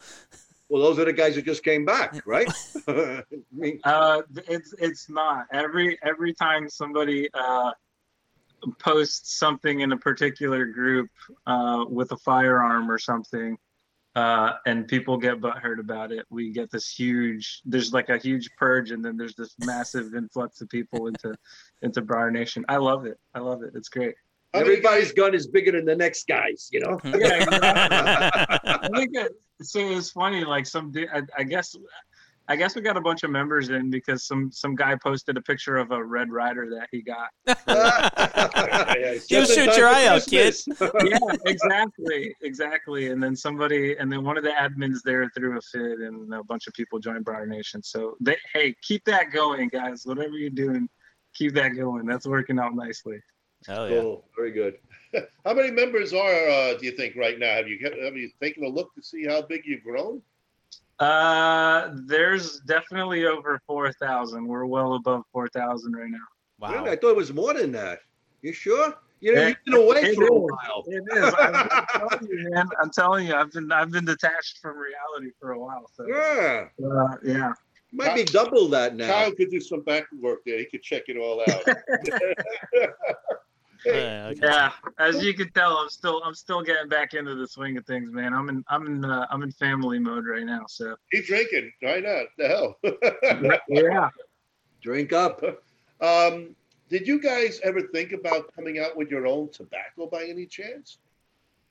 Well, 0.69 0.81
those 0.81 0.97
are 0.97 1.03
the 1.03 1.11
guys 1.11 1.35
who 1.35 1.41
just 1.41 1.61
came 1.61 1.83
back, 1.83 2.25
right? 2.25 2.47
I 2.87 3.23
mean, 3.51 3.81
Uh, 3.83 4.21
it's 4.47 4.73
it's 4.77 5.09
not 5.09 5.47
every 5.51 5.99
every 6.01 6.33
time 6.33 6.69
somebody 6.69 7.27
uh, 7.33 7.71
posts 8.79 9.37
something 9.37 9.81
in 9.81 9.91
a 9.91 9.97
particular 9.97 10.63
group 10.63 11.09
uh, 11.47 11.83
with 11.89 12.13
a 12.13 12.17
firearm 12.17 12.89
or 12.89 12.97
something, 12.97 13.57
uh, 14.15 14.53
and 14.65 14.87
people 14.87 15.17
get 15.17 15.41
butthurt 15.41 15.79
about 15.79 16.11
it. 16.11 16.25
We 16.29 16.51
get 16.51 16.71
this 16.71 16.89
huge. 16.89 17.61
There's 17.65 17.91
like 17.91 18.09
a 18.09 18.17
huge 18.17 18.49
purge, 18.57 18.91
and 18.91 19.03
then 19.03 19.17
there's 19.17 19.35
this 19.35 19.55
massive 19.65 20.15
influx 20.15 20.61
of 20.61 20.69
people 20.69 21.07
into 21.07 21.35
into 21.81 22.01
Briar 22.01 22.31
Nation. 22.31 22.65
I 22.69 22.77
love 22.77 23.05
it. 23.05 23.19
I 23.33 23.39
love 23.39 23.61
it. 23.63 23.73
It's 23.75 23.89
great. 23.89 24.15
Everybody's 24.53 25.11
gun 25.11 25.35
is 25.35 25.47
bigger 25.47 25.73
than 25.73 25.83
the 25.83 25.95
next 25.95 26.27
guy's, 26.27 26.69
you 26.71 26.79
know? 26.79 26.97
Yeah, 27.05 27.43
exactly. 27.43 27.59
I 28.71 28.89
think 28.95 29.09
it, 29.13 29.33
so. 29.61 29.79
It's 29.79 30.11
funny. 30.11 30.45
Like 30.45 30.65
some, 30.65 30.93
I, 31.13 31.23
I 31.37 31.43
guess, 31.43 31.75
I 32.47 32.55
guess 32.55 32.75
we 32.75 32.81
got 32.81 32.95
a 32.95 33.01
bunch 33.01 33.23
of 33.23 33.31
members 33.31 33.69
in 33.69 33.89
because 33.89 34.25
some 34.25 34.51
some 34.51 34.75
guy 34.75 34.95
posted 34.95 35.35
a 35.37 35.41
picture 35.41 35.77
of 35.77 35.91
a 35.91 36.03
Red 36.03 36.31
Rider 36.31 36.69
that 36.69 36.89
he 36.91 37.01
got. 37.01 37.29
You 39.29 39.45
shoot 39.45 39.75
your 39.77 39.87
eye 39.87 40.07
out, 40.07 40.25
kid. 40.25 40.55
yeah, 40.79 41.17
exactly, 41.45 42.35
exactly. 42.41 43.09
And 43.09 43.21
then 43.21 43.35
somebody, 43.35 43.95
and 43.97 44.11
then 44.11 44.23
one 44.23 44.37
of 44.37 44.43
the 44.43 44.51
admins 44.51 44.99
there 45.03 45.29
threw 45.35 45.57
a 45.57 45.61
fit, 45.61 45.99
and 45.99 46.33
a 46.33 46.43
bunch 46.43 46.67
of 46.67 46.73
people 46.73 46.99
joined 46.99 47.25
Briar 47.25 47.45
Nation. 47.45 47.81
So 47.83 48.15
they, 48.21 48.37
hey, 48.53 48.75
keep 48.81 49.03
that 49.05 49.31
going, 49.31 49.69
guys. 49.69 50.05
Whatever 50.05 50.37
you're 50.37 50.49
doing, 50.49 50.89
keep 51.33 51.53
that 51.55 51.69
going. 51.69 52.05
That's 52.05 52.27
working 52.27 52.59
out 52.59 52.75
nicely. 52.75 53.19
Hell 53.67 53.89
yeah. 53.89 54.01
Cool, 54.01 54.25
very 54.35 54.51
good. 54.51 54.75
How 55.45 55.53
many 55.53 55.71
members 55.71 56.13
are 56.13 56.49
uh, 56.49 56.77
do 56.77 56.85
you 56.85 56.91
think 56.91 57.15
right 57.15 57.39
now? 57.39 57.55
Have 57.55 57.67
you 57.67 57.79
have 57.83 58.15
you 58.15 58.29
taken 58.41 58.63
a 58.63 58.69
look 58.69 58.93
to 58.95 59.01
see 59.01 59.25
how 59.25 59.41
big 59.41 59.61
you've 59.65 59.83
grown? 59.83 60.21
Uh, 60.99 61.91
there's 62.05 62.59
definitely 62.61 63.25
over 63.25 63.59
four 63.67 63.91
thousand. 63.93 64.47
We're 64.47 64.65
well 64.65 64.95
above 64.95 65.23
four 65.31 65.47
thousand 65.49 65.93
right 65.93 66.09
now. 66.09 66.17
Wow. 66.59 66.71
Really? 66.71 66.91
I 66.91 66.95
thought 66.95 67.09
it 67.09 67.17
was 67.17 67.33
more 67.33 67.53
than 67.53 67.71
that. 67.73 67.99
You 68.41 68.53
sure? 68.53 68.93
You 69.19 69.33
know, 69.33 69.41
Yeah, 69.41 69.47
you've 69.49 69.57
been 69.65 69.73
away 69.73 70.01
it 70.03 70.15
for 70.15 70.25
a 70.25 70.31
while. 70.31 70.83
It 70.87 71.03
is. 71.13 71.33
I'm, 71.37 71.55
I'm 71.55 72.09
telling 72.09 72.27
you, 72.29 72.49
man. 72.51 72.67
I'm 72.81 72.89
telling 72.91 73.27
you, 73.27 73.35
I've 73.35 73.51
been 73.51 73.71
I've 73.71 73.91
been 73.91 74.05
detached 74.05 74.59
from 74.61 74.77
reality 74.77 75.31
for 75.39 75.51
a 75.51 75.59
while. 75.59 75.89
So 75.93 76.05
Yeah, 76.07 76.67
uh, 76.85 77.17
yeah. 77.23 77.51
might 77.91 78.15
be 78.15 78.23
double 78.23 78.67
that 78.69 78.95
now. 78.95 79.07
Kyle 79.07 79.31
could 79.31 79.49
do 79.49 79.59
some 79.59 79.81
back 79.81 80.05
work 80.21 80.39
there. 80.45 80.59
He 80.59 80.65
could 80.65 80.83
check 80.83 81.03
it 81.07 81.17
all 81.17 81.41
out. 81.41 81.63
Yeah, 83.85 84.27
okay. 84.31 84.39
Yeah, 84.41 84.71
as 84.97 85.23
you 85.23 85.33
can 85.33 85.51
tell, 85.51 85.77
I'm 85.77 85.89
still 85.89 86.21
I'm 86.23 86.33
still 86.33 86.61
getting 86.61 86.89
back 86.89 87.13
into 87.13 87.35
the 87.35 87.47
swing 87.47 87.77
of 87.77 87.85
things, 87.85 88.11
man. 88.11 88.33
I'm 88.33 88.49
in 88.49 88.63
I'm 88.67 88.87
in 88.87 89.05
uh, 89.05 89.27
I'm 89.29 89.43
in 89.43 89.51
family 89.51 89.99
mode 89.99 90.25
right 90.25 90.45
now. 90.45 90.65
So 90.67 90.95
Keep 91.13 91.27
drinking. 91.27 91.71
Why 91.81 91.99
not? 91.99 92.25
The 92.37 92.47
hell. 92.47 93.59
yeah, 93.69 94.09
Drink 94.81 95.13
up. 95.13 95.41
um, 96.01 96.55
did 96.89 97.07
you 97.07 97.19
guys 97.19 97.59
ever 97.63 97.81
think 97.81 98.11
about 98.11 98.53
coming 98.55 98.79
out 98.79 98.95
with 98.95 99.09
your 99.09 99.27
own 99.27 99.49
tobacco 99.51 100.07
by 100.07 100.25
any 100.25 100.45
chance? 100.45 100.97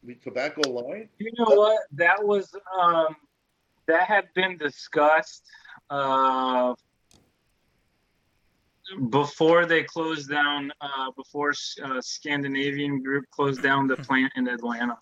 I 0.03 0.09
mean, 0.09 0.19
tobacco 0.23 0.69
line? 0.71 1.09
you 1.19 1.33
know 1.39 1.55
what? 1.57 1.81
That 1.93 2.25
was 2.25 2.55
um 2.79 3.17
that 3.87 4.05
had 4.05 4.29
been 4.35 4.57
discussed 4.57 5.45
uh 5.91 6.75
before 9.11 9.67
they 9.67 9.83
closed 9.83 10.29
down 10.31 10.73
uh 10.81 11.11
before 11.17 11.53
uh, 11.83 12.01
Scandinavian 12.01 13.03
group 13.03 13.25
closed 13.31 13.63
down 13.63 13.87
the 13.87 13.97
plant 13.97 14.33
in 14.37 14.49
Atlanta. 14.49 14.99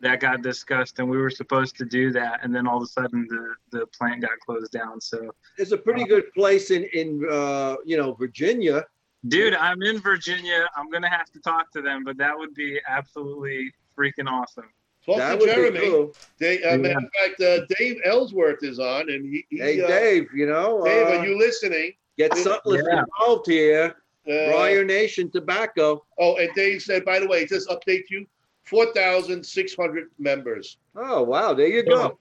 That 0.00 0.18
got 0.18 0.42
discussed, 0.42 0.98
and 0.98 1.08
we 1.08 1.16
were 1.16 1.30
supposed 1.30 1.76
to 1.76 1.84
do 1.84 2.10
that, 2.10 2.40
and 2.42 2.52
then 2.52 2.66
all 2.66 2.78
of 2.78 2.82
a 2.82 2.86
sudden 2.86 3.26
the 3.28 3.78
the 3.78 3.86
plant 3.86 4.22
got 4.22 4.38
closed 4.44 4.72
down. 4.72 5.00
So 5.00 5.30
it's 5.58 5.70
a 5.70 5.78
pretty 5.78 6.04
good 6.04 6.32
place 6.34 6.70
in 6.70 6.84
in 6.92 7.24
uh, 7.30 7.76
you 7.84 7.96
know 7.96 8.14
Virginia. 8.14 8.84
Dude, 9.28 9.54
I'm 9.54 9.80
in 9.82 10.00
Virginia. 10.00 10.68
I'm 10.76 10.90
gonna 10.90 11.08
have 11.08 11.30
to 11.32 11.40
talk 11.40 11.70
to 11.72 11.82
them, 11.82 12.02
but 12.02 12.16
that 12.16 12.36
would 12.36 12.54
be 12.54 12.80
absolutely 12.88 13.72
freaking 13.96 14.28
awesome. 14.28 14.68
Talk 15.06 15.18
that 15.18 15.40
to 15.40 15.46
Jeremy. 15.46 15.80
be 15.80 15.86
cool. 15.86 16.16
They, 16.38 16.62
uh, 16.62 16.78
matter 16.78 16.98
of 16.98 17.04
fact, 17.20 17.40
uh, 17.40 17.66
Dave 17.78 18.00
Ellsworth 18.04 18.62
is 18.62 18.78
on, 18.78 19.10
and 19.10 19.24
he, 19.24 19.44
he 19.50 19.58
Hey 19.58 19.80
uh, 19.80 19.86
Dave, 19.86 20.28
you 20.34 20.46
know, 20.46 20.84
Dave, 20.84 21.06
uh, 21.06 21.10
are 21.10 21.26
you 21.26 21.38
listening? 21.38 21.92
Get 22.18 22.32
Sutliff 22.32 22.82
Yeah. 22.86 23.02
involved 23.04 23.46
here. 23.46 23.94
Uh, 24.28 24.46
Briar 24.46 24.84
Nation 24.84 25.30
Tobacco. 25.30 26.04
Oh, 26.18 26.36
and 26.36 26.52
Dave 26.54 26.80
said, 26.82 27.04
by 27.04 27.18
the 27.18 27.26
way, 27.26 27.44
just 27.46 27.68
update 27.68 28.04
you, 28.10 28.24
four 28.64 28.92
thousand 28.94 29.44
six 29.44 29.74
hundred 29.74 30.08
members. 30.18 30.76
Oh 30.94 31.22
wow, 31.22 31.54
there 31.54 31.66
you 31.66 31.82
go. 31.84 32.18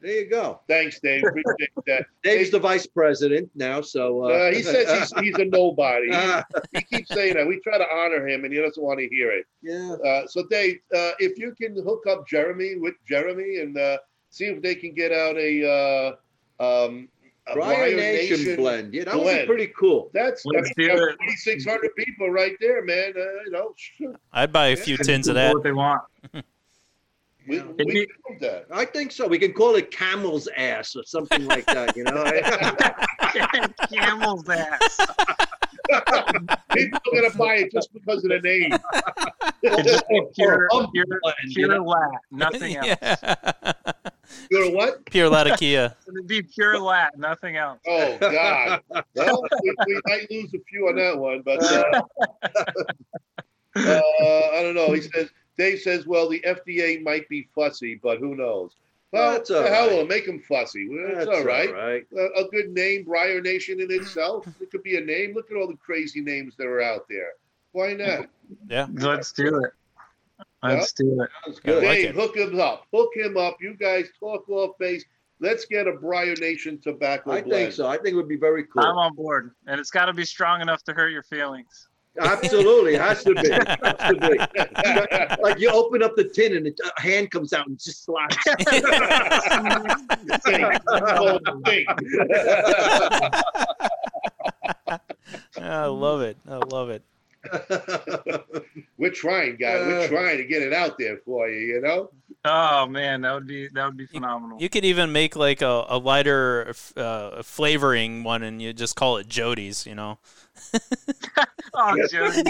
There 0.00 0.12
you 0.22 0.28
go. 0.28 0.60
Thanks, 0.68 0.98
Dave. 1.00 1.24
Appreciate 1.24 1.70
that. 1.86 2.06
Dave's 2.24 2.50
the 2.50 2.58
vice 2.58 2.86
president 2.86 3.48
now, 3.54 3.80
so 3.80 4.24
uh, 4.24 4.28
Uh, 4.28 4.50
he 4.52 4.62
says 4.62 4.90
he's, 4.90 5.12
he's 5.22 5.38
a 5.38 5.44
nobody. 5.46 6.06
He, 6.08 6.12
Ah, 6.12 6.44
he 6.72 6.82
keeps 6.82 7.08
saying 7.10 7.34
that. 7.34 7.46
We 7.46 7.60
try 7.60 7.78
to 7.78 7.86
honor 7.90 8.26
him, 8.28 8.44
and 8.44 8.52
he 8.52 8.60
doesn't 8.60 8.82
want 8.82 8.98
to 8.98 9.08
hear 9.08 9.30
it. 9.30 9.46
yeah. 9.62 9.92
Uh, 10.04 10.26
so, 10.26 10.44
Dave, 10.50 10.80
uh, 10.94 11.12
if 11.20 11.38
you 11.38 11.54
can 11.54 11.74
hook 11.82 12.02
up 12.10 12.26
Jeremy 12.28 12.76
with 12.76 12.94
Jeremy 13.08 13.60
and 13.60 13.78
uh, 13.78 13.98
see 14.28 14.46
if 14.46 14.60
they 14.60 14.74
can 14.74 14.92
get 14.92 15.12
out 15.12 15.36
a 15.38 16.16
uh, 16.60 16.84
um, 16.86 17.08
a 17.13 17.13
Briar 17.52 17.94
Nation, 17.94 18.56
blend. 18.56 18.94
Yeah, 18.94 19.04
that 19.04 19.14
would 19.14 19.20
be 19.22 19.24
blend. 19.24 19.46
pretty 19.46 19.66
cool. 19.78 20.10
That's, 20.14 20.42
that's 20.54 20.74
2,600 20.74 21.94
people 21.96 22.30
right 22.30 22.56
there, 22.60 22.82
man. 22.82 23.12
Uh, 23.16 23.20
you 23.44 23.50
know, 23.50 23.74
sure. 23.76 24.14
I'd 24.32 24.52
buy 24.52 24.68
a 24.68 24.76
few 24.76 24.96
Yeah. 24.96 25.02
tins 25.04 25.28
of 25.28 25.34
Do 25.34 25.40
that. 25.40 25.54
What 25.54 25.62
they 25.62 25.72
want. 25.72 26.02
we, 27.46 27.60
we 27.60 27.84
be- 27.84 28.06
can 28.06 28.38
do 28.38 28.38
that. 28.40 28.66
I 28.72 28.86
think 28.86 29.12
so. 29.12 29.28
We 29.28 29.38
can 29.38 29.52
call 29.52 29.74
it 29.76 29.90
camel's 29.90 30.48
ass 30.56 30.96
or 30.96 31.04
something 31.04 31.44
like 31.44 31.66
that. 31.66 31.94
You 31.96 32.04
know. 32.04 32.24
Camel's 33.92 34.48
ass. 34.48 35.00
People 36.72 36.98
are 37.12 37.20
gonna 37.20 37.34
buy 37.36 37.56
it 37.56 37.72
just 37.72 37.92
because 37.92 38.24
of 38.24 38.30
the 38.30 38.40
name. 38.40 38.72
It's 39.62 39.82
just 39.90 40.04
a 40.04 40.22
pure, 40.34 40.68
pure, 40.92 41.08
pure 41.52 41.68
know? 41.68 41.84
lat, 41.84 42.10
nothing 42.30 42.76
else. 42.76 42.86
yeah. 43.02 43.92
You 44.50 44.60
know 44.60 44.70
what? 44.70 45.04
Pure 45.06 45.28
Latakia. 45.28 45.96
It'd 46.08 46.26
be 46.26 46.42
pure 46.42 46.78
lat, 46.78 47.16
nothing 47.18 47.56
else. 47.56 47.80
Oh 47.86 48.18
God! 48.18 48.80
Well, 49.14 49.44
we, 49.62 49.74
we 49.86 50.00
might 50.06 50.30
lose 50.30 50.52
a 50.54 50.58
few 50.68 50.88
on 50.88 50.96
that 50.96 51.18
one, 51.18 51.42
but 51.42 51.62
uh, 51.62 52.02
uh, 53.76 54.00
I 54.54 54.62
don't 54.62 54.74
know. 54.74 54.92
He 54.92 55.02
says 55.02 55.30
Dave 55.56 55.80
says, 55.80 56.06
well, 56.06 56.28
the 56.28 56.40
FDA 56.40 57.02
might 57.02 57.28
be 57.28 57.48
fussy, 57.54 58.00
but 58.02 58.18
who 58.18 58.34
knows? 58.34 58.72
Well, 59.12 59.32
That's 59.32 59.48
the 59.48 59.58
all 59.58 59.72
hell 59.72 59.88
right. 59.88 59.96
will 59.98 60.06
make 60.06 60.26
them 60.26 60.40
fussy. 60.40 60.88
Well, 60.88 61.14
That's 61.14 61.28
all 61.28 61.44
right. 61.44 61.72
right. 61.72 62.04
A, 62.16 62.44
a 62.44 62.48
good 62.48 62.70
name, 62.70 63.04
Briar 63.04 63.40
Nation 63.40 63.80
in 63.80 63.90
itself. 63.90 64.46
It 64.60 64.70
could 64.72 64.82
be 64.82 64.96
a 64.96 65.00
name. 65.00 65.34
Look 65.34 65.50
at 65.50 65.56
all 65.56 65.68
the 65.68 65.76
crazy 65.76 66.20
names 66.20 66.56
that 66.56 66.66
are 66.66 66.82
out 66.82 67.06
there. 67.08 67.32
Why 67.70 67.92
not? 67.92 68.28
Yeah. 68.68 68.88
Let's 68.92 69.30
do 69.30 69.62
it. 69.62 69.70
Let's 70.64 70.92
do 70.92 71.22
it. 71.22 71.30
Sounds 71.44 71.60
I 71.64 71.66
good. 71.66 71.84
like 71.84 71.98
Dave, 71.98 72.08
it. 72.10 72.14
hook 72.14 72.36
him 72.36 72.58
up. 72.60 72.86
Hook 72.92 73.10
him 73.14 73.36
up. 73.36 73.56
You 73.60 73.74
guys 73.74 74.06
talk 74.18 74.48
off 74.48 74.76
base. 74.78 75.04
Let's 75.40 75.66
get 75.66 75.86
a 75.86 75.92
Briar 75.92 76.34
Nation 76.36 76.78
tobacco 76.80 77.32
I 77.32 77.42
blend. 77.42 77.50
think 77.50 77.72
so. 77.72 77.86
I 77.86 77.96
think 77.96 78.08
it 78.08 78.16
would 78.16 78.28
be 78.28 78.36
very 78.36 78.64
cool. 78.64 78.82
I'm 78.84 78.96
on 78.96 79.14
board, 79.14 79.54
and 79.66 79.80
it's 79.80 79.90
got 79.90 80.06
to 80.06 80.12
be 80.12 80.24
strong 80.24 80.60
enough 80.60 80.82
to 80.84 80.92
hurt 80.92 81.08
your 81.10 81.24
feelings. 81.24 81.88
Absolutely, 82.20 82.94
has 82.94 83.24
to 83.24 83.34
be. 83.34 83.50
Has 83.50 83.64
to 83.64 84.16
be. 84.20 84.38
Like 85.42 85.58
you 85.58 85.68
open 85.70 86.02
up 86.02 86.14
the 86.16 86.24
tin 86.24 86.56
and 86.56 86.66
a 86.66 87.00
hand 87.00 87.30
comes 87.30 87.52
out 87.52 87.66
and 87.66 87.76
just 87.78 88.04
slaps. 88.04 88.36
Thing. 90.44 90.62
Whole. 90.88 91.40
I 95.60 95.86
love 95.86 96.22
it. 96.22 96.36
I 96.48 96.56
love 96.56 96.90
it. 96.90 97.02
We're 98.98 99.10
trying, 99.10 99.56
guys. 99.56 99.80
We're 99.86 100.00
Uh. 100.00 100.08
trying 100.08 100.36
to 100.38 100.44
get 100.44 100.62
it 100.62 100.72
out 100.72 100.98
there 100.98 101.18
for 101.24 101.48
you. 101.48 101.74
You 101.74 101.80
know. 101.80 102.10
Oh 102.44 102.86
man, 102.86 103.22
that 103.22 103.32
would 103.32 103.46
be 103.46 103.68
that 103.68 103.86
would 103.86 103.96
be 103.96 104.06
phenomenal. 104.06 104.60
You 104.60 104.68
could 104.68 104.84
even 104.84 105.12
make 105.12 105.34
like 105.34 105.62
a, 105.62 105.84
a 105.88 105.98
lighter 105.98 106.74
uh, 106.96 107.42
flavoring 107.42 108.22
one 108.22 108.42
and 108.42 108.60
you 108.60 108.72
just 108.72 108.96
call 108.96 109.16
it 109.16 109.28
Jody's, 109.28 109.86
you 109.86 109.94
know? 109.94 110.18
oh, 111.74 111.96
Jody. 112.10 112.42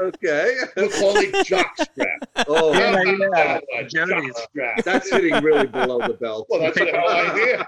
okay. 0.00 0.56
We'll 0.76 0.90
call 0.90 1.16
it 1.16 1.32
jockstrap. 1.46 2.18
Oh, 2.48 2.72
Yeah, 2.72 2.96
How 2.96 3.02
yeah. 3.02 3.14
about 3.26 3.62
that. 3.72 3.90
Jockstrap. 3.90 4.84
that's 4.84 5.08
sitting 5.10 5.34
really 5.42 5.66
below 5.66 5.98
the 6.06 6.14
belt. 6.14 6.46
Well, 6.48 6.60
that's 6.60 6.76
a 6.78 6.90
whole 6.90 7.08
idea. 7.08 7.64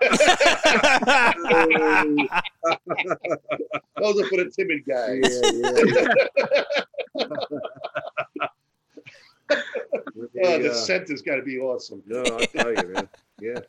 Those 4.00 4.20
are 4.20 4.26
for 4.26 4.36
the 4.38 4.50
timid 4.56 4.84
guys. 4.86 5.22
Yeah, 5.54 7.28
yeah. 8.40 8.48
Oh, 9.50 9.58
Yeah. 10.34 10.58
the 10.58 10.74
scent 10.74 11.08
has 11.10 11.22
got 11.22 11.36
to 11.36 11.42
be 11.42 11.58
awesome. 11.58 12.02
No, 12.06 12.22
I 12.22 12.46
tell 12.46 12.70
you, 12.72 12.88
man. 12.88 13.08
Yeah. 13.40 13.60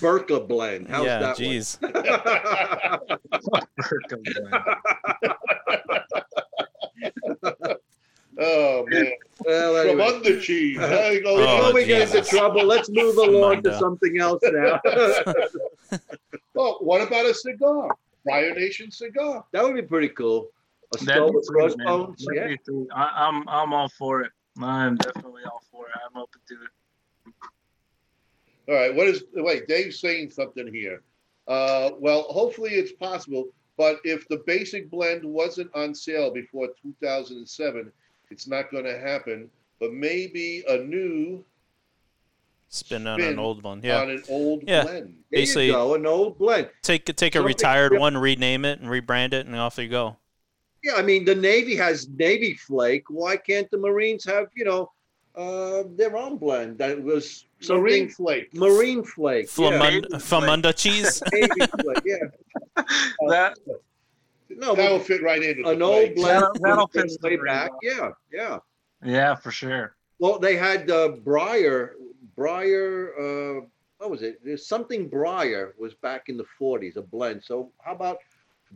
Burka 0.00 0.40
blend. 0.40 0.88
How's 0.88 1.06
yeah, 1.06 1.18
that 1.18 1.36
jeez. 1.36 1.78
Oh 8.38 8.86
man, 8.88 9.04
one? 9.04 9.12
well, 9.44 9.88
from 9.88 10.00
under 10.00 10.40
cheese. 10.40 10.78
There 10.78 11.12
you 11.12 11.22
go. 11.22 11.36
Oh, 11.36 11.56
Before 11.58 11.74
we 11.74 11.84
get 11.84 12.14
into 12.14 12.28
trouble, 12.28 12.64
let's 12.64 12.88
move 12.88 13.16
along 13.18 13.62
to 13.64 13.78
something 13.78 14.18
else 14.18 14.42
now. 14.44 14.80
Oh, 16.54 16.76
what 16.80 17.00
about 17.00 17.24
a 17.24 17.32
cigar? 17.32 17.88
Briar 18.24 18.54
Nation 18.54 18.90
cigar. 18.90 19.44
that 19.52 19.64
would 19.64 19.74
be 19.74 19.82
pretty 19.82 20.10
cool. 20.10 20.48
A 20.94 20.98
That'd 21.04 21.14
skull 21.14 21.32
with 21.32 21.46
sweet, 21.46 21.78
man. 21.78 21.86
crossbones. 21.86 22.26
Yeah. 22.30 22.46
be 22.48 22.58
sweet. 22.64 22.88
I, 22.94 23.26
I'm 23.26 23.48
I'm 23.48 23.72
all 23.72 23.88
for 23.88 24.20
it. 24.20 24.32
I'm 24.60 24.96
definitely 24.96 25.42
all 25.44 25.62
for 25.70 25.86
it. 25.86 25.92
I'm 26.04 26.20
open 26.20 26.40
to 26.48 26.54
it. 26.54 26.70
All 28.68 28.74
right. 28.74 28.94
What 28.94 29.08
is? 29.08 29.24
Wait, 29.34 29.66
Dave's 29.66 29.98
saying 30.00 30.30
something 30.30 30.72
here. 30.72 31.02
Uh, 31.48 31.90
well, 31.98 32.22
hopefully 32.22 32.70
it's 32.72 32.92
possible. 32.92 33.48
But 33.76 33.96
if 34.04 34.28
the 34.28 34.42
basic 34.46 34.90
blend 34.90 35.24
wasn't 35.24 35.70
on 35.74 35.94
sale 35.94 36.30
before 36.30 36.68
2007, 36.82 37.90
it's 38.30 38.46
not 38.46 38.70
going 38.70 38.84
to 38.84 38.98
happen. 38.98 39.50
But 39.80 39.92
maybe 39.92 40.62
a 40.68 40.78
new 40.78 41.44
Spin 42.68 43.06
on 43.06 43.20
an 43.20 43.38
old 43.38 43.62
one. 43.62 43.82
Yeah. 43.82 44.00
on 44.00 44.10
an 44.10 44.22
old 44.30 44.62
Yeah. 44.66 44.84
blend. 44.84 45.06
There 45.30 45.40
Basically- 45.40 45.66
you 45.66 45.72
go, 45.72 45.94
an 45.94 46.06
old 46.06 46.38
blend. 46.38 46.70
Take 46.82 47.04
take 47.04 47.34
a 47.34 47.38
Something 47.38 47.46
retired 47.46 47.84
different. 47.90 48.00
one, 48.00 48.16
rename 48.18 48.64
it, 48.64 48.78
and 48.80 48.88
rebrand 48.88 49.34
it, 49.34 49.44
and 49.46 49.54
off 49.56 49.76
you 49.76 49.88
go. 49.88 50.16
Yeah, 50.82 50.94
I 50.94 51.02
mean 51.02 51.24
the 51.26 51.34
Navy 51.34 51.76
has 51.76 52.08
Navy 52.08 52.54
Flake. 52.54 53.04
Why 53.10 53.36
can't 53.36 53.70
the 53.70 53.76
Marines 53.78 54.24
have 54.24 54.46
you 54.54 54.64
know 54.64 54.90
uh, 55.34 55.84
their 55.96 56.16
own 56.16 56.36
blend 56.36 56.78
that 56.78 57.02
was 57.02 57.46
Marine 57.68 58.08
flake. 58.08 58.52
Marine 58.54 59.02
Flake? 59.04 59.46
yeah. 59.46 59.70
Flamund- 59.78 60.06
Navy 60.10 60.24
Famunda 60.24 60.76
cheese. 60.76 61.22
Flake. 61.30 62.02
Yeah, 62.04 62.16
That 63.28 63.56
no, 64.50 64.74
That 64.74 64.90
will 64.90 64.98
but 64.98 65.06
fit 65.06 65.22
right 65.22 65.42
into 65.42 65.68
an 65.68 65.78
the 65.78 65.84
old 65.84 66.14
blend 66.14 66.42
That'll- 66.42 66.54
that'll 66.60 66.86
fit 66.88 67.10
way 67.22 67.36
back. 67.36 67.70
well. 67.70 67.78
Yeah, 67.82 68.10
yeah. 68.32 68.58
yeah, 69.02 69.34
for 69.34 69.50
sure. 69.50 69.94
Well, 70.18 70.38
they 70.38 70.56
had 70.56 70.90
uh, 70.90 71.08
Briar. 71.24 71.94
Briar. 72.36 73.12
Uh, 73.18 73.66
what 73.98 74.10
was 74.10 74.22
it? 74.22 74.40
There's 74.44 74.66
something 74.66 75.08
Briar 75.08 75.74
was 75.78 75.94
back 75.94 76.28
in 76.28 76.36
the 76.36 76.44
40s, 76.60 76.96
a 76.96 77.02
blend. 77.02 77.42
So 77.44 77.70
how 77.82 77.92
about 77.92 78.18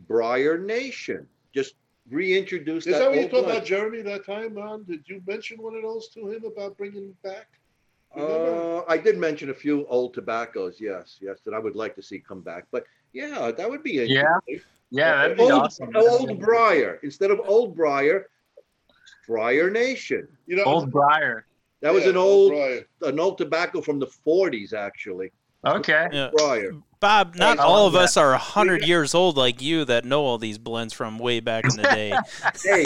Briar 0.07 0.57
Nation? 0.57 1.27
Just 1.53 1.75
reintroduce 2.09 2.87
Is 2.87 2.93
that. 2.93 2.99
that 2.99 3.09
what 3.11 3.19
you 3.19 3.27
talked 3.29 3.49
about, 3.49 3.65
Jeremy, 3.65 4.01
that 4.03 4.25
time, 4.25 4.53
man? 4.53 4.83
Did 4.87 5.03
you 5.07 5.21
mention 5.27 5.61
one 5.61 5.75
of 5.75 5.81
those 5.83 6.07
to 6.09 6.29
him 6.29 6.43
about 6.45 6.77
bringing 6.77 7.13
back? 7.23 7.47
Uh, 8.15 8.83
I 8.87 8.97
did 8.97 9.17
mention 9.17 9.49
a 9.49 9.53
few 9.53 9.85
old 9.87 10.13
tobaccos, 10.13 10.77
yes, 10.79 11.17
yes, 11.21 11.39
that 11.45 11.53
I 11.53 11.59
would 11.59 11.75
like 11.75 11.93
to 11.95 12.01
see 12.01 12.19
come 12.19 12.41
back. 12.41 12.65
But 12.71 12.85
yeah, 13.13 13.51
that 13.51 13.69
would 13.69 13.83
be 13.83 13.99
a 13.99 14.05
Yeah, 14.05 14.37
interesting. 14.47 14.69
yeah, 14.89 15.15
that'd 15.21 15.37
be 15.37 15.43
old, 15.43 15.51
awesome. 15.51 15.89
Old 15.95 16.39
Briar 16.39 16.99
instead 17.03 17.31
of 17.31 17.41
Old 17.45 17.75
Briar, 17.75 18.29
Briar 19.27 19.69
Nation. 19.69 20.27
you 20.47 20.55
know, 20.55 20.63
Old 20.63 20.89
Briar. 20.91 21.45
That 21.81 21.93
was 21.93 22.05
an 22.05 22.17
old 22.17 22.53
Briar. 22.53 22.85
an 23.03 23.19
old 23.19 23.37
tobacco 23.37 23.81
from 23.81 23.99
the 23.99 24.07
40s, 24.07 24.73
actually. 24.73 25.31
Okay. 25.65 26.07
Yeah. 26.11 26.29
Briar. 26.33 26.71
Bob, 26.99 27.35
not 27.35 27.59
I 27.59 27.63
all 27.63 27.83
love 27.85 27.93
of 27.95 28.01
us 28.01 28.17
are 28.17 28.31
100 28.31 28.83
years 28.85 29.13
old 29.13 29.37
like 29.37 29.61
you 29.61 29.85
that 29.85 30.03
know 30.03 30.23
all 30.25 30.37
these 30.39 30.57
blends 30.57 30.93
from 30.93 31.19
way 31.19 31.39
back 31.39 31.65
in 31.65 31.75
the 31.75 31.83
day. 31.83 32.13
Hey, 32.63 32.85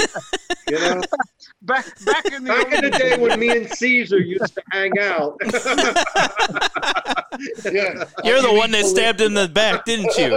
you 0.69 0.79
know, 0.79 1.01
Back 1.63 1.85
back 2.05 2.25
in 2.25 2.43
the 2.43 2.49
back 2.49 2.73
in 2.73 2.83
the 2.83 2.89
day 2.89 3.17
when 3.19 3.39
me 3.39 3.49
and 3.49 3.69
Caesar 3.69 4.19
used 4.19 4.55
to 4.55 4.63
hang 4.71 4.97
out. 4.99 5.39
Yeah. 7.71 8.03
You're 8.25 8.41
the 8.41 8.53
one 8.53 8.71
that 8.71 8.85
stabbed 8.85 9.21
in 9.21 9.33
the 9.33 9.47
back, 9.47 9.85
didn't 9.85 10.15
you? 10.17 10.29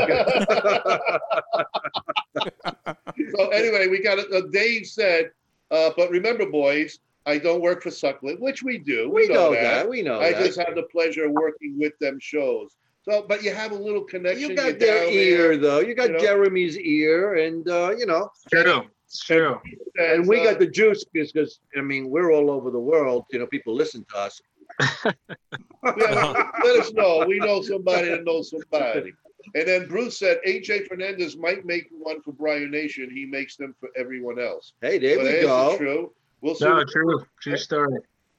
so 3.36 3.48
anyway, 3.48 3.88
we 3.88 4.00
got 4.02 4.18
uh, 4.18 4.42
Dave 4.52 4.86
said, 4.86 5.30
uh, 5.70 5.90
but 5.96 6.10
remember, 6.10 6.46
boys, 6.46 7.00
I 7.26 7.38
don't 7.38 7.60
work 7.60 7.82
for 7.82 7.90
Suckling, 7.90 8.36
which 8.40 8.62
we 8.62 8.78
do. 8.78 9.10
we 9.10 9.26
know 9.28 9.52
that. 9.52 9.88
We 9.88 10.02
know 10.02 10.20
I 10.20 10.32
that. 10.32 10.44
just 10.44 10.58
have 10.58 10.74
the 10.74 10.84
pleasure 10.84 11.24
of 11.26 11.32
working 11.32 11.76
with 11.78 11.92
them 12.00 12.18
shows. 12.20 12.76
So, 13.08 13.24
but 13.28 13.42
you 13.42 13.54
have 13.54 13.72
a 13.72 13.76
little 13.76 14.02
connection. 14.02 14.50
you 14.50 14.56
got 14.56 14.78
their 14.78 15.04
down 15.04 15.12
ear, 15.12 15.56
though. 15.58 15.80
You 15.80 15.94
got 15.94 16.08
you 16.08 16.12
know. 16.14 16.18
Jeremy's 16.20 16.78
ear, 16.78 17.34
and 17.34 17.68
uh, 17.68 17.94
you 17.96 18.06
know, 18.06 18.30
True. 18.50 18.84
It's 19.04 19.22
true. 19.22 19.60
there. 19.94 20.14
and 20.14 20.26
we 20.26 20.40
uh, 20.40 20.44
got 20.44 20.58
the 20.58 20.66
juice 20.66 21.04
because 21.12 21.60
I 21.76 21.82
mean 21.82 22.08
we're 22.08 22.32
all 22.32 22.50
over 22.50 22.70
the 22.70 22.80
world. 22.80 23.26
You 23.30 23.38
know, 23.40 23.46
people 23.46 23.74
listen 23.74 24.04
to 24.10 24.16
us. 24.16 24.40
Yeah, 24.80 25.12
let 25.84 26.80
us 26.80 26.92
know. 26.92 27.24
We 27.28 27.38
know 27.38 27.62
somebody 27.62 28.08
that 28.08 28.24
knows 28.24 28.50
somebody. 28.50 29.12
And 29.54 29.68
then 29.68 29.86
Bruce 29.86 30.18
said 30.18 30.38
AJ 30.46 30.88
Fernandez 30.88 31.36
might 31.36 31.64
make 31.64 31.88
one 31.92 32.22
for 32.22 32.32
Briar 32.32 32.66
Nation. 32.66 33.10
He 33.10 33.26
makes 33.26 33.56
them 33.56 33.74
for 33.78 33.90
everyone 33.96 34.40
else. 34.40 34.72
Hey, 34.80 34.98
there 34.98 35.16
So 35.16 35.22
we 35.22 35.40
go. 35.42 35.76
True. 35.76 36.12
We'll 36.40 36.54
see. 36.54 36.64
No, 36.64 36.82
true. 36.84 37.24
True 37.40 37.56
story. 37.56 37.98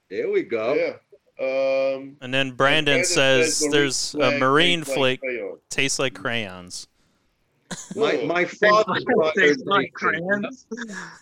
There 0.10 0.30
we 0.30 0.44
go. 0.44 0.74
Yeah. 0.74 0.94
Um, 1.40 2.16
And 2.22 2.34
then 2.34 2.52
Brandon 2.52 2.96
Brandon 2.96 3.04
says 3.06 3.62
Marine 3.62 3.72
there's 3.72 4.16
a 4.16 4.40
marine 4.40 4.80
tastes 4.82 4.98
like 4.98 5.20
flake 5.20 5.70
tastes 5.70 6.00
like 6.00 6.14
crayons. 6.14 6.88
My 7.96 8.18
my 8.28 8.44
Tastes 8.44 8.60
father's 8.60 8.86
like, 8.88 9.06
brother. 9.06 9.32
tastes 9.42 9.64
like 9.66 9.92
crayons. 9.94 10.68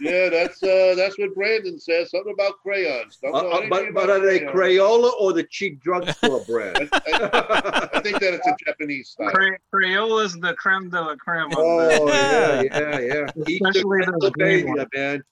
Yeah, 0.02 0.28
that's 0.28 0.62
uh, 0.62 0.94
that's 0.96 1.18
what 1.18 1.34
Brandon 1.34 1.80
says. 1.80 2.12
Something 2.12 2.34
about 2.34 2.58
crayons. 2.62 3.18
Don't 3.24 3.34
Uh, 3.34 3.42
know 3.44 3.48
uh, 3.48 3.52
anything 3.60 3.70
but 3.70 3.94
but 3.94 4.04
about 4.10 4.22
are 4.22 4.26
they. 4.26 4.42
Crayola 4.42 5.14
or 5.22 5.32
the 5.32 5.44
cheap 5.50 5.82
drugstore 5.82 6.44
brand? 6.48 6.90
I, 6.92 7.00
I, 7.08 7.90
I 7.94 8.02
think 8.02 8.20
that 8.20 8.34
it's 8.34 8.46
a 8.46 8.56
Japanese 8.66 9.10
style. 9.12 9.32
Cray- 9.32 9.58
Crayola's 9.74 10.34
the 10.34 10.54
creme 10.56 10.90
de 10.90 11.00
la 11.02 11.16
creme. 11.16 11.48
Oh 11.56 12.06
the- 12.06 12.12
yeah, 12.12 12.62
yeah, 12.62 13.00
yeah. 13.00 13.32
Eastern 13.48 13.70
Especially 13.70 14.06
those 14.20 14.32
green 14.32 14.66
Pennsylvania, 14.66 14.88
man. 14.94 15.24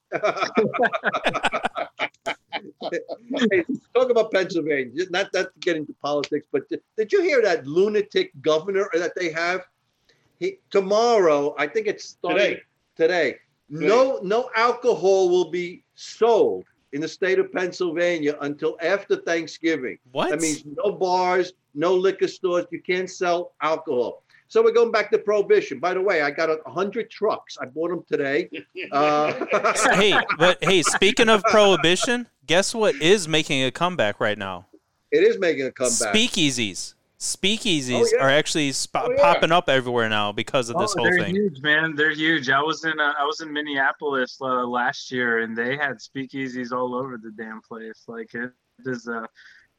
Hey, 3.52 3.64
talk 3.94 4.10
about 4.10 4.32
Pennsylvania. 4.32 5.06
Not 5.10 5.34
not 5.34 5.54
to 5.54 5.60
get 5.60 5.76
into 5.76 5.94
politics, 6.02 6.48
but 6.52 6.68
did, 6.70 6.82
did 6.98 7.12
you 7.12 7.22
hear 7.22 7.42
that 7.42 7.66
lunatic 7.66 8.32
governor 8.42 8.90
that 8.94 9.14
they 9.16 9.32
have? 9.32 9.62
He 10.40 10.58
tomorrow, 10.70 11.56
I 11.58 11.68
think 11.68 11.88
it's 11.88 12.18
Today. 12.28 12.62
today. 12.96 13.38
No, 13.70 14.20
no 14.22 14.50
alcohol 14.56 15.30
will 15.30 15.50
be 15.50 15.84
sold 15.96 16.66
in 16.94 17.00
the 17.00 17.08
state 17.08 17.40
of 17.40 17.52
Pennsylvania 17.54 18.36
until 18.42 18.78
after 18.82 19.16
Thanksgiving. 19.16 19.98
What? 20.12 20.30
That 20.30 20.42
means 20.42 20.64
no 20.66 20.92
bars, 20.92 21.54
no 21.74 21.96
liquor 21.96 22.28
stores. 22.28 22.66
You 22.72 22.82
can't 22.82 23.10
sell 23.10 23.54
alcohol. 23.62 24.24
So 24.52 24.62
we're 24.62 24.74
going 24.74 24.92
back 24.92 25.10
to 25.12 25.18
prohibition. 25.18 25.80
By 25.80 25.94
the 25.94 26.02
way, 26.02 26.24
I 26.24 26.30
got 26.30 26.50
a 26.50 26.60
hundred 26.70 27.10
trucks. 27.10 27.58
I 27.62 27.68
bought 27.68 27.90
them 27.90 28.04
today. 28.06 28.50
Uh, 28.92 29.32
hey, 29.96 30.14
but 30.38 30.62
hey, 30.62 30.82
speaking 30.82 31.30
of 31.30 31.42
prohibition, 31.44 32.28
guess 32.48 32.76
what 32.76 32.96
is 32.96 33.30
making 33.30 33.64
a 33.64 33.72
comeback 33.72 34.20
right 34.20 34.38
now? 34.38 34.66
it 35.12 35.24
is 35.24 35.40
making 35.40 35.66
a 35.68 35.72
comeback. 35.72 36.14
Speakeasies. 36.14 36.96
Speakeasies 37.18 37.94
Oh, 38.02 38.10
yeah. 38.14 38.24
are 38.26 38.30
actually 38.30 38.74
sp- 38.76 38.98
Oh, 38.98 39.12
yeah. 39.12 39.22
popping 39.22 39.54
up 39.54 39.70
everywhere 39.70 40.10
now 40.10 40.34
because 40.34 40.70
of 40.70 40.78
this 40.80 40.94
oh, 40.98 41.04
whole 41.04 41.06
they're 41.06 41.20
thing. 41.24 41.36
huge, 41.36 41.62
man. 41.62 41.96
They're 41.96 42.12
huge. 42.12 42.50
I 42.50 42.62
was 42.62 42.84
in 42.84 43.00
uh, 43.00 43.14
I 43.18 43.24
was 43.24 43.40
in 43.40 43.54
Minneapolis 43.54 44.38
uh, 44.42 44.66
last 44.66 45.12
year, 45.14 45.40
and 45.40 45.56
they 45.56 45.78
had 45.78 46.00
speakeasies 46.00 46.74
all 46.74 46.94
over 46.96 47.18
the 47.18 47.32
damn 47.32 47.62
place. 47.62 48.04
Like 48.08 48.34
it 48.34 48.52
is 48.86 49.08
uh 49.08 49.28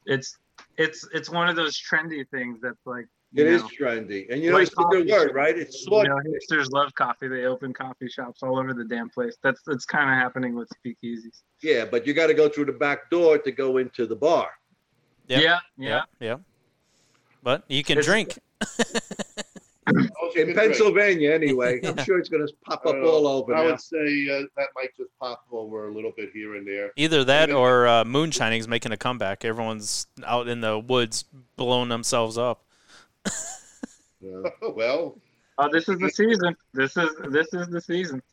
it's 0.07 0.37
it's 0.77 1.07
it's 1.13 1.29
one 1.29 1.47
of 1.47 1.55
those 1.55 1.79
trendy 1.79 2.27
things 2.29 2.59
that's 2.61 2.85
like 2.87 3.07
It 3.35 3.47
you 3.47 3.55
is 3.55 3.61
trendy, 3.63 4.31
and 4.31 4.43
you 4.43 4.51
know 4.51 4.57
it's 4.57 4.71
a 4.71 4.83
good 4.91 5.09
word, 5.09 5.27
shop. 5.29 5.33
right? 5.35 5.57
It's 5.57 5.75
you 5.79 5.85
sort 5.85 6.07
know, 6.07 6.15
hipsters 6.17 6.71
love 6.71 6.93
coffee. 6.93 7.27
They 7.27 7.45
open 7.45 7.73
coffee 7.73 8.07
shops 8.07 8.43
all 8.43 8.59
over 8.59 8.73
the 8.75 8.83
damn 8.85 9.09
place. 9.09 9.35
That's 9.41 9.61
that's 9.65 9.85
kind 9.85 10.09
of 10.09 10.15
happening 10.17 10.55
with 10.55 10.69
speakeasies. 10.85 11.41
yeah, 11.63 11.85
but 11.85 12.05
you 12.05 12.13
got 12.13 12.27
to 12.27 12.33
go 12.35 12.47
through 12.47 12.65
the 12.65 12.73
back 12.73 13.09
door 13.09 13.39
to 13.39 13.51
go 13.51 13.77
into 13.77 14.05
the 14.05 14.15
bar. 14.15 14.49
Yep. 15.27 15.41
Yeah, 15.41 15.59
yeah. 15.77 15.89
yeah, 15.89 16.01
yeah. 16.19 16.35
But 17.41 17.63
you 17.67 17.83
can 17.83 17.97
It's- 17.97 18.05
drink. 18.05 18.37
In. 20.35 20.55
Pennsylvania, 20.55 21.31
anyway. 21.31 21.79
I'm 21.85 21.97
sure 22.03 22.17
it's 22.17 22.29
going 22.29 22.45
to 22.47 22.51
pop 22.65 22.85
up 22.85 22.95
all 22.95 23.27
over 23.27 23.53
I 23.53 23.63
now. 23.63 23.71
would 23.71 23.81
say 23.81 23.97
uh, 24.31 24.43
that 24.57 24.69
might 24.75 24.95
just 24.97 25.11
pop 25.19 25.43
over 25.51 25.89
a 25.89 25.93
little 25.93 26.11
bit 26.15 26.31
here 26.33 26.55
and 26.55 26.65
there. 26.65 26.91
Either 26.95 27.23
that 27.25 27.51
or 27.51 27.85
uh, 27.87 28.03
is 28.03 28.67
making 28.67 28.91
a 28.93 28.97
comeback. 28.97 29.45
Everyone's 29.45 30.07
out 30.25 30.47
in 30.47 30.61
the 30.61 30.79
woods 30.79 31.25
blowing 31.55 31.89
themselves 31.89 32.37
up. 32.37 32.63
Yeah. 34.21 34.43
well, 34.75 35.17
Oh, 35.59 35.69
this 35.71 35.87
is 35.87 35.99
the 35.99 36.09
season. 36.09 36.55
This 36.73 36.97
is 36.97 37.09
this 37.29 37.53
is 37.53 37.67
the 37.67 37.79
season. 37.79 38.23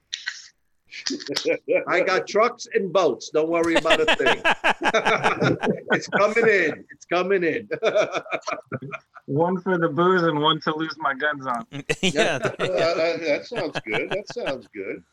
I 1.87 2.01
got 2.01 2.27
trucks 2.27 2.67
and 2.75 2.91
boats. 2.93 3.29
Don't 3.31 3.51
worry 3.51 3.75
about 3.75 4.01
a 4.01 4.07
thing. 4.17 4.41
it's 5.93 6.09
coming 6.09 6.49
in. 6.49 6.85
It's 6.91 7.05
coming 7.05 7.45
in. 7.45 7.69
One 9.27 9.61
for 9.61 9.77
the 9.79 9.89
booze 9.89 10.23
and 10.23 10.41
one 10.41 10.61
to 10.63 10.75
lose 10.75 10.97
my 10.99 11.15
guns 11.15 11.47
on. 11.47 11.67
yeah, 12.01 12.39
uh, 12.43 12.51
that, 12.59 13.21
that 13.21 13.47
sounds 13.47 13.79
good. 13.87 14.11
That 14.11 14.27
sounds 14.33 14.67
good. 14.75 15.05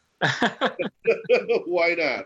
Why 1.68 1.94
not? 1.94 2.26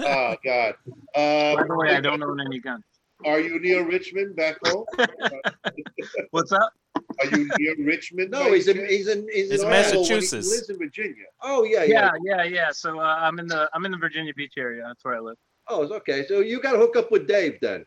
Oh 0.00 0.34
God. 0.44 0.74
By 1.14 1.62
the 1.66 1.76
way, 1.78 1.90
I 1.90 1.98
Uh, 1.98 2.00
don't 2.00 2.22
own 2.22 2.40
any 2.40 2.58
guns. 2.58 2.84
Are 3.24 3.40
you 3.40 3.58
near 3.60 3.86
Richmond 3.86 4.36
back 4.36 4.56
home? 4.66 4.84
What's 6.30 6.52
up? 6.52 6.72
Are 7.20 7.26
you 7.36 7.48
near 7.58 7.74
Richmond? 7.78 8.30
no, 8.30 8.52
he's 8.52 8.68
in 8.68 8.76
chance? 8.76 8.90
he's 8.90 9.08
in 9.08 9.26
he's, 9.32 9.50
He's 9.50 9.60
in 9.62 9.66
in 9.66 9.66
Oh, 9.66 9.68
Iowa. 9.68 9.84
when 9.84 9.92
he 9.94 9.96
Massachusetts. 10.04 10.50
lives 10.50 10.70
in 10.70 10.78
Virginia. 10.78 11.24
Oh 11.42 11.64
yeah, 11.64 11.84
yeah. 11.84 12.10
Yeah, 12.24 12.36
yeah, 12.36 12.42
yeah. 12.44 12.70
So 12.72 12.98
uh, 13.00 13.02
I'm 13.20 13.38
in 13.38 13.46
the 13.46 13.68
I'm 13.72 13.84
in 13.84 13.92
the 13.92 13.98
Virginia 13.98 14.32
Beach 14.34 14.54
area. 14.56 14.84
That's 14.86 15.04
where 15.04 15.14
I 15.16 15.20
live. 15.20 15.36
Oh, 15.68 15.82
okay. 15.94 16.26
So 16.26 16.40
you 16.40 16.60
got 16.60 16.72
to 16.72 16.78
hook 16.78 16.96
up 16.96 17.10
with 17.10 17.26
Dave 17.26 17.58
then. 17.60 17.86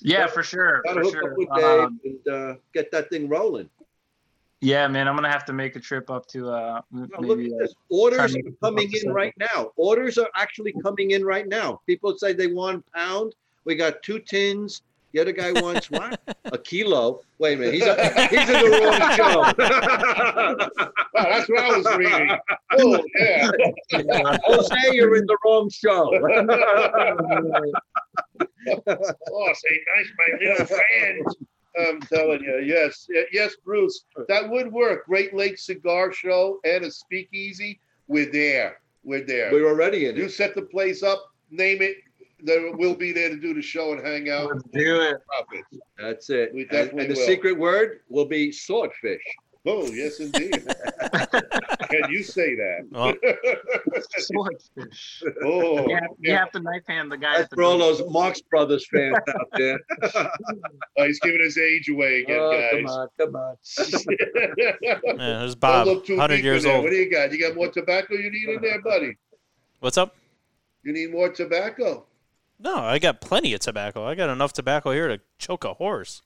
Yeah, 0.00 0.26
for 0.26 0.42
sure. 0.42 0.82
Got 0.84 0.94
to 0.94 1.00
hook 1.00 1.12
sure. 1.14 1.32
up 1.32 1.38
with 1.38 1.48
Dave 1.56 1.80
Um, 1.80 2.00
and 2.04 2.28
uh, 2.34 2.54
get 2.72 2.90
that 2.92 3.10
thing 3.10 3.28
rolling. 3.28 3.68
yeah, 4.60 4.86
man, 4.88 5.08
I'm 5.08 5.14
gonna 5.14 5.30
have 5.30 5.44
to 5.46 5.52
make 5.52 5.76
a 5.76 5.80
trip 5.80 6.10
up 6.10 6.26
to 6.28 6.50
uh 6.50 6.80
m- 6.92 7.08
Now, 7.12 7.18
look 7.20 7.38
at 7.40 7.46
Uh, 7.52 7.58
this. 7.60 7.74
Orders 7.90 8.32
try 8.32 8.40
are 8.40 8.52
coming 8.70 8.90
in 9.02 9.12
right 9.12 9.34
now. 9.38 9.70
Orders 9.76 10.18
are 10.18 10.28
actually 10.34 10.72
coming 10.82 11.10
in 11.12 11.24
right 11.24 11.46
now. 11.46 11.80
People 11.86 12.16
say 12.16 12.32
they 12.32 12.46
want 12.48 12.84
pound. 12.92 13.34
We 13.64 13.74
got 13.76 14.02
two 14.02 14.18
tins. 14.18 14.82
The 15.12 15.20
other 15.20 15.32
guy 15.32 15.52
wants 15.52 15.90
what? 15.92 16.20
A 16.46 16.58
kilo. 16.58 17.20
Wait 17.38 17.54
a 17.54 17.56
minute. 17.56 17.74
He's, 17.74 17.84
a, 17.84 18.26
he's 18.28 18.48
in 18.48 18.70
the 18.70 18.80
wrong 18.82 19.16
show. 19.16 20.88
Wow, 21.14 21.26
that's 21.30 21.48
what 21.48 21.60
I 21.60 21.76
was 21.78 21.86
reading. 21.96 22.36
Oh 22.72 23.04
yeah. 23.20 24.36
Jose, 24.46 24.74
you're 24.96 25.14
in 25.16 25.26
the 25.26 25.36
wrong 25.44 25.70
show. 25.70 26.10
Oh, 28.66 29.52
say 29.52 29.80
nice, 29.96 30.10
my 30.18 30.28
little 30.48 30.66
friend. 30.66 31.26
I'm 31.78 32.00
telling 32.02 32.42
you, 32.42 32.62
yes, 32.64 33.06
yes, 33.32 33.54
Bruce, 33.64 34.04
that 34.28 34.48
would 34.48 34.72
work. 34.72 35.06
Great 35.06 35.34
Lakes 35.34 35.66
Cigar 35.66 36.12
Show 36.12 36.60
and 36.64 36.84
a 36.84 36.90
speakeasy. 36.90 37.80
We're 38.08 38.30
there. 38.30 38.80
We're 39.02 39.24
there. 39.24 39.50
We're 39.52 39.68
already 39.68 40.06
in 40.06 40.16
You 40.16 40.24
it. 40.24 40.32
set 40.32 40.54
the 40.54 40.62
place 40.62 41.02
up, 41.02 41.22
name 41.50 41.82
it. 41.82 41.96
There, 42.44 42.76
we'll 42.76 42.94
be 42.94 43.10
there 43.12 43.30
to 43.30 43.36
do 43.36 43.54
the 43.54 43.62
show 43.62 43.92
and 43.92 44.06
hang 44.06 44.28
out. 44.28 44.50
Let's 44.52 44.64
do 44.72 45.00
it. 45.00 45.16
Profit. 45.26 45.64
That's 45.98 46.28
it. 46.30 46.52
We 46.54 46.62
And, 46.62 46.70
definitely 46.70 47.06
and 47.06 47.14
the 47.16 47.18
will. 47.18 47.26
secret 47.26 47.58
word 47.58 48.00
will 48.10 48.26
be 48.26 48.52
swordfish. 48.52 49.22
Oh, 49.66 49.86
yes, 49.86 50.20
indeed. 50.20 50.52
Can 51.90 52.10
you 52.10 52.22
say 52.22 52.54
that? 52.54 52.86
Well, 52.90 53.14
Swordfish. 54.18 55.22
oh, 55.42 55.88
You 55.88 55.94
have, 55.94 56.10
you 56.20 56.34
have 56.34 56.50
to 56.52 56.60
knife 56.60 56.82
hand 56.86 57.10
the 57.10 57.16
guy 57.16 57.38
That's 57.38 57.54
for 57.54 57.62
all 57.62 57.78
those 57.78 58.02
Marx 58.10 58.42
Brothers 58.42 58.86
fans 58.92 59.16
out 59.26 59.48
there. 59.56 59.78
oh, 60.98 61.04
he's 61.06 61.18
giving 61.20 61.40
his 61.40 61.56
age 61.56 61.88
away 61.88 62.24
again, 62.24 62.38
Oh, 62.38 62.68
come 62.72 62.86
on, 62.86 63.08
come 63.18 63.36
on. 63.36 63.56
yeah, 65.18 65.38
there's 65.38 65.54
Bob, 65.54 65.86
look 65.86 66.04
too 66.06 66.16
100 66.18 66.44
years 66.44 66.66
old. 66.66 66.84
What 66.84 66.90
do 66.90 66.96
you 66.96 67.10
got? 67.10 67.32
You 67.32 67.40
got 67.40 67.54
more 67.56 67.68
tobacco 67.70 68.14
you 68.16 68.30
need 68.30 68.48
in 68.50 68.60
there, 68.60 68.82
buddy? 68.82 69.16
What's 69.80 69.96
up? 69.96 70.14
You 70.82 70.92
need 70.92 71.10
more 71.10 71.30
tobacco? 71.30 72.04
No, 72.58 72.76
I 72.76 72.98
got 72.98 73.20
plenty 73.20 73.52
of 73.54 73.60
tobacco. 73.60 74.04
I 74.06 74.14
got 74.14 74.30
enough 74.30 74.52
tobacco 74.52 74.92
here 74.92 75.08
to 75.08 75.20
choke 75.38 75.64
a 75.64 75.74
horse. 75.74 76.22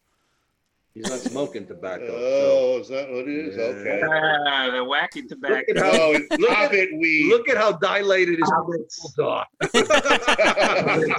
He's 0.95 1.09
not 1.09 1.19
smoking 1.21 1.67
tobacco. 1.67 2.07
so- 2.07 2.17
Oh, 2.17 2.79
is 2.81 2.89
that 2.89 3.09
what 3.11 3.29
it 3.29 3.29
is? 3.29 3.57
Yeah. 3.57 3.63
Okay. 3.65 4.01
Ah, 4.05 4.71
the 4.71 4.79
wacky 4.79 5.29
tobacco. 5.29 5.55
Look 5.69 5.69
at 5.69 5.79
how- 5.79 6.13
Look 6.39 6.51
at- 6.51 6.75
it, 6.75 6.89
weed. 6.99 7.29
Look 7.31 7.49
at 7.49 7.57
how 7.57 7.73
dilated 7.73 8.39
his 8.39 8.51
Hobbits. 8.51 8.97
pupils 9.01 9.19
are. 9.21 9.47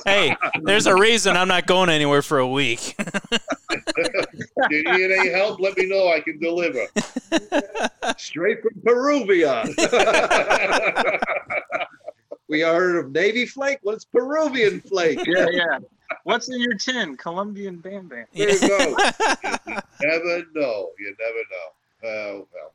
Hey, 0.05 0.35
there's 0.63 0.85
a 0.87 0.95
reason 0.95 1.37
I'm 1.37 1.47
not 1.47 1.65
going 1.65 1.89
anywhere 1.89 2.21
for 2.21 2.39
a 2.39 2.47
week. 2.47 2.95
you 4.69 4.83
need 4.83 5.11
any 5.11 5.29
help? 5.29 5.59
Let 5.61 5.77
me 5.77 5.85
know. 5.87 6.09
I 6.11 6.19
can 6.19 6.39
deliver. 6.39 6.85
Straight 8.17 8.61
from 8.61 8.73
Peruvia. 8.85 9.63
we 12.49 12.61
heard 12.61 12.97
of 12.97 13.11
Navy 13.11 13.45
flake. 13.45 13.79
What's 13.83 14.03
Peruvian 14.03 14.81
flake? 14.81 15.19
Yeah, 15.27 15.47
yeah. 15.51 15.79
What's 16.23 16.49
in 16.49 16.59
your 16.59 16.73
tin? 16.73 17.15
Colombian 17.15 17.77
Bam 17.77 18.07
Bam. 18.07 18.25
There 18.33 18.49
you 18.49 18.67
go. 18.67 18.77
you 19.67 19.77
never 20.01 20.43
know. 20.55 20.89
You 20.99 21.15
never 21.19 21.43
know. 21.51 21.69
Oh 22.03 22.47
well. 22.53 22.73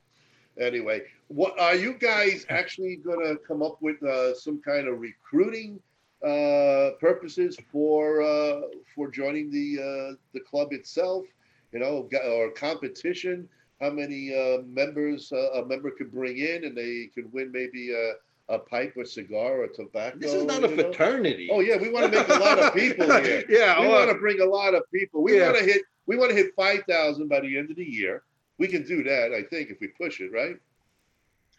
Anyway, 0.64 1.03
what 1.29 1.59
are 1.59 1.75
you 1.75 1.95
guys 1.95 2.47
actually 2.49 2.97
going 2.97 3.18
to 3.27 3.37
come 3.47 3.61
up 3.61 3.83
with 3.83 4.01
uh, 4.05 4.35
some 4.35 4.62
kind 4.62 4.87
of 4.87 5.01
recruiting 5.01 5.81
uh, 6.25 6.91
purposes 7.01 7.59
for 7.72 8.22
uh, 8.22 8.61
for 8.95 9.11
joining 9.11 9.51
the 9.51 9.79
uh, 9.81 10.16
the 10.33 10.41
club 10.41 10.72
itself? 10.72 11.25
You 11.72 11.81
know, 11.81 12.09
or 12.25 12.51
competition? 12.53 13.49
How 13.81 13.91
many 13.91 14.33
uh, 14.33 14.62
members 14.62 15.33
uh, 15.33 15.61
a 15.61 15.66
member 15.66 15.91
could 15.91 16.12
bring 16.12 16.39
in, 16.39 16.64
and 16.64 16.77
they 16.77 17.11
could 17.12 17.31
win 17.33 17.51
maybe 17.51 17.93
a, 17.93 18.12
a 18.49 18.59
pipe, 18.59 18.92
or 18.97 19.05
cigar, 19.05 19.62
or 19.62 19.68
tobacco. 19.68 20.18
This 20.18 20.32
is 20.34 20.45
not 20.45 20.64
a 20.64 20.68
you 20.68 20.76
know? 20.76 20.82
fraternity. 20.84 21.49
Oh 21.51 21.61
yeah, 21.61 21.76
we 21.76 21.88
want 21.90 22.12
to 22.12 22.18
make 22.18 22.28
a 22.28 22.34
lot 22.34 22.59
of 22.59 22.74
people 22.74 23.07
here. 23.22 23.45
yeah, 23.49 23.80
we 23.80 23.88
want 23.88 24.11
to 24.11 24.16
bring 24.18 24.40
a 24.40 24.45
lot 24.45 24.74
of 24.74 24.82
people. 24.92 25.22
We 25.22 25.38
Yeah. 25.38 25.47
want 25.47 25.59
to 25.59 25.64
hit. 25.64 25.82
We 26.07 26.16
want 26.16 26.30
to 26.30 26.36
hit 26.36 26.53
five 26.55 26.82
thousand 26.88 27.28
by 27.28 27.40
the 27.40 27.57
end 27.57 27.70
of 27.70 27.76
the 27.76 27.84
year. 27.84 28.22
We 28.59 28.68
can 28.68 28.84
do 28.86 29.03
that, 29.05 29.32
I 29.32 29.42
think, 29.42 29.70
if 29.70 29.78
we 29.80 29.88
push 29.88 30.20
it, 30.20 30.30
right? 30.32 30.57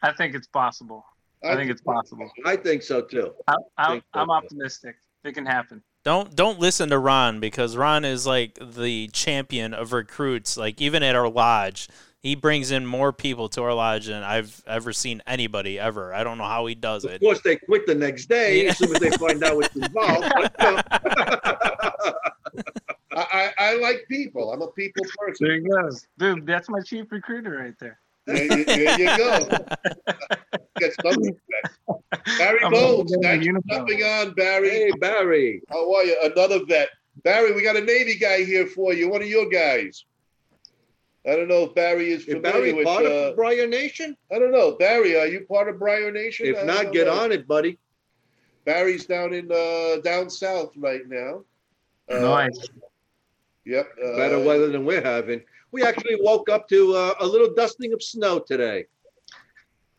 I 0.01 0.13
think 0.13 0.35
it's 0.35 0.47
possible. 0.47 1.03
I 1.43 1.55
think 1.55 1.69
it's 1.69 1.81
possible. 1.81 2.29
I 2.45 2.55
think 2.55 2.81
so 2.83 3.01
too. 3.01 3.33
I, 3.47 3.55
I, 3.77 3.91
Think 3.93 4.03
so, 4.13 4.19
I'm 4.19 4.27
too. 4.27 4.31
optimistic. 4.33 4.95
It 5.23 5.33
can 5.33 5.45
happen. 5.45 5.81
Don't 6.05 6.35
don't 6.35 6.59
listen 6.59 6.89
to 6.89 6.99
Ron 6.99 7.39
because 7.39 7.75
Ron 7.75 8.05
is 8.05 8.27
like 8.27 8.59
the 8.61 9.07
champion 9.07 9.73
of 9.73 9.91
recruits. 9.91 10.55
Like 10.55 10.79
even 10.79 11.01
at 11.01 11.15
our 11.15 11.27
lodge, 11.27 11.89
he 12.19 12.35
brings 12.35 12.69
in 12.69 12.85
more 12.85 13.11
people 13.11 13.49
to 13.49 13.63
our 13.63 13.73
lodge 13.73 14.05
than 14.05 14.21
I've 14.21 14.63
ever 14.67 14.93
seen 14.93 15.23
anybody 15.25 15.79
ever. 15.79 16.13
I 16.13 16.23
don't 16.23 16.37
know 16.37 16.43
how 16.45 16.67
he 16.67 16.75
does 16.75 17.05
Of 17.05 17.11
it. 17.11 17.15
Of 17.15 17.21
course, 17.21 17.41
they 17.43 17.55
quit 17.55 17.87
the 17.87 17.95
next 17.95 18.27
day 18.27 18.63
Yeah. 18.63 18.69
as 18.69 18.77
soon 18.77 18.95
as 18.95 19.01
they 19.01 19.09
find 19.17 19.43
out 19.43 19.55
what's 19.55 19.75
involved. 19.75 20.31
But, 20.35 20.55
uh, 20.59 22.13
I, 23.11 23.17
I, 23.17 23.51
I 23.57 23.75
like 23.77 24.05
people. 24.07 24.51
I'm 24.53 24.61
a 24.61 24.67
people 24.71 25.03
person. 25.17 25.47
There 25.47 25.55
you 25.57 25.69
go, 25.69 25.89
dude. 26.19 26.45
That's 26.45 26.69
my 26.69 26.81
chief 26.81 27.11
recruiter 27.11 27.57
right 27.57 27.73
there. 27.79 27.99
There, 28.25 28.43
you- 28.57 28.65
there 28.65 28.99
you 28.99 29.17
go. 29.17 29.47
Get 30.79 30.93
some 31.01 31.15
respect. 31.21 32.37
Barry 32.37 32.59
I'm 32.63 32.71
Bones, 32.71 33.13
thanks 33.21 33.37
for 33.45 33.51
uniform. 33.51 33.87
jumping 33.87 34.03
on, 34.03 34.33
Barry. 34.33 34.69
hey, 34.69 34.91
Barry. 34.99 35.61
How 35.69 35.93
are 35.93 36.03
you? 36.03 36.17
Another 36.23 36.65
vet. 36.65 36.89
Barry, 37.23 37.53
we 37.53 37.61
got 37.63 37.75
a 37.77 37.81
Navy 37.81 38.15
guy 38.15 38.43
here 38.43 38.67
for 38.67 38.93
you. 38.93 39.09
One 39.09 39.21
of 39.21 39.27
your 39.29 39.47
guys. 39.47 40.03
I 41.27 41.35
don't 41.35 41.47
know 41.47 41.63
if 41.63 41.75
Barry 41.75 42.11
is 42.11 42.25
Is 42.25 42.33
familiar 42.35 42.51
Barry 42.51 42.73
with. 42.73 42.85
part 42.85 43.05
uh, 43.05 43.09
of 43.09 43.35
Briar 43.35 43.67
Nation? 43.67 44.15
I 44.31 44.37
don't 44.37 44.51
know, 44.51 44.73
Barry. 44.73 45.17
Are 45.17 45.25
you 45.27 45.45
part 45.45 45.69
of 45.69 45.79
Briar 45.79 46.11
Nation? 46.11 46.45
If 46.47 46.55
don't 46.67 46.91
get 46.91 47.07
know. 47.07 47.13
on 47.19 47.31
it, 47.31 47.47
buddy. 47.47 47.79
Barry's 48.65 49.05
down 49.05 49.33
in 49.33 49.49
uh, 49.51 50.01
down 50.03 50.29
south 50.29 50.71
right 50.77 51.07
now. 51.07 51.43
Uh, 52.11 52.19
nice. 52.19 52.59
Yep. 53.65 53.87
Uh, 54.03 54.17
Better 54.17 54.39
weather 54.43 54.69
than 54.69 54.85
we're 54.85 55.01
having. 55.03 55.41
We 55.75 55.83
actually 55.83 56.15
woke 56.21 56.49
up 56.49 56.69
to 56.69 56.95
uh, 56.95 57.15
a 57.19 57.27
little 57.27 57.53
dusting 57.53 57.91
of 57.91 58.01
snow 58.01 58.39
today. 58.39 58.85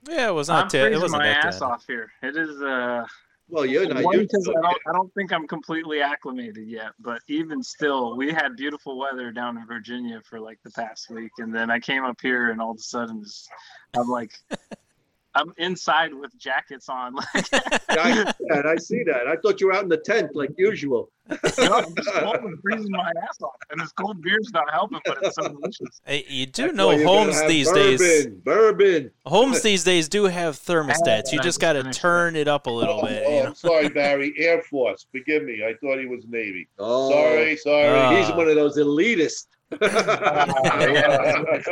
Yeah, 0.09 0.29
it 0.29 0.33
was 0.33 0.49
not. 0.49 0.55
I'm 0.55 0.61
not. 0.63 0.71
T- 0.71 0.79
it 0.79 0.83
freezing 0.85 1.03
wasn't 1.03 1.23
my 1.23 1.29
that 1.29 1.45
ass 1.45 1.61
bad. 1.61 1.67
off 1.67 1.85
here. 1.87 2.11
It 2.23 2.35
is 2.35 2.63
uh 2.63 3.05
Well, 3.51 3.67
you're 3.67 3.87
not 3.87 4.03
one 4.03 4.21
because 4.21 4.49
I 4.49 4.53
don't, 4.53 4.79
I 4.89 4.93
don't 4.95 5.13
think 5.13 5.35
I'm 5.35 5.47
completely 5.47 6.01
acclimated 6.01 6.67
yet. 6.67 6.93
But 6.99 7.21
even 7.29 7.63
still, 7.63 8.17
we 8.17 8.33
had 8.33 8.57
beautiful 8.57 8.97
weather 8.99 9.31
down 9.33 9.59
in 9.59 9.67
Virginia 9.67 10.23
for 10.25 10.41
like 10.41 10.59
the 10.65 10.71
past 10.71 11.11
week, 11.11 11.33
and 11.37 11.55
then 11.55 11.71
I 11.71 11.79
came 11.79 12.05
up 12.05 12.19
here, 12.23 12.51
and 12.53 12.59
all 12.59 12.71
of 12.71 12.79
a 12.79 12.81
sudden, 12.81 13.23
I'm 13.95 14.09
like, 14.09 14.33
I'm 15.37 15.53
inside 15.59 16.15
with 16.15 16.37
jackets 16.39 16.89
on. 16.89 17.15
Like, 17.15 17.27
I 17.89 18.25
see 18.25 18.45
that. 18.49 18.67
I 18.67 18.77
see 18.77 19.03
that. 19.05 19.27
I 19.27 19.37
thought 19.37 19.61
you 19.61 19.69
were 19.69 19.75
out 19.75 19.83
in 19.83 19.89
the 19.89 19.97
tent 19.99 20.35
like 20.35 20.51
usual. 20.57 21.11
no, 21.29 21.39
I'm 21.39 21.93
just 21.97 22.13
cold 22.13 22.37
and 22.37 22.57
freezing 22.63 22.93
my 22.93 23.11
ass 23.29 23.43
off, 23.43 23.57
and 23.73 23.81
this 23.81 23.91
cold 23.91 24.23
beer's 24.23 24.53
not 24.55 24.73
helping, 24.73 25.01
but 25.05 25.19
it's 25.23 25.35
so 25.35 25.49
delicious. 25.49 26.01
Hey, 26.05 26.25
you 26.29 26.47
do 26.47 26.67
That's 26.67 26.77
know 26.77 26.87
why 26.87 27.03
homes 27.03 27.45
these 27.49 27.67
bourbon, 27.67 27.97
days. 27.99 28.27
Bourbon. 28.45 29.11
Homes 29.25 29.61
these 29.61 29.83
days 29.83 30.09
do 30.09 30.27
have 30.27 30.55
thermostats. 30.55 31.33
You 31.33 31.41
just 31.41 31.57
just 31.57 31.61
got 31.61 31.73
to 31.83 31.99
turn 31.99 32.37
it 32.37 32.49
up 32.49 32.67
a 32.67 32.71
little 32.71 33.01
oh, 33.03 33.07
bit. 33.07 33.23
oh, 33.27 33.31
You 33.31 33.43
know? 33.43 33.49
I'm 33.49 33.55
sorry, 33.55 33.89
Barry. 33.89 34.35
Air 34.39 34.63
Force. 34.63 35.07
Forgive 35.11 35.45
me. 35.45 35.65
I 35.65 35.75
thought 35.81 35.99
he 35.99 36.07
was 36.07 36.25
Navy. 36.29 36.69
Oh, 36.79 37.11
Sorry, 37.11 37.57
sorry. 37.57 37.99
Ah. 37.99 38.17
He's 38.17 38.31
one 38.35 38.49
of 38.49 38.55
those 38.55 38.77
elitists. 38.77 39.47
Yeah. 39.73 39.79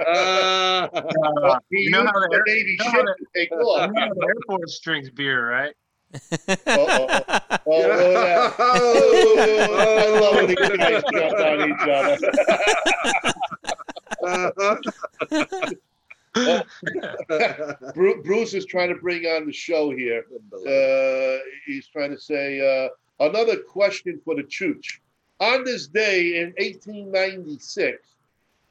Ah. 0.06 0.88
Uh, 0.92 1.58
you 1.70 1.90
know 1.90 2.04
how 2.04 2.12
the 2.12 2.28
the 2.30 2.36
Air, 2.36 2.42
Navy 2.46 2.70
you 2.70 2.76
know 2.78 2.84
ship 2.84 2.92
how 2.94 3.02
to 3.02 3.14
take 3.34 3.50
you 3.50 3.56
know 3.58 3.64
the 4.14 4.26
Air 4.26 4.34
Force 4.46 4.78
drinks 4.80 5.10
beer, 5.10 5.50
right? 5.50 5.74
Uh-oh. 6.14 7.06
Oh, 7.66 7.66
look. 7.66 7.68
Oh, 8.58 9.74
I 9.78 9.80
love 10.20 10.34
when 10.36 10.46
these 10.46 10.56
guys 10.76 11.02
jump 11.12 11.40
on 11.40 11.70
each 11.70 11.88
other. 11.88 12.16
Bru- 17.94 18.22
Bruce 18.22 18.54
is 18.54 18.66
trying 18.66 18.88
to 18.90 18.96
bring 18.96 19.24
on 19.24 19.46
the 19.46 19.52
show 19.52 19.90
here. 19.90 20.24
Uh, 20.52 21.38
he's 21.66 21.86
trying 21.88 22.10
to 22.10 22.18
say 22.20 22.60
uh, 22.60 22.88
another 23.24 23.56
question 23.56 24.20
for 24.24 24.34
the 24.34 24.42
Chooch. 24.42 24.98
On 25.40 25.64
this 25.64 25.86
day 25.88 26.38
in 26.40 26.52
1896, 26.58 27.98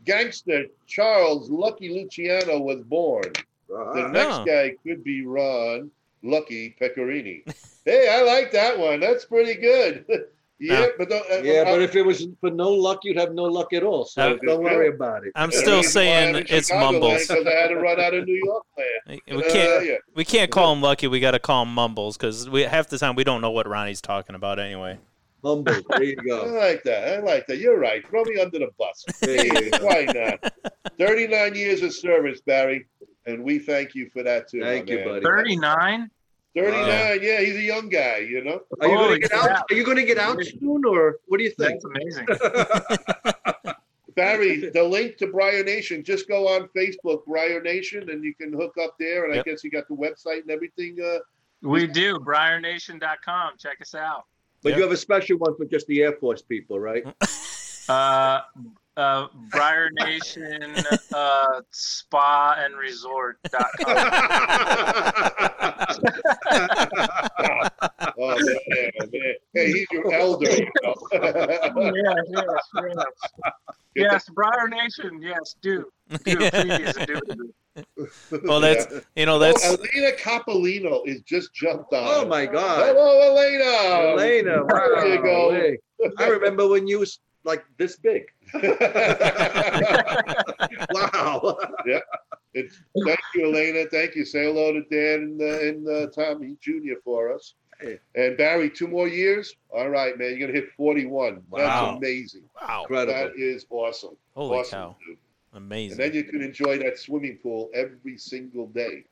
gangster 0.06 0.66
Charles 0.88 1.50
Lucky 1.50 1.90
Luciano 1.90 2.60
was 2.60 2.82
born. 2.84 3.32
The 3.68 3.76
Uh-huh. 3.76 4.08
next 4.10 4.36
Oh. 4.40 4.46
guy 4.46 4.76
could 4.86 5.04
be 5.04 5.26
Ron 5.26 5.90
Lucky 6.22 6.76
Pecorini. 6.80 7.44
hey, 7.86 8.08
I 8.10 8.22
like 8.22 8.52
that 8.52 8.78
one. 8.80 9.00
That's 9.00 9.26
pretty 9.26 9.56
good. 9.56 10.06
yeah, 10.60 10.80
Yeah. 10.82 10.88
but 10.98 11.10
don't, 11.10 11.30
uh, 11.32 11.42
Yeah, 11.44 11.62
uh, 11.62 11.66
but 11.66 11.82
if 11.82 11.96
it 11.96 12.04
was 12.04 12.28
for 12.40 12.50
no 12.50 12.70
luck, 12.72 13.00
you'd 13.04 13.18
have 13.18 13.34
no 13.34 13.44
luck 13.44 13.74
at 13.74 13.84
all. 13.84 14.06
So 14.06 14.22
Uh, 14.22 14.38
don't 14.46 14.64
worry 14.64 14.88
about 14.90 15.26
it. 15.26 15.32
I'm 15.36 15.50
the 15.50 15.58
still 15.58 15.78
reason 15.78 16.06
why 16.06 16.12
I'm 16.12 16.24
saying 16.34 16.36
in 16.36 16.46
it's 16.50 16.70
Chicagoland 16.72 16.92
mumbles. 17.02 17.28
'cause 17.28 17.46
I 17.46 17.52
had 17.52 17.68
to 17.70 17.76
run 17.76 18.00
out 18.00 18.14
of 18.14 18.26
New 18.26 18.42
York 18.46 18.64
land. 18.78 19.22
We 19.28 19.44
Uh, 19.44 19.52
can't. 19.52 19.86
yeah. 19.86 19.98
We 20.16 20.24
can't 20.26 20.50
call 20.52 20.72
him 20.74 20.82
lucky. 20.82 21.08
We 21.08 21.20
got 21.20 21.32
to 21.32 21.40
call 21.40 21.64
him 21.64 21.74
mumbles 21.74 22.16
because 22.18 22.50
we 22.50 22.62
half 22.64 22.88
the 22.90 22.98
time 22.98 23.16
we 23.16 23.24
don't 23.26 23.42
know 23.42 23.52
what 23.52 23.68
Ronnie's 23.68 24.02
talking 24.02 24.36
about 24.36 24.60
anyway. 24.60 24.98
Humble. 25.44 25.76
There 25.90 26.04
you 26.04 26.16
go. 26.16 26.42
I 26.62 26.68
like 26.70 26.84
that. 26.84 27.08
I 27.14 27.20
like 27.20 27.48
that. 27.48 27.58
You're 27.58 27.80
right. 27.80 28.08
Throw 28.08 28.24
me 28.24 28.40
under 28.40 28.60
the 28.60 28.70
bus. 28.78 29.04
There 29.22 29.46
you 29.46 29.72
go. 29.72 29.86
Why 29.86 30.06
not? 30.06 30.54
39 30.98 31.56
years 31.56 31.82
of 31.82 31.94
service, 31.94 32.42
Barry, 32.42 32.88
and 33.26 33.44
we 33.44 33.60
thank 33.60 33.96
you 33.96 34.10
for 34.12 34.24
that 34.24 34.48
too. 34.50 34.62
Thank 34.62 34.90
you, 34.90 34.98
man. 34.98 35.08
buddy. 35.08 35.22
39? 35.26 36.10
39. 36.56 37.20
Yeah, 37.24 37.40
he's 37.42 37.56
a 37.56 37.62
young 37.62 37.90
guy. 37.90 38.18
You 38.20 38.44
know. 38.44 38.62
Are 38.80 38.88
you 38.88 38.96
going 38.96 39.14
to 39.14 39.20
get 39.20 39.32
crap. 39.32 39.50
out? 39.50 39.66
Are 39.72 39.76
you 39.76 39.84
going 39.84 39.98
to 39.98 40.06
get 40.06 40.18
out 40.20 40.38
soon, 40.44 40.86
or 40.86 41.18
what 41.28 41.38
do 41.40 41.44
you 41.44 41.52
think? 41.52 41.82
That's 41.82 41.86
amazing. 41.86 42.28
Barry, 44.16 44.70
the 44.70 44.84
link 44.84 45.18
to 45.18 45.28
Briar 45.28 45.64
Nation, 45.64 46.04
just 46.04 46.28
go 46.28 46.48
on 46.48 46.70
Facebook, 46.78 47.26
Briar 47.26 47.60
Nation, 47.62 48.12
and 48.12 48.24
you 48.24 48.36
can 48.36 48.54
hook 48.54 48.76
up 48.80 48.96
there. 49.00 49.26
And 49.26 49.34
Yep. 49.36 49.46
I 49.48 49.50
guess 49.50 49.64
you 49.64 49.72
got 49.72 49.88
the 49.88 49.96
website 49.96 50.42
and 50.42 50.52
everything. 50.52 50.98
Uh, 51.04 51.18
We 51.64 51.88
do. 51.88 52.20
BriarNation.com. 52.20 53.54
Check 53.58 53.82
us 53.82 53.96
out. 53.96 54.26
But 54.64 54.70
Yep. 54.70 54.78
you 54.78 54.84
have 54.84 54.94
a 54.94 54.98
special 54.98 55.38
one 55.38 55.56
for 55.58 55.66
just 55.66 55.88
the 55.88 56.02
Air 56.02 56.14
Force 56.14 56.42
people, 56.42 56.80
right? 56.80 57.04
Uh, 57.90 58.40
uh, 58.96 59.28
Briar 59.52 59.90
Nation 59.92 60.74
uh, 61.14 61.62
Spa 61.70 62.56
and 62.58 62.78
Resort.com. 62.78 63.66
oh 68.18 68.38
man, 68.40 69.10
man, 69.12 69.36
hey, 69.54 69.74
he's 69.74 69.86
your 69.92 70.14
elder. 70.14 70.50
You 70.50 70.72
know? 70.82 70.96
yes, 71.12 71.70
yes, 72.30 72.46
yes. 72.76 73.06
Yes, 73.96 74.30
Briar 74.30 74.70
Nation. 74.70 75.22
Yes, 75.22 75.56
do. 75.62 75.92
Do 76.24 76.38
please 76.50 76.94
do. 77.06 77.20
Well, 78.44 78.60
that's 78.60 78.88
you 79.16 79.26
know 79.26 79.40
that's 79.40 79.66
oh, 79.66 79.78
Elena 79.94 80.16
Capolino 80.18 81.02
is 81.08 81.22
just 81.22 81.54
jumped 81.54 81.94
on. 81.94 82.04
oh 82.08 82.28
my 82.28 82.46
God, 82.46 82.86
Hello, 82.86 83.20
Elena. 83.32 84.12
Elena! 84.14 84.64
Wow. 84.64 84.88
There 84.96 85.08
you 85.16 85.22
go. 85.22 85.52
Hey, 85.52 85.78
I 86.18 86.28
remember 86.28 86.68
when 86.68 86.88
you 86.88 87.00
was 87.00 87.20
like 87.44 87.64
this 87.78 87.98
big. 87.98 88.26
Wow. 90.94 91.58
It's, 92.54 92.80
thank 93.06 93.20
you, 93.36 93.48
Elena. 93.48 93.86
Thank 93.90 94.16
you. 94.16 94.26
Say 94.26 94.44
hello 94.44 94.74
to 94.74 94.84
Dan 94.92 95.40
and, 95.40 95.42
uh, 95.42 95.60
and 95.60 95.88
uh, 95.88 96.08
Tommy 96.12 96.56
Jr. 96.62 97.00
for 97.04 97.34
us. 97.34 97.56
Hey. 97.82 98.00
And 98.16 98.38
Barry, 98.38 98.70
two 98.70 98.88
more 98.88 99.08
years. 99.08 99.56
All 99.72 99.90
right, 99.90 100.18
man. 100.18 100.30
You're 100.32 100.48
gonna 100.48 100.54
hit 100.54 100.72
41. 100.78 101.42
Wow. 101.50 101.60
That's 101.60 101.98
amazing. 101.98 102.44
wow, 102.62 102.82
Incredible. 102.82 103.14
That 103.14 103.32
is 103.38 103.66
awesome. 103.70 104.16
holy 104.36 104.60
awesome, 104.60 104.80
cow, 104.80 104.96
dude. 105.06 105.18
And 105.54 105.70
then 105.72 106.14
you 106.14 106.24
can 106.24 106.42
enjoy 106.42 106.78
that 106.80 106.98
swimming 106.98 107.38
pool 107.42 107.70
every 107.74 108.18
single 108.18 108.68
day. 108.68 109.06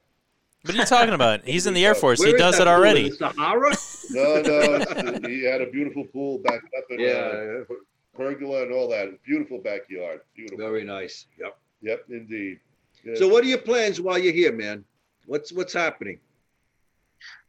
What 0.63 0.75
are 0.75 0.77
you 0.79 0.85
talking 0.85 1.13
about? 1.13 1.43
He's 1.45 1.67
in 1.67 1.73
the 1.73 1.85
Air 1.85 1.95
Force. 1.95 2.19
Where 2.19 2.29
He 2.29 2.33
does 2.37 2.59
it 2.59 2.67
already. 2.67 3.09
the 3.09 3.15
Sahara? 3.15 3.75
No, 4.13 4.41
no. 4.41 5.27
he 5.29 5.45
had 5.45 5.61
a 5.61 5.69
beautiful 5.71 6.03
pool 6.03 6.39
back 6.39 6.61
up 6.77 6.83
in 6.89 6.99
uh, 6.99 7.03
Yeah. 7.03 7.63
pergola 8.13 8.63
and 8.63 8.73
all 8.73 8.89
that. 8.89 9.23
Beautiful 9.23 9.59
backyard. 9.59 10.19
Beautiful. 10.35 10.57
Very 10.57 10.83
nice. 10.83 11.27
Yep. 11.39 11.57
Yep, 11.81 12.05
indeed. 12.09 12.59
Yeah. 13.05 13.13
So, 13.15 13.29
what 13.29 13.43
are 13.43 13.47
your 13.47 13.59
plans 13.59 14.01
while 14.01 14.17
you're 14.17 14.33
here, 14.33 14.51
man? 14.51 14.83
What's 15.27 15.53
what's 15.53 15.71
happening? 15.71 16.19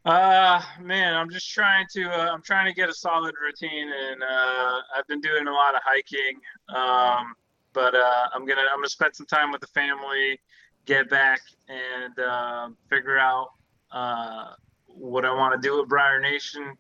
Uh, 0.05 0.61
man, 0.81 1.15
I'm 1.15 1.31
just 1.31 1.51
trying 1.51 1.87
to. 1.95 2.05
Uh, 2.05 2.33
I'm 2.33 2.43
trying 2.43 2.67
to 2.67 2.73
get 2.75 2.89
a 2.89 2.95
solid 2.95 3.35
routine, 3.43 3.89
and 3.89 4.23
uh, 4.23 4.81
I've 4.97 5.07
been 5.09 5.21
doing 5.21 5.47
a 5.49 5.53
lot 5.53 5.75
of 5.75 5.81
hiking. 5.85 6.39
Um, 6.69 7.35
but 7.73 7.95
uh, 7.95 8.29
I'm 8.35 8.45
gonna 8.47 8.63
I'm 8.73 8.79
gonna 8.79 8.89
spend 8.89 9.15
some 9.15 9.27
time 9.27 9.51
with 9.53 9.61
the 9.61 9.67
family, 9.69 10.41
get 10.87 11.09
back, 11.09 11.41
and 11.69 12.19
uh, 12.19 12.69
figure 12.89 13.19
out 13.19 13.49
uh, 13.91 14.53
what 14.87 15.25
I 15.25 15.33
want 15.33 15.61
to 15.61 15.67
do 15.67 15.79
with 15.79 15.89
Briar 15.89 16.21
Nation, 16.21 16.77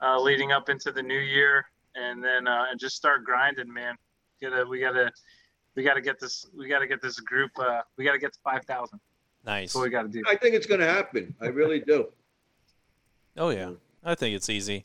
uh, 0.00 0.20
leading 0.20 0.52
up 0.52 0.68
into 0.68 0.92
the 0.92 1.02
new 1.02 1.18
year, 1.18 1.64
and 1.94 2.22
then 2.22 2.46
uh, 2.46 2.66
and 2.70 2.78
just 2.78 2.96
start 2.96 3.24
grinding, 3.24 3.72
man. 3.72 3.94
Gotta 4.40 4.64
we 4.66 4.80
gotta 4.80 5.10
we 5.74 5.82
gotta 5.82 6.00
get 6.00 6.20
this 6.20 6.46
we 6.56 6.68
gotta 6.68 6.86
get 6.86 7.02
this 7.02 7.18
group. 7.20 7.50
Uh, 7.58 7.82
we 7.96 8.04
gotta 8.04 8.18
get 8.18 8.32
to 8.32 8.38
five 8.44 8.64
thousand. 8.64 9.00
Nice. 9.44 9.68
That's 9.68 9.74
what 9.76 9.84
we 9.84 9.90
gotta 9.90 10.08
do. 10.08 10.22
I 10.28 10.36
think 10.36 10.54
it's 10.54 10.66
going 10.66 10.80
to 10.80 10.86
happen. 10.86 11.34
I 11.40 11.46
really 11.46 11.80
do. 11.80 12.08
Oh 13.36 13.50
yeah, 13.50 13.70
I 14.04 14.14
think 14.14 14.34
it's 14.34 14.50
easy. 14.50 14.84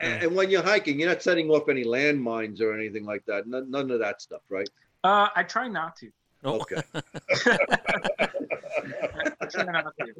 And, 0.00 0.24
and 0.24 0.36
when 0.36 0.50
you're 0.50 0.62
hiking, 0.62 0.98
you're 0.98 1.08
not 1.08 1.22
setting 1.22 1.48
off 1.48 1.68
any 1.68 1.84
landmines 1.84 2.60
or 2.60 2.74
anything 2.74 3.04
like 3.04 3.24
that. 3.26 3.46
None, 3.46 3.70
none 3.70 3.90
of 3.90 4.00
that 4.00 4.20
stuff, 4.20 4.42
right? 4.48 4.68
Uh, 5.04 5.28
I 5.36 5.42
try 5.44 5.68
not 5.68 5.96
to. 5.96 6.10
Oh, 6.44 6.60
Okay. 6.60 6.82
I 8.14 9.46
try 9.50 9.64
not 9.64 9.92
to. 10.00 10.14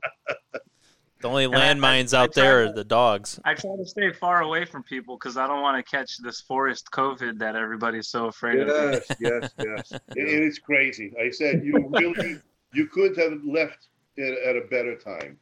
The 1.20 1.28
only 1.28 1.45
And 1.45 1.55
I- 1.57 1.70
I- 1.70 1.74
landmines 1.74 2.12
out 2.12 2.35
there 2.35 2.64
tried 2.64 2.70
are 2.70 2.74
the 2.74 2.85
dogs. 2.85 3.41
I 3.45 3.55
try 3.55 3.74
to 3.76 3.87
stay 3.87 4.12
far 4.12 4.43
away 4.43 4.66
from 4.66 4.82
people 4.82 5.16
because 5.16 5.37
I 5.39 5.47
don't 5.47 5.62
want 5.62 5.85
to 5.85 5.91
catch 5.91 6.18
this 6.18 6.41
forest 6.43 6.91
COVID 6.93 7.39
that 7.39 7.57
everybody's 7.57 8.09
so 8.09 8.26
afraid 8.26 8.61
of. 8.61 8.68
Yes, 8.68 9.11
yes, 9.20 9.51
yes. 9.59 9.93
It, 10.16 10.28
it 10.28 10.43
is 10.43 10.59
crazy. 10.59 11.12
I 11.20 11.30
said 11.30 11.64
you 11.64 11.89
really 11.89 12.39
you 12.74 12.87
couldn't 12.89 13.18
have 13.18 13.43
left 13.45 13.89
it 14.16 14.39
at 14.47 14.57
a 14.57 14.66
better 14.68 14.97
time. 14.97 15.39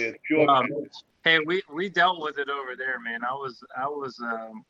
It's 0.00 0.18
pure 0.26 0.48
Um. 0.50 0.66
Hey, 1.22 1.38
we 1.46 1.62
we 1.72 1.88
dealt 1.88 2.20
with 2.20 2.38
it 2.38 2.48
over 2.50 2.74
there, 2.76 2.98
man. 3.00 3.20
I 3.24 3.32
was 3.34 3.62
I 3.76 3.86
was 3.86 4.18
um 4.20 4.64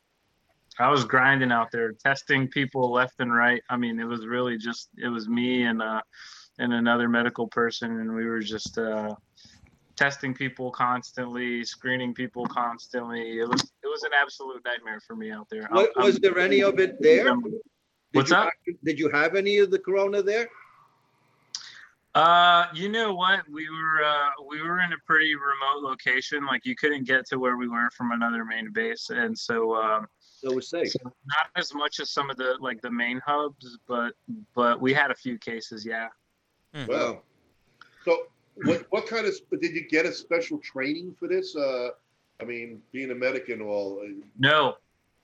I 0.79 0.89
was 0.89 1.05
grinding 1.05 1.51
out 1.51 1.71
there, 1.71 1.93
testing 1.93 2.47
people 2.47 2.91
left 2.91 3.15
and 3.19 3.33
right. 3.33 3.61
I 3.69 3.77
mean, 3.77 3.99
it 3.99 4.05
was 4.05 4.25
really 4.25 4.57
just 4.57 4.89
it 4.97 5.07
was 5.07 5.27
me 5.29 5.63
and 5.63 5.81
uh 5.81 6.01
and 6.59 6.73
another 6.73 7.09
medical 7.09 7.47
person, 7.47 7.99
and 7.99 8.13
we 8.13 8.25
were 8.25 8.41
just 8.41 8.77
uh 8.77 9.15
testing 9.95 10.33
people 10.33 10.71
constantly, 10.71 11.63
screening 11.63 12.13
people 12.13 12.45
constantly. 12.45 13.39
It 13.39 13.47
was 13.47 13.61
it 13.61 13.87
was 13.87 14.03
an 14.03 14.11
absolute 14.19 14.61
nightmare 14.65 14.99
for 15.05 15.15
me 15.15 15.31
out 15.31 15.47
there. 15.49 15.67
What, 15.71 15.91
was 15.95 16.17
there 16.19 16.37
any 16.39 16.61
of 16.61 16.79
it 16.79 17.01
there? 17.01 17.27
I'm- 17.29 17.41
Did 17.41 17.53
What's 18.13 18.31
you 18.31 18.37
up? 18.37 18.49
did 18.83 18.99
you 18.99 19.09
have 19.09 19.35
any 19.35 19.57
of 19.59 19.71
the 19.71 19.79
corona 19.79 20.21
there? 20.21 20.47
Uh, 22.13 22.67
you 22.73 22.87
know 22.87 23.13
what? 23.13 23.41
We 23.49 23.69
were 23.69 24.03
uh, 24.03 24.29
we 24.47 24.61
were 24.61 24.79
in 24.79 24.93
a 24.93 24.97
pretty 25.05 25.35
remote 25.35 25.83
location. 25.83 26.45
Like 26.45 26.65
you 26.65 26.75
couldn't 26.75 27.03
get 27.05 27.25
to 27.27 27.39
where 27.39 27.57
we 27.57 27.67
were 27.67 27.89
from 27.97 28.11
another 28.11 28.45
main 28.45 28.71
base, 28.71 29.09
and 29.09 29.37
so 29.37 29.75
um, 29.75 30.07
So 30.45 30.51
it 30.51 30.55
was 30.55 30.69
safe. 30.69 30.91
so 30.91 30.99
not 31.03 31.47
as 31.55 31.73
much 31.73 31.99
as 31.99 32.11
some 32.11 32.29
of 32.29 32.37
the 32.37 32.55
like 32.59 32.79
the 32.81 32.91
main 32.91 33.19
hubs, 33.25 33.77
but 33.87 34.13
but 34.53 34.79
we 34.79 34.93
had 34.93 35.09
a 35.09 35.15
few 35.15 35.37
cases. 35.39 35.85
Yeah. 35.85 36.09
Wow. 36.87 37.21
So 38.03 38.27
what 38.53 38.85
what 38.91 39.07
kind 39.07 39.25
of 39.25 39.33
did 39.59 39.73
you 39.73 39.87
get 39.87 40.05
a 40.05 40.11
special 40.13 40.59
training 40.59 41.15
for 41.17 41.27
this? 41.27 41.55
Uh, 41.55 41.89
I 42.39 42.43
mean, 42.45 42.81
being 42.91 43.09
a 43.11 43.15
medic 43.15 43.49
and 43.49 43.61
all. 43.61 44.01
uh, 44.03 44.09
No, 44.37 44.75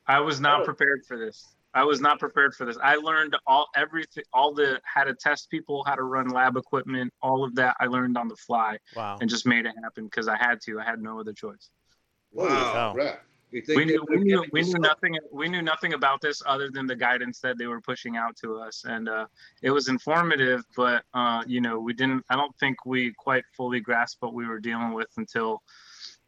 I 0.08 0.20
was 0.20 0.40
not 0.40 0.62
Oh. 0.62 0.66
prepared 0.66 1.06
for 1.08 1.18
this. 1.20 1.46
I 1.74 1.84
was 1.84 2.02
not 2.02 2.20
prepared 2.20 2.54
for 2.56 2.66
this. 2.66 2.78
I 2.84 2.96
learned 2.96 3.38
all 3.48 3.68
everything, 3.76 4.24
all 4.34 4.54
the 4.54 4.82
how 4.84 5.04
to 5.06 5.14
test 5.14 5.50
people, 5.52 5.84
how 5.86 5.96
to 5.96 6.04
run 6.04 6.30
lab 6.30 6.58
equipment, 6.58 7.14
all 7.22 7.44
of 7.46 7.54
that. 7.56 7.78
I 7.80 7.86
learned 7.86 8.18
on 8.18 8.28
the 8.28 8.36
fly 8.36 8.78
Wow. 8.96 9.20
and 9.22 9.30
just 9.30 9.46
made 9.46 9.66
it 9.66 9.74
happen 9.84 10.06
because 10.06 10.28
I 10.28 10.36
had 10.38 10.60
to. 10.62 10.80
I 10.80 10.84
had 10.84 11.02
no 11.02 11.20
other 11.20 11.32
choice. 11.34 11.70
Holy 12.36 12.50
Wow. 12.50 12.96
You 13.52 13.62
think 13.62 13.78
we 13.78 13.86
knew, 13.86 14.06
we 14.10 14.18
knew, 14.18 14.46
we 14.54 14.62
knew 14.62 14.80
nothing 14.80 15.18
we 15.32 15.50
knew 15.50 15.62
nothing 15.62 15.94
about 15.94 16.22
this 16.22 16.42
other 16.46 16.70
than 16.72 16.88
the 16.88 16.96
guidance 16.96 17.40
that 17.40 17.58
they 17.58 17.68
were 17.68 17.82
pushing 17.82 18.16
out 18.16 18.38
to 18.38 18.58
us. 18.58 18.86
And 18.88 19.10
uh, 19.10 19.26
it 19.62 19.72
was 19.72 19.90
informative 19.90 20.64
but 20.76 21.04
uh, 21.14 21.44
you 21.46 21.60
know 21.60 21.80
we 21.80 21.94
didn't 21.94 22.24
i 22.30 22.36
don't 22.36 22.58
think 22.60 22.86
we 22.86 23.12
quite 23.18 23.44
fully 23.56 23.80
grasped 23.80 24.22
what 24.22 24.34
we 24.34 24.48
were 24.48 24.60
dealing 24.60 24.94
with 24.94 25.10
until 25.18 25.62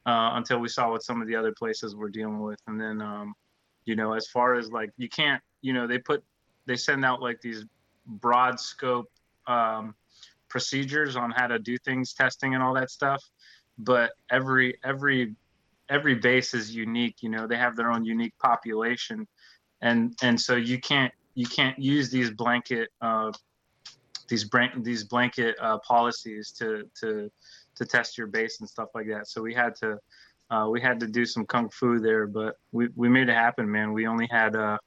uh, 0.06 0.32
until 0.34 0.60
we 0.60 0.68
saw 0.68 0.92
what 0.92 1.04
some 1.04 1.22
of 1.22 1.28
the 1.28 1.36
other 1.36 1.54
places 1.54 1.96
were 1.96 2.10
dealing 2.10 2.42
with. 2.42 2.60
And 2.68 2.80
then 2.80 3.02
um, 3.02 3.34
you 3.86 3.96
know 3.96 4.14
as 4.14 4.28
far 4.28 4.56
as 4.56 4.72
like 4.72 4.92
you 4.98 5.10
can't 5.10 5.42
you 5.62 5.74
know 5.74 5.88
they 5.88 5.98
put 5.98 6.24
they 6.66 6.76
send 6.76 7.06
out 7.06 7.22
like 7.22 7.42
these 7.42 7.66
broad 8.06 8.60
scope 8.60 9.10
um, 9.48 9.96
procedures 10.50 11.16
on 11.16 11.32
how 11.32 11.48
to 11.48 11.60
do 11.60 11.78
things 11.78 12.14
testing 12.14 12.54
and 12.54 12.64
all 12.64 12.74
that 12.74 12.92
stuff. 12.92 13.24
But 13.78 14.12
every 14.30 14.78
every 14.84 15.36
every 15.94 16.16
base 16.16 16.54
is 16.54 16.76
unique 16.76 17.18
you 17.22 17.30
know 17.30 17.44
they 17.48 17.60
have 17.66 17.76
their 17.76 17.92
own 17.92 18.04
unique 18.16 18.38
population. 18.40 19.28
And 19.82 20.00
and 20.28 20.40
so 20.40 20.56
you 20.56 20.80
can't 20.80 21.14
you 21.36 21.48
can't 21.58 21.78
use 21.78 22.10
these 22.10 22.32
blanket 22.32 22.90
uh 23.02 23.32
these 24.30 24.46
bran- 24.46 24.82
these 24.90 25.04
blanket 25.04 25.56
uh, 25.62 25.78
policies 25.80 26.52
to 26.60 26.68
to 27.00 27.10
to 27.78 27.86
test 27.86 28.18
your 28.18 28.28
base 28.28 28.60
and 28.62 28.70
stuff 28.70 28.90
like 28.96 29.08
that. 29.08 29.28
So 29.28 29.42
we 29.42 29.54
had 29.54 29.76
to 29.84 30.00
uh, 30.50 30.68
we 30.74 30.80
had 30.82 31.00
to 31.00 31.08
do 31.08 31.26
some 31.26 31.46
kung 31.46 31.70
fu 31.70 32.00
there 32.00 32.26
but 32.28 32.56
we 32.72 32.84
we 32.96 33.08
made 33.10 33.30
it 33.30 33.36
happen 33.46 33.70
man. 33.70 33.94
We 33.94 34.08
only 34.08 34.28
had 34.32 34.56
uh 34.56 34.78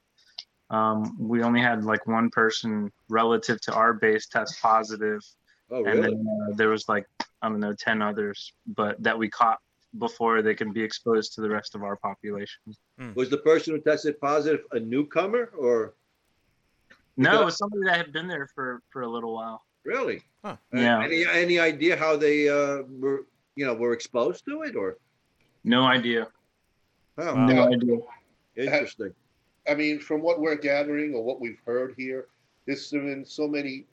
um, 0.69 1.15
we 1.17 1.43
only 1.43 1.61
had 1.61 1.85
like 1.85 2.05
one 2.07 2.29
person 2.29 2.91
relative 3.09 3.61
to 3.61 3.73
our 3.73 3.93
base 3.93 4.27
test 4.27 4.61
positive. 4.61 5.21
Oh, 5.69 5.85
and 5.85 6.03
then 6.03 6.25
uh, 6.43 6.55
there 6.55 6.69
was 6.69 6.89
like 6.89 7.05
I 7.41 7.49
don't 7.49 7.59
know 7.59 7.73
ten 7.73 8.01
others, 8.01 8.53
but 8.65 9.01
that 9.03 9.17
we 9.17 9.29
caught 9.29 9.59
before 9.97 10.41
they 10.41 10.53
can 10.53 10.71
be 10.73 10.81
exposed 10.83 11.33
to 11.33 11.41
the 11.41 11.49
rest 11.49 11.75
of 11.75 11.83
our 11.83 11.95
population. 11.95 12.61
Was 13.15 13.29
the 13.29 13.37
person 13.37 13.73
who 13.73 13.81
tested 13.81 14.19
positive 14.19 14.61
a 14.71 14.79
newcomer 14.79 15.51
or 15.57 15.93
No, 17.15 17.41
it 17.41 17.45
was 17.45 17.57
somebody 17.57 17.83
that 17.85 17.97
had 17.97 18.11
been 18.13 18.27
there 18.27 18.47
for 18.53 18.81
for 18.89 19.01
a 19.01 19.07
little 19.07 19.33
while. 19.33 19.63
really? 19.85 20.21
Huh. 20.43 20.57
Uh, 20.73 20.77
Yeah. 20.79 21.03
Any 21.03 21.25
any 21.25 21.59
idea 21.59 21.95
how 21.97 22.15
they 22.17 22.49
uh, 22.49 22.83
were 22.99 23.25
you 23.55 23.65
know 23.65 23.73
were 23.73 23.93
exposed 23.93 24.45
to 24.45 24.63
it 24.63 24.75
or? 24.75 24.97
No 25.63 25.83
idea. 25.83 26.27
Oh, 27.17 27.33
Wow. 27.33 27.45
No 27.47 27.67
idea. 27.73 27.97
interesting. 28.55 29.13
I 29.69 29.73
mean, 29.75 29.99
from 29.99 30.21
what 30.21 30.39
we're 30.39 30.55
gathering 30.55 31.13
or 31.15 31.23
what 31.23 31.41
we've 31.41 31.59
heard 31.65 31.93
here, 31.97 32.27
there's 32.65 32.89
been 32.91 33.25
so 33.25 33.47
many 33.47 33.85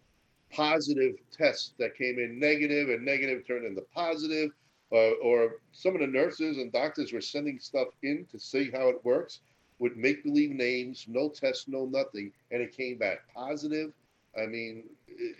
positive 0.52 1.14
tests 1.32 1.72
that 1.78 1.96
came 1.96 2.18
in 2.18 2.38
negative 2.38 2.90
and 2.90 3.04
negative 3.04 3.44
turned 3.46 3.64
into 3.66 3.82
positive, 3.92 4.50
uh, 4.92 5.12
or 5.22 5.56
some 5.72 5.94
of 5.94 6.00
the 6.00 6.06
nurses 6.06 6.58
and 6.58 6.72
doctors 6.72 7.12
were 7.12 7.20
sending 7.20 7.58
stuff 7.58 7.88
in 8.02 8.26
to 8.30 8.38
see 8.38 8.70
how 8.70 8.88
it 8.88 9.04
works 9.04 9.40
with 9.78 9.96
make 9.96 10.22
believe 10.22 10.50
names, 10.50 11.06
no 11.08 11.28
test, 11.28 11.68
no 11.68 11.86
nothing, 11.86 12.30
and 12.50 12.62
it 12.62 12.76
came 12.76 12.96
back 12.96 13.18
positive. 13.34 13.92
I 14.40 14.46
mean, 14.46 14.84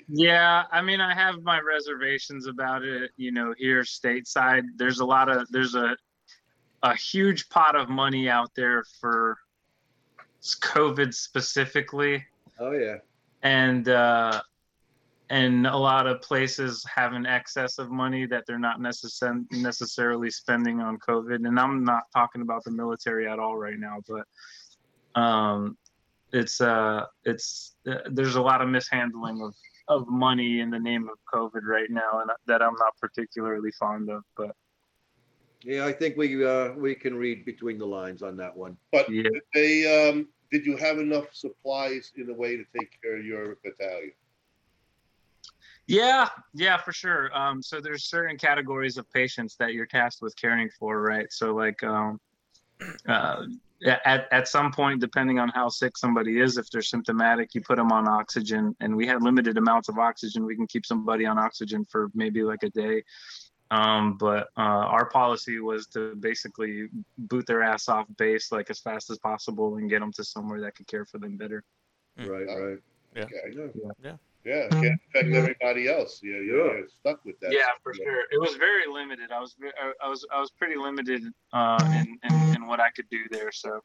Yeah, 0.08 0.64
I 0.70 0.82
mean, 0.82 1.00
I 1.00 1.14
have 1.14 1.42
my 1.42 1.60
reservations 1.60 2.46
about 2.46 2.84
it. 2.84 3.10
You 3.16 3.32
know, 3.32 3.54
here 3.58 3.82
stateside, 3.82 4.62
there's 4.76 5.00
a 5.00 5.04
lot 5.04 5.28
of 5.28 5.48
there's 5.50 5.74
a 5.74 5.96
a 6.82 6.94
huge 6.94 7.48
pot 7.48 7.74
of 7.74 7.88
money 7.88 8.28
out 8.28 8.50
there 8.54 8.84
for 9.00 9.38
COVID 10.42 11.14
specifically. 11.14 12.24
Oh 12.58 12.72
yeah. 12.72 12.96
and 13.42 13.88
uh, 13.88 14.42
and 15.30 15.66
a 15.66 15.76
lot 15.76 16.06
of 16.06 16.20
places 16.20 16.84
have 16.94 17.12
an 17.14 17.24
excess 17.24 17.78
of 17.78 17.90
money 17.90 18.26
that 18.26 18.44
they're 18.46 18.58
not 18.58 18.80
necessar- 18.80 19.44
necessarily 19.52 20.30
spending 20.30 20.80
on 20.80 20.98
COVID. 20.98 21.46
And 21.46 21.58
I'm 21.58 21.84
not 21.84 22.04
talking 22.12 22.42
about 22.42 22.62
the 22.64 22.70
military 22.70 23.28
at 23.28 23.38
all 23.38 23.56
right 23.56 23.78
now, 23.78 23.98
but 24.06 25.20
um, 25.20 25.78
it's 26.32 26.60
uh, 26.60 27.04
it's 27.24 27.76
uh, 27.88 28.00
there's 28.10 28.34
a 28.34 28.42
lot 28.42 28.60
of 28.60 28.68
mishandling 28.68 29.40
of 29.40 29.54
of 29.88 30.08
money 30.08 30.60
in 30.60 30.70
the 30.70 30.78
name 30.78 31.08
of 31.08 31.18
COVID 31.32 31.62
right 31.62 31.90
now, 31.90 32.20
and 32.20 32.30
that 32.46 32.62
I'm 32.62 32.74
not 32.78 32.96
particularly 33.00 33.70
fond 33.78 34.10
of. 34.10 34.22
But 34.36 34.54
Yeah, 35.62 35.86
I 35.86 35.92
think 35.92 36.16
we 36.16 36.44
uh, 36.44 36.72
we 36.72 36.94
can 36.94 37.14
read 37.16 37.44
between 37.46 37.78
the 37.78 37.86
lines 37.86 38.22
on 38.22 38.36
that 38.38 38.54
one. 38.54 38.76
but 38.92 39.08
yeah, 39.10 39.22
did 39.22 39.42
they 39.54 40.08
um, 40.08 40.28
did 40.50 40.66
you 40.66 40.76
have 40.76 40.98
enough 40.98 41.26
supplies 41.32 42.12
in 42.16 42.28
a 42.28 42.34
way 42.34 42.56
to 42.56 42.64
take 42.78 42.90
care 43.00 43.16
of 43.18 43.24
your 43.24 43.56
battalion? 43.64 44.12
Yeah, 45.86 46.28
yeah, 46.54 46.78
for 46.78 46.92
sure. 46.92 47.36
Um, 47.36 47.62
so 47.62 47.80
there's 47.80 48.04
certain 48.04 48.38
categories 48.38 48.96
of 48.96 49.10
patients 49.12 49.56
that 49.56 49.74
you're 49.74 49.86
tasked 49.86 50.22
with 50.22 50.34
caring 50.36 50.70
for, 50.78 51.00
right? 51.02 51.30
So 51.30 51.54
like, 51.54 51.82
um, 51.82 52.20
uh, 53.06 53.44
at 53.84 54.26
at 54.32 54.48
some 54.48 54.72
point, 54.72 55.00
depending 55.00 55.38
on 55.38 55.50
how 55.50 55.68
sick 55.68 55.98
somebody 55.98 56.40
is, 56.40 56.56
if 56.56 56.70
they're 56.70 56.80
symptomatic, 56.82 57.54
you 57.54 57.60
put 57.60 57.76
them 57.76 57.92
on 57.92 58.08
oxygen, 58.08 58.74
and 58.80 58.96
we 58.96 59.06
had 59.06 59.22
limited 59.22 59.58
amounts 59.58 59.88
of 59.88 59.98
oxygen. 59.98 60.46
We 60.46 60.56
can 60.56 60.66
keep 60.66 60.86
somebody 60.86 61.26
on 61.26 61.38
oxygen 61.38 61.84
for 61.84 62.10
maybe 62.14 62.42
like 62.42 62.62
a 62.62 62.70
day. 62.70 63.02
Um, 63.70 64.16
but 64.18 64.48
uh, 64.56 64.60
our 64.60 65.06
policy 65.06 65.58
was 65.58 65.86
to 65.88 66.14
basically 66.16 66.88
boot 67.18 67.46
their 67.46 67.62
ass 67.62 67.88
off 67.88 68.06
base 68.18 68.52
like 68.52 68.70
as 68.70 68.78
fast 68.78 69.10
as 69.10 69.18
possible 69.18 69.76
and 69.76 69.90
get 69.90 70.00
them 70.00 70.12
to 70.12 70.24
somewhere 70.24 70.60
that 70.60 70.76
could 70.76 70.86
care 70.86 71.04
for 71.04 71.18
them 71.18 71.36
better. 71.36 71.64
Mm. 72.18 72.28
Right, 72.28 72.46
right. 72.46 72.78
Yeah. 73.16 73.22
Okay. 73.24 73.34
Yeah. 73.52 73.90
Yeah, 74.02 74.16
it 74.44 74.70
can't 74.70 75.00
affect 75.08 75.34
everybody 75.34 75.88
else. 75.88 76.20
Yeah, 76.22 76.36
you're, 76.40 76.66
Yeah. 76.66 76.78
you're 76.80 76.88
stuck 76.88 77.24
with 77.24 77.38
that. 77.40 77.52
yeah 77.52 77.70
for 77.82 77.94
sure 77.94 78.20
it 78.30 78.38
was 78.40 78.54
very 78.56 78.86
limited 78.92 79.30
i 79.32 79.40
was 79.40 79.56
i 79.82 79.92
I 80.04 80.08
was 80.08 80.26
i 80.34 80.40
was 80.40 80.50
pretty 80.50 80.76
limited 80.76 81.22
uh 81.52 81.84
in, 81.92 82.18
in 82.24 82.54
in 82.56 82.66
what 82.66 82.80
i 82.80 82.90
could 82.90 83.08
do 83.10 83.22
there 83.30 83.50
so 83.52 83.80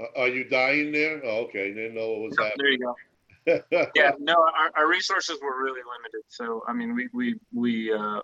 Uh, 0.00 0.04
Are 0.22 0.28
you 0.28 0.44
dying 0.48 0.90
there? 0.90 1.20
Oh, 1.22 1.44
okay. 1.46 1.66
Didn't 1.74 1.94
know 1.94 2.08
what 2.12 2.20
was 2.28 2.36
happening. 2.38 2.56
there 2.58 2.72
you 2.72 2.78
go 2.86 2.94
yeah 4.00 4.12
no 4.30 4.34
our, 4.60 4.70
our 4.78 4.88
resources 4.88 5.36
were 5.42 5.56
really 5.62 5.82
limited 5.94 6.22
so 6.28 6.62
i 6.68 6.72
mean 6.72 6.94
we 6.94 7.08
we 7.12 7.26
we 7.62 7.72
uh 7.92 8.20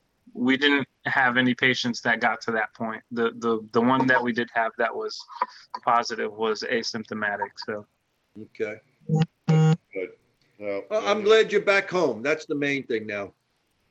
we 0.46 0.56
didn't 0.56 0.86
have 1.06 1.36
any 1.36 1.54
patients 1.54 2.00
that 2.06 2.20
got 2.20 2.40
to 2.46 2.50
that 2.52 2.72
point 2.74 3.02
the 3.10 3.26
the 3.44 3.52
the 3.72 3.80
one 3.94 4.06
that 4.06 4.20
we 4.26 4.32
did 4.40 4.48
have 4.60 4.72
that 4.78 4.94
was 5.02 5.14
positive 5.84 6.32
was 6.44 6.62
asymptomatic 6.78 7.52
so 7.66 7.84
Okay. 8.46 8.76
Well, 10.58 10.82
Well, 10.90 11.06
I'm 11.06 11.22
glad 11.22 11.52
you're 11.52 11.60
back 11.62 11.88
home. 11.88 12.22
That's 12.22 12.46
the 12.46 12.54
main 12.54 12.84
thing 12.86 13.06
now. 13.06 13.32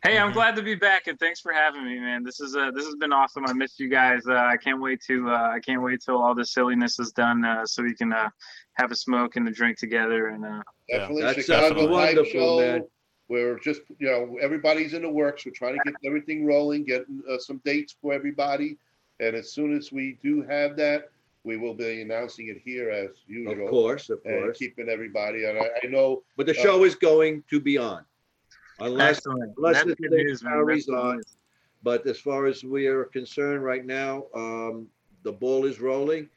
Hey, 0.04 0.18
I'm 0.20 0.30
Mhm. 0.30 0.34
glad 0.34 0.56
to 0.58 0.62
be 0.62 0.76
back, 0.76 1.08
and 1.08 1.18
thanks 1.20 1.40
for 1.42 1.52
having 1.52 1.84
me, 1.84 2.00
man. 2.00 2.24
This 2.24 2.40
is 2.40 2.56
uh, 2.56 2.70
this 2.72 2.86
has 2.86 2.96
been 2.96 3.12
awesome. 3.12 3.46
I 3.48 3.54
missed 3.54 3.80
you 3.80 3.90
guys. 3.90 4.28
Uh, 4.28 4.36
I 4.36 4.56
can't 4.58 4.80
wait 4.80 5.02
to 5.08 5.30
uh, 5.30 5.50
I 5.54 5.60
can't 5.60 5.82
wait 5.82 6.02
till 6.02 6.22
all 6.22 6.36
this 6.36 6.52
silliness 6.54 7.00
is 7.00 7.12
done, 7.12 7.44
uh, 7.44 7.66
so 7.66 7.82
we 7.84 7.96
can 7.96 8.14
uh, 8.14 8.30
have 8.74 8.92
a 8.92 8.96
smoke 8.96 9.38
and 9.38 9.48
a 9.48 9.52
drink 9.52 9.78
together. 9.78 10.28
And 10.28 10.46
uh, 10.46 10.62
Definitely 10.90 11.24
That 11.24 11.36
Chicago 11.38 11.68
sounds 11.70 11.82
Pipe 11.82 11.90
wonderful, 11.90 12.26
Show. 12.32 12.58
man. 12.60 12.88
we're 13.28 13.60
just 13.60 13.82
you 13.98 14.08
know 14.08 14.38
everybody's 14.40 14.94
in 14.94 15.02
the 15.02 15.10
works. 15.10 15.46
We're 15.46 15.52
trying 15.54 15.74
to 15.82 15.84
get 15.84 15.96
everything 16.06 16.46
rolling, 16.46 16.84
getting 16.84 17.22
uh, 17.30 17.40
some 17.40 17.60
dates 17.66 17.96
for 18.00 18.14
everybody, 18.14 18.78
and 19.20 19.36
as 19.36 19.52
soon 19.52 19.76
as 19.76 19.92
we 19.92 20.20
do 20.22 20.44
have 20.44 20.76
that, 20.78 21.10
we 21.44 21.58
will 21.58 21.74
be 21.74 22.02
announcing 22.02 22.48
it 22.50 22.58
here 22.64 22.90
as 22.90 23.10
usual. 23.28 23.66
Of 23.66 23.70
course, 23.70 24.10
of 24.10 24.20
and 24.26 24.44
course. 24.44 24.58
keeping 24.58 24.90
everybody. 24.90 25.46
And 25.46 25.58
I, 25.58 25.70
I 25.84 25.88
know 25.88 26.24
But 26.36 26.46
the 26.46 26.54
show 26.54 26.84
is 26.84 26.96
going 26.96 27.44
to 27.50 27.60
be 27.60 27.78
on. 27.78 28.04
Unless, 28.80 29.18
Excellent. 29.18 29.54
unless 29.58 29.76
That's 29.76 29.88
the 29.88 29.96
good 29.96 30.12
thing 30.12 30.26
news, 30.26 30.44
man. 30.44 30.54
carries 30.54 30.86
good 30.86 30.96
on. 31.00 31.16
news. 31.16 31.38
but 31.84 32.06
as 32.06 32.20
far 32.20 32.46
as 32.46 32.64
we 32.64 32.86
are 32.88 33.06
concerned 33.06 33.64
right 33.64 33.86
now, 33.86 34.26
um, 34.36 34.88
the 35.24 35.32
ball 35.32 35.66
is 35.66 35.80
rolling. 35.80 36.30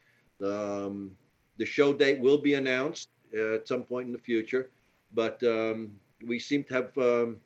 Um, 0.42 1.10
the 1.58 1.66
show 1.66 1.92
date 1.92 2.18
will 2.20 2.38
be 2.38 2.54
announced 2.54 3.10
uh, 3.36 3.56
at 3.56 3.68
some 3.68 3.82
point 3.82 4.06
in 4.06 4.12
the 4.12 4.18
future, 4.18 4.70
but 5.12 5.42
um, 5.42 5.90
we 6.26 6.38
seem 6.38 6.64
to 6.64 6.74
have 6.74 6.96
um, 6.98 7.36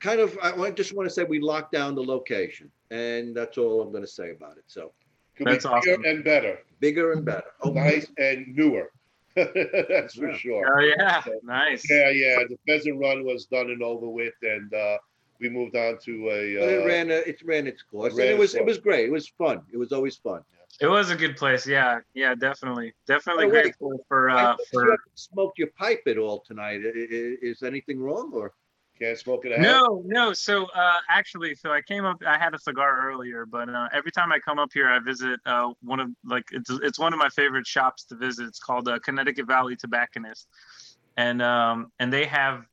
kind 0.00 0.18
of, 0.20 0.36
I 0.42 0.70
just 0.72 0.92
want 0.94 1.08
to 1.08 1.14
say 1.14 1.22
we 1.22 1.38
locked 1.40 1.70
down 1.72 1.94
the 1.94 2.02
location, 2.02 2.70
and 2.90 3.36
that's 3.36 3.58
all 3.58 3.80
I'm 3.80 3.90
going 3.92 4.02
to 4.04 4.10
say 4.10 4.30
about 4.32 4.56
it. 4.56 4.64
So 4.66 4.92
could 5.36 5.46
That's 5.46 5.64
be 5.64 5.70
bigger 5.80 5.92
awesome. 5.92 6.04
and 6.04 6.24
better, 6.24 6.58
bigger 6.80 7.12
and 7.12 7.24
better. 7.24 7.44
Oh, 7.62 7.70
nice 7.70 8.06
and 8.18 8.46
newer. 8.56 8.90
That's 9.36 10.14
for 10.14 10.30
Yeah. 10.30 10.36
sure. 10.38 10.64
Oh 10.66 10.80
yeah, 10.80 11.22
nice. 11.42 11.88
Yeah, 11.90 12.08
yeah. 12.10 12.38
The 12.48 12.56
pheasant 12.66 12.98
run 12.98 13.24
was 13.24 13.44
done 13.46 13.70
and 13.70 13.82
over 13.82 14.08
with, 14.08 14.32
and 14.42 14.72
uh, 14.72 14.96
we 15.40 15.50
moved 15.50 15.76
on 15.76 15.98
to 16.04 16.30
a. 16.30 16.56
But 16.58 16.68
it 16.70 16.82
Uh, 16.82 16.86
ran, 16.86 17.10
uh, 17.10 17.14
it 17.26 17.42
ran 17.44 17.66
its 17.66 17.82
course, 17.82 18.12
and 18.12 18.18
ran 18.18 18.28
it 18.28 18.30
its 18.32 18.38
was, 18.40 18.54
it 18.54 18.64
was 18.64 18.78
great. 18.78 19.06
It 19.08 19.12
was 19.12 19.28
fun. 19.28 19.60
It 19.72 19.76
was 19.76 19.92
always 19.92 20.16
fun. 20.16 20.40
It 20.80 20.86
was 20.86 21.10
a 21.10 21.16
good 21.16 21.36
place. 21.36 21.66
Yeah, 21.66 22.00
yeah, 22.14 22.34
definitely, 22.34 22.92
definitely 23.06 23.46
Oh, 23.46 23.50
grateful 23.50 24.04
for 24.08 24.28
uh 24.30 24.52
noticed 24.52 24.72
you 24.72 24.78
for. 24.80 24.84
haven't 24.84 25.00
smoked 25.14 25.58
your 25.58 25.68
pipe 25.78 26.02
at 26.06 26.16
all 26.18 26.40
tonight. 26.46 26.80
I- 26.84 26.88
I- 26.88 27.36
Is 27.42 27.62
anything 27.62 27.98
wrong 28.00 28.30
or? 28.34 28.52
Can't 28.98 29.18
smoke 29.18 29.44
it. 29.44 29.52
out. 29.52 29.60
No, 29.60 30.02
no. 30.06 30.32
So 30.32 30.66
uh, 30.66 30.98
actually, 31.08 31.54
so 31.54 31.70
I 31.70 31.82
came 31.82 32.04
up. 32.04 32.22
I 32.26 32.38
had 32.38 32.54
a 32.54 32.58
cigar 32.58 33.08
earlier, 33.08 33.46
but 33.46 33.68
uh, 33.68 33.88
every 33.92 34.10
time 34.10 34.32
I 34.32 34.38
come 34.38 34.58
up 34.58 34.70
here, 34.72 34.88
I 34.88 34.98
visit 34.98 35.40
uh, 35.46 35.72
one 35.82 36.00
of 36.00 36.10
like 36.24 36.44
it's 36.52 36.70
it's 36.82 36.98
one 36.98 37.12
of 37.12 37.18
my 37.18 37.28
favorite 37.30 37.66
shops 37.66 38.04
to 38.06 38.16
visit. 38.16 38.46
It's 38.46 38.58
called 38.58 38.88
uh, 38.88 38.98
Connecticut 39.00 39.46
Valley 39.46 39.76
Tobacconist, 39.76 40.46
and 41.16 41.42
um 41.42 41.92
and 41.98 42.12
they 42.12 42.26
have 42.26 42.64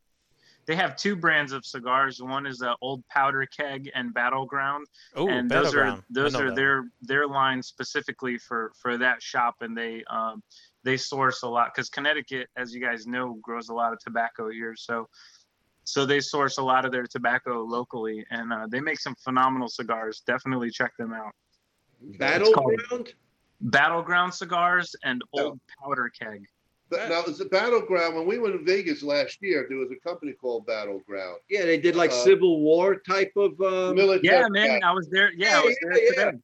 they 0.65 0.75
have 0.75 0.95
two 0.95 1.15
brands 1.15 1.51
of 1.51 1.65
cigars. 1.65 2.21
One 2.21 2.45
is 2.45 2.61
uh, 2.61 2.73
Old 2.81 3.05
Powder 3.07 3.45
Keg 3.45 3.89
and 3.93 4.13
Battleground, 4.13 4.87
Oh, 5.15 5.27
and 5.27 5.49
those 5.49 5.73
are 5.73 5.83
battleground. 5.83 6.01
I 6.01 6.03
those 6.09 6.35
are 6.35 6.45
that 6.47 6.55
their 6.55 6.85
their 7.01 7.27
lines 7.27 7.67
specifically 7.67 8.37
for 8.37 8.71
for 8.81 8.97
that 8.97 9.21
shop, 9.21 9.55
and 9.61 9.77
they 9.77 10.03
um 10.09 10.41
they 10.83 10.97
source 10.97 11.43
a 11.43 11.47
lot 11.47 11.71
because 11.73 11.89
Connecticut, 11.89 12.47
as 12.55 12.73
you 12.73 12.81
guys 12.81 13.07
know, 13.07 13.37
grows 13.41 13.69
a 13.69 13.73
lot 13.73 13.93
of 13.93 13.99
tobacco 13.99 14.49
here. 14.49 14.75
So 14.75 15.07
so 15.83 16.05
they 16.05 16.19
source 16.19 16.57
a 16.57 16.63
lot 16.63 16.85
of 16.85 16.91
their 16.91 17.05
tobacco 17.05 17.61
locally, 17.63 18.25
and 18.31 18.51
uh, 18.53 18.67
they 18.69 18.79
make 18.79 18.99
some 18.99 19.15
phenomenal 19.15 19.67
cigars. 19.67 20.21
Definitely 20.25 20.69
check 20.71 20.91
them 20.97 21.13
out. 21.13 21.31
Battleground? 22.17 23.13
Battleground 23.61 24.33
cigars 24.33 24.95
and 25.03 25.21
Oh. 25.33 25.43
Old 25.43 25.59
Powder 25.81 26.09
Keg. 26.17 26.45
Now 26.91 27.23
it's 27.25 27.39
a 27.39 27.45
battleground. 27.45 28.15
When 28.15 28.27
we 28.27 28.37
went 28.37 28.53
to 28.53 28.63
Vegas 28.63 29.01
last 29.01 29.39
year, 29.41 29.65
there 29.67 29.79
was 29.79 29.89
a 29.91 29.95
company 30.07 30.33
called 30.33 30.67
Battleground. 30.67 31.39
Yeah, 31.49 31.63
they 31.63 31.79
did 31.79 31.95
like 31.95 32.11
Uh, 32.11 32.23
Civil 32.23 32.59
War 32.61 32.97
type 32.97 33.31
of. 33.35 33.59
Um, 33.61 33.95
Military. 33.95 34.21
Yeah, 34.41 34.47
man, 34.49 34.83
I 34.83 34.91
was 34.91 35.07
there. 35.09 35.31
Yeah, 35.35 35.57
I 35.59 35.61
was 35.63 35.75
there 35.81 36.03
yeah, 36.03 36.09
today. 36.25 36.37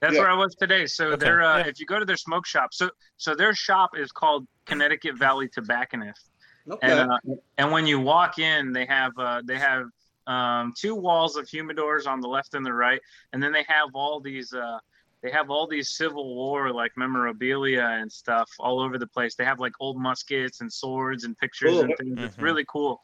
That's 0.00 0.14
Yeah. 0.14 0.20
where 0.20 0.30
I 0.30 0.34
was 0.36 0.54
today. 0.54 0.86
So 0.86 1.08
Okay, 1.08 1.16
they're 1.24 1.42
uh, 1.42 1.58
yeah. 1.58 1.66
if 1.66 1.80
you 1.80 1.86
go 1.86 1.98
to 1.98 2.04
their 2.04 2.16
smoke 2.16 2.46
shop, 2.46 2.72
so 2.72 2.90
so 3.16 3.34
their 3.34 3.52
shop 3.52 3.90
is 3.98 4.12
called 4.12 4.46
Connecticut 4.64 5.16
Valley 5.18 5.48
Tobacconist. 5.48 6.30
Okay. 6.70 6.90
and 6.92 7.10
uh, 7.10 7.18
and 7.58 7.72
when 7.72 7.86
you 7.86 8.00
walk 8.00 8.38
in, 8.38 8.72
they 8.72 8.86
have 8.86 9.12
uh, 9.18 9.42
they 9.44 9.58
have 9.58 9.84
um, 10.26 10.72
two 10.78 10.94
walls 10.94 11.36
of 11.36 11.46
humidors 11.46 12.06
on 12.06 12.20
the 12.20 12.28
left 12.28 12.54
and 12.54 12.64
the 12.64 12.72
right, 12.72 13.00
and 13.32 13.42
then 13.42 13.52
they 13.52 13.64
have 13.68 13.88
all 13.94 14.20
these 14.20 14.52
uh, 14.52 14.78
they 15.22 15.30
have 15.30 15.50
all 15.50 15.66
these 15.66 15.90
Civil 15.96 16.34
War 16.34 16.72
like 16.72 16.92
memorabilia 16.96 17.84
and 18.00 18.10
stuff 18.10 18.48
all 18.58 18.80
over 18.80 18.98
the 18.98 19.06
place. 19.06 19.34
They 19.34 19.44
have 19.44 19.60
like 19.60 19.72
old 19.80 19.98
muskets 20.00 20.60
and 20.60 20.72
swords 20.72 21.24
and 21.24 21.36
pictures 21.38 21.72
Cool. 21.72 21.82
and 21.84 21.96
things. 21.98 22.18
It's 22.22 22.36
Mhm. 22.36 22.42
really 22.42 22.64
cool. 22.68 23.00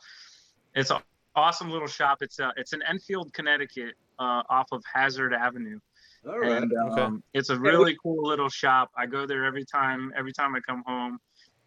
It's 0.75 0.91
an 0.91 0.99
awesome 1.35 1.71
little 1.71 1.89
shop. 1.89 2.19
It's 2.21 2.39
uh, 2.41 2.53
it's 2.57 2.73
in 2.73 2.83
Enfield, 2.83 3.33
Connecticut, 3.33 3.95
uh, 4.19 4.43
off 4.49 4.69
of 4.73 4.83
Hazard 4.93 5.35
Avenue. 5.35 5.79
All 6.27 6.39
right. 6.39 6.63
And 6.63 6.73
Okay. 6.73 7.03
um, 7.03 7.23
it's 7.35 7.51
a 7.51 7.59
really 7.59 7.97
cool 8.03 8.27
little 8.27 8.49
shop. 8.49 8.91
I 8.97 9.07
go 9.07 9.27
there 9.27 9.45
every 9.45 9.65
time. 9.65 10.13
Every 10.17 10.33
time 10.33 10.55
I 10.55 10.61
come 10.61 10.83
home, 10.87 11.19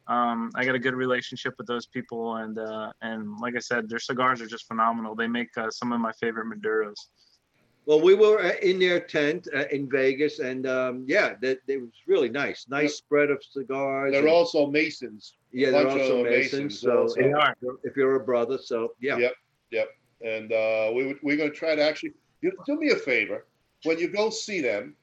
um, 0.09 0.51
I 0.55 0.65
got 0.65 0.73
a 0.73 0.79
good 0.79 0.95
relationship 0.95 1.53
with 1.57 1.67
those 1.67 1.85
people, 1.85 2.37
and 2.37 2.57
uh, 2.57 2.91
and 3.01 3.37
like 3.39 3.55
I 3.55 3.59
said, 3.59 3.87
their 3.87 3.99
cigars 3.99 4.41
are 4.41 4.47
just 4.47 4.67
phenomenal. 4.67 5.15
They 5.15 5.27
make 5.27 5.55
uh, 5.55 5.69
some 5.69 5.93
of 5.93 6.01
my 6.01 6.11
favorite 6.13 6.47
Maduros. 6.47 6.95
Well, 7.85 8.01
we 8.01 8.15
were 8.15 8.39
uh, 8.39 8.53
in 8.61 8.79
their 8.79 8.99
tent 8.99 9.47
uh, 9.55 9.65
in 9.71 9.89
Vegas, 9.89 10.39
and 10.39 10.67
um, 10.67 11.05
yeah, 11.07 11.35
that 11.41 11.59
it 11.67 11.79
was 11.79 11.91
really 12.07 12.29
nice. 12.29 12.65
Nice 12.67 12.97
spread 12.97 13.29
of 13.29 13.43
cigars. 13.43 14.11
They're 14.11 14.21
and- 14.21 14.29
also 14.29 14.67
Masons, 14.67 15.35
yeah, 15.51 15.71
they're 15.71 15.87
also 15.87 16.23
Masons. 16.23 16.53
Masons 16.53 16.79
So 16.79 17.01
also. 17.01 17.21
They 17.21 17.31
are. 17.31 17.55
if 17.83 17.95
you're 17.95 18.15
a 18.15 18.19
brother, 18.19 18.57
so 18.57 18.93
yeah. 18.99 19.17
Yep. 19.17 19.33
Yep. 19.71 19.87
And 20.25 20.51
uh, 20.51 20.91
we 20.93 21.15
we're 21.21 21.37
going 21.37 21.51
to 21.51 21.55
try 21.55 21.75
to 21.75 21.83
actually 21.83 22.13
you, 22.41 22.51
do 22.65 22.77
me 22.77 22.89
a 22.89 22.95
favor 22.95 23.45
when 23.83 23.99
you 23.99 24.09
go 24.09 24.29
see 24.29 24.59
them. 24.59 24.95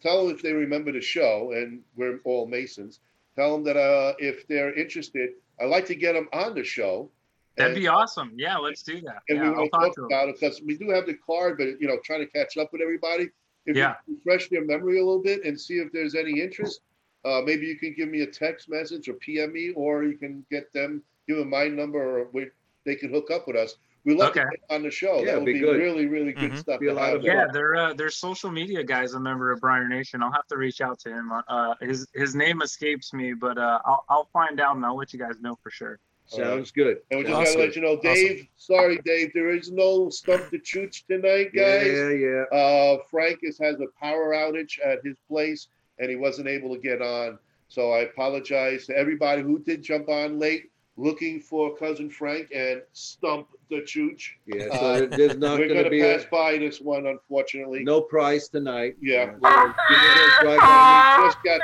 Tell 0.00 0.24
them 0.24 0.34
if 0.34 0.40
they 0.40 0.52
remember 0.52 0.92
the 0.92 1.00
show, 1.00 1.52
and 1.52 1.82
we're 1.96 2.20
all 2.24 2.46
Masons. 2.46 3.00
Tell 3.36 3.52
them 3.52 3.64
that 3.64 3.76
uh, 3.76 4.14
if 4.18 4.46
they're 4.48 4.72
interested, 4.74 5.30
I'd 5.60 5.66
like 5.66 5.86
to 5.86 5.94
get 5.94 6.14
them 6.14 6.28
on 6.32 6.54
the 6.54 6.64
show. 6.64 7.10
That'd 7.56 7.74
and- 7.74 7.82
be 7.82 7.88
awesome. 7.88 8.32
Yeah, 8.36 8.56
let's 8.56 8.82
do 8.82 9.00
that. 9.02 9.22
and 9.28 9.38
Yeah, 9.38 9.42
we 9.44 9.48
I'll 9.48 9.54
will 9.62 9.68
talk 9.68 9.82
talk 9.86 9.94
to 9.94 10.00
them. 10.02 10.06
about 10.06 10.28
it 10.30 10.40
because 10.40 10.60
we 10.62 10.76
do 10.76 10.90
have 10.90 11.06
the 11.06 11.14
card, 11.14 11.58
but 11.58 11.80
you 11.80 11.86
know, 11.88 11.98
trying 12.04 12.20
to 12.20 12.26
catch 12.26 12.56
up 12.56 12.72
with 12.72 12.80
everybody. 12.82 13.28
If 13.66 13.76
Yeah. 13.76 13.96
you 14.06 14.14
refresh 14.16 14.48
their 14.48 14.64
memory 14.64 14.98
a 15.00 15.04
little 15.04 15.22
bit 15.22 15.44
and 15.44 15.58
see 15.60 15.74
if 15.78 15.90
there's 15.92 16.14
any 16.14 16.40
interest, 16.40 16.80
uh, 17.24 17.42
maybe 17.44 17.66
you 17.66 17.76
can 17.78 17.94
give 17.94 18.08
me 18.08 18.22
a 18.22 18.26
text 18.26 18.68
message 18.68 19.08
or 19.08 19.14
PM 19.14 19.52
me, 19.52 19.70
or 19.70 20.04
you 20.04 20.16
can 20.16 20.44
get 20.50 20.72
them, 20.72 21.02
give 21.26 21.36
them 21.38 21.50
my 21.50 21.66
number, 21.66 21.98
or 22.20 22.28
we, 22.32 22.46
they 22.84 22.94
can 22.94 23.10
hook 23.10 23.30
up 23.32 23.46
with 23.48 23.56
us. 23.56 23.76
We 24.06 24.14
love 24.14 24.32
to 24.34 24.40
Okay. 24.40 24.50
get 24.50 24.74
on 24.76 24.82
the 24.84 24.90
show. 24.90 25.18
Yeah, 25.18 25.32
that 25.32 25.36
would 25.38 25.46
be 25.46 25.54
be, 25.54 25.58
good. 25.58 25.78
really, 25.78 26.06
really 26.06 26.32
good 26.32 26.52
Mhm. 26.52 26.58
stuff. 26.58 26.78
Be 26.78 26.86
a 26.86 26.94
lot 26.94 27.14
of 27.16 27.22
them. 27.22 27.36
Yeah, 27.36 27.46
they're 27.52 27.74
uh, 27.74 27.92
they're 27.92 28.08
social 28.08 28.52
media 28.52 28.84
guys. 28.84 29.14
A 29.14 29.20
member 29.20 29.50
of 29.50 29.60
Briar 29.60 29.88
Nation. 29.88 30.22
I'll 30.22 30.30
have 30.32 30.46
to 30.46 30.56
reach 30.56 30.80
out 30.80 31.00
to 31.00 31.10
him. 31.10 31.32
Uh, 31.48 31.74
his 31.80 32.06
his 32.14 32.34
name 32.36 32.62
escapes 32.62 33.12
me, 33.12 33.34
but 33.34 33.58
uh, 33.58 33.80
I'll 33.84 34.04
I'll 34.08 34.28
find 34.32 34.60
out 34.60 34.76
and 34.76 34.86
I'll 34.86 34.96
let 34.96 35.12
you 35.12 35.18
guys 35.18 35.40
know 35.40 35.56
for 35.60 35.70
sure. 35.70 35.98
Sounds 36.26 36.70
good. 36.70 36.98
And 37.10 37.18
we 37.18 37.24
just 37.24 37.34
Awesome. 37.36 37.54
gotta 37.54 37.66
let 37.66 37.76
you 37.76 37.82
know, 37.82 38.00
Dave. 38.00 38.48
Sorry, 38.56 38.98
Dave. 39.04 39.32
There 39.34 39.50
is 39.50 39.70
no 39.70 40.08
stump 40.08 40.50
the 40.50 40.58
chooch 40.58 41.04
tonight, 41.06 41.52
guys. 41.54 41.86
Yeah, 41.86 42.10
yeah. 42.10 42.42
Uh, 42.56 42.98
Frank 43.10 43.40
is, 43.42 43.58
has 43.58 43.80
a 43.80 43.86
power 44.00 44.32
outage 44.32 44.78
at 44.84 45.04
his 45.04 45.18
place, 45.28 45.68
and 45.98 46.08
he 46.10 46.16
wasn't 46.16 46.48
able 46.48 46.72
to 46.74 46.80
get 46.80 47.00
on. 47.02 47.38
So 47.68 47.92
I 47.92 48.00
apologize 48.00 48.86
to 48.86 48.96
everybody 48.96 49.42
who 49.42 49.58
did 49.60 49.82
jump 49.82 50.08
on 50.08 50.38
late, 50.40 50.70
looking 50.96 51.40
for 51.40 51.76
cousin 51.76 52.08
Frank 52.10 52.48
and 52.54 52.82
stump 52.92 53.48
the 53.70 53.82
chooch. 53.82 54.30
Yeah, 54.46 54.64
Uh, 54.72 54.98
so 54.98 55.06
there's 55.06 55.36
not 55.36 55.58
We're 55.58 55.66
going 55.68 55.78
to 55.78 55.84
gonna 55.84 55.90
be 55.90 56.00
pass 56.00 56.24
a, 56.24 56.28
by 56.28 56.58
this 56.58 56.80
one, 56.80 57.06
unfortunately. 57.06 57.84
no 57.84 58.00
prize 58.00 58.48
tonight. 58.48 58.96
Yeah. 59.00 59.34
Uh, 59.34 59.38
well, 59.40 59.74
give 59.88 59.98
me 59.98 60.06
a 60.06 60.08
drive 60.42 60.60
Uh, 60.62 61.16
we 61.18 61.24
just 61.28 61.38
got 61.44 61.60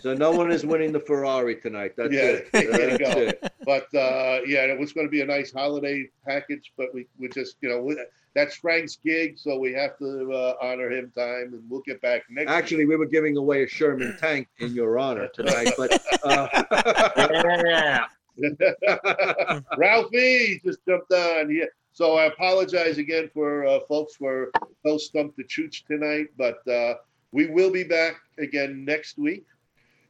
So 0.03 0.15
no 0.15 0.31
one 0.31 0.51
is 0.53 0.65
winning 0.65 0.93
the 0.93 1.01
Ferrari 1.01 1.57
tonight. 1.57 1.95
That's 1.97 2.13
Yeah, 2.13 2.23
it. 2.23 2.53
there 2.53 2.63
you 2.93 2.99
That's 2.99 3.15
go. 3.15 3.21
it. 3.21 3.53
but 3.65 3.83
uh, 3.95 4.41
yeah, 4.47 4.65
it 4.65 4.79
was 4.79 4.93
going 4.93 5.07
to 5.07 5.11
be 5.11 5.21
a 5.23 5.27
nice 5.27 5.53
holiday 5.53 6.09
package, 6.27 6.73
but 6.77 6.95
we, 6.95 7.07
we 7.19 7.29
just, 7.29 7.57
you 7.61 7.69
know, 7.69 7.81
we, 7.83 7.97
that's 8.35 8.57
Frank's 8.57 8.97
gig, 9.05 9.39
so 9.39 9.59
we 9.59 9.73
have 9.73 9.97
to 9.99 10.33
uh, 10.33 10.55
honor 10.61 10.91
him 10.91 11.13
time, 11.17 11.55
and 11.55 11.63
we'll 11.69 11.83
get 11.87 12.01
back 12.03 12.23
next. 12.31 12.49
week. 12.49 12.57
Actually, 12.57 12.85
we 12.85 12.97
were 12.97 13.07
giving 13.07 13.37
away 13.37 13.63
a 13.65 13.69
Sherman 13.69 14.17
tank 14.21 14.49
in 14.59 14.73
your 14.75 14.99
honor 14.99 15.29
tonight, 15.35 15.71
but 15.77 16.01
uh, 16.25 16.49
Yeah. 17.65 18.07
Ralphie 19.77 20.61
just 20.65 20.81
jumped 20.87 21.13
on. 21.13 21.55
Yeah. 21.55 21.65
So 21.93 22.17
I 22.17 22.25
apologize 22.25 22.99
again 22.99 23.31
for 23.33 23.65
uh, 23.67 23.81
folks 23.89 24.17
for 24.17 24.51
no 24.85 24.99
stumped 24.99 25.37
the 25.37 25.45
chooch 25.45 25.85
tonight, 25.87 26.27
but 26.37 26.67
uh, 26.69 26.95
we 27.31 27.47
will 27.47 27.71
be 27.71 27.85
back 27.85 28.17
again 28.39 28.85
next 28.85 29.19
week. 29.19 29.45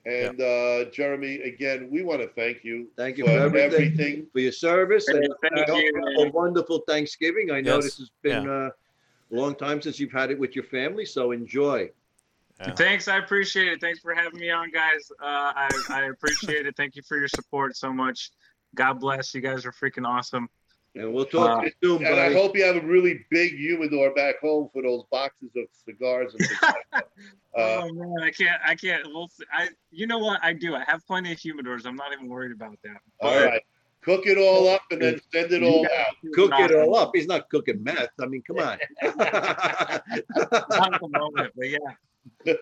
And 0.06 0.40
uh, 0.40 0.90
Jeremy, 0.90 1.40
again, 1.42 1.88
we 1.90 2.02
want 2.02 2.20
to 2.20 2.28
thank 2.28 2.62
you 2.62 2.88
thank 2.96 3.16
you 3.16 3.24
for 3.24 3.30
for 3.30 3.38
everything, 3.38 3.72
everything. 3.72 4.26
for 4.32 4.40
your 4.40 4.52
service, 4.52 5.08
and 5.08 5.26
Thank 5.40 5.54
I 5.56 5.60
you. 5.60 5.72
hope 5.72 5.82
you 5.82 6.18
have 6.18 6.26
a 6.28 6.30
wonderful 6.30 6.80
Thanksgiving. 6.86 7.50
I 7.50 7.60
know 7.62 7.76
Yes. 7.76 7.84
this 7.84 7.98
has 7.98 8.10
been 8.22 8.46
uh, 8.48 8.68
a 8.68 9.34
long 9.34 9.54
time 9.54 9.80
since 9.80 9.98
you've 9.98 10.12
had 10.12 10.30
it 10.30 10.38
with 10.38 10.54
your 10.54 10.64
family, 10.66 11.06
so 11.06 11.32
enjoy. 11.32 11.88
Yeah. 12.60 12.74
Thanks, 12.74 13.08
I 13.08 13.16
appreciate 13.16 13.68
it. 13.68 13.80
Thanks 13.80 13.98
for 14.00 14.14
having 14.14 14.38
me 14.38 14.50
on, 14.50 14.70
guys. 14.70 15.10
Uh, 15.22 15.24
I 15.56 15.68
I 15.88 16.02
appreciate 16.04 16.66
it. 16.66 16.76
Thank 16.76 16.96
you 16.96 17.02
for 17.02 17.16
your 17.18 17.28
support 17.28 17.74
so 17.76 17.90
much. 17.92 18.30
God 18.74 19.00
bless. 19.00 19.34
You 19.34 19.40
guys 19.40 19.64
are 19.64 19.72
freaking 19.72 20.06
awesome. 20.06 20.48
And 20.96 21.12
we'll 21.12 21.24
talk 21.24 21.62
to 21.62 21.66
you 21.66 21.72
soon, 21.82 22.06
And 22.06 22.20
I 22.20 22.32
hope 22.32 22.56
you 22.56 22.64
have 22.64 22.76
a 22.76 22.86
really 22.86 23.24
big 23.28 23.56
humidor 23.56 24.14
back 24.14 24.40
home 24.40 24.70
for 24.72 24.82
those 24.82 25.02
boxes 25.10 25.50
of 25.56 25.64
cigars. 25.84 26.34
And 26.38 26.48
uh, 26.92 27.02
oh 27.56 27.92
man, 27.92 28.22
I 28.22 28.30
can't. 28.30 28.60
I 28.64 28.76
can't. 28.76 29.04
We'll 29.06 29.28
see. 29.28 29.44
I. 29.52 29.70
You 29.90 30.06
know 30.06 30.18
what? 30.18 30.38
I 30.42 30.52
do. 30.52 30.76
I 30.76 30.84
have 30.86 31.04
plenty 31.06 31.32
of 31.32 31.38
humidors. 31.38 31.84
I'm 31.84 31.96
not 31.96 32.12
even 32.12 32.28
worried 32.28 32.52
about 32.52 32.78
that. 32.84 32.98
all 33.20 33.44
right, 33.44 33.60
cook 34.02 34.26
it 34.26 34.38
all 34.38 34.68
up 34.68 34.82
and 34.92 35.02
then 35.02 35.20
send 35.32 35.50
it 35.50 35.64
all 35.64 35.84
out. 35.84 36.14
Cook 36.32 36.52
it 36.54 36.72
all 36.72 36.94
up. 36.94 37.10
He's 37.12 37.26
not 37.26 37.48
cooking 37.48 37.82
meth. 37.82 38.10
I 38.20 38.26
mean, 38.26 38.42
come 38.42 38.58
on. 38.58 38.78
Not 39.02 39.24
at 40.94 41.00
the 41.00 41.08
moment, 41.10 41.52
but 41.56 41.70
yeah. 41.70 42.54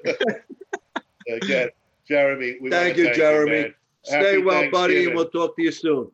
Again, 1.36 1.68
Jeremy. 2.08 2.56
We 2.60 2.70
Thank 2.70 2.96
wanna 2.96 3.08
you, 3.08 3.14
Jeremy. 3.14 3.50
man. 3.50 3.74
Stay 4.04 4.16
Happy 4.16 4.38
well, 4.38 4.70
buddy, 4.70 5.04
and 5.04 5.14
we'll 5.14 5.28
talk 5.28 5.54
to 5.56 5.62
you 5.62 5.70
soon. 5.70 6.10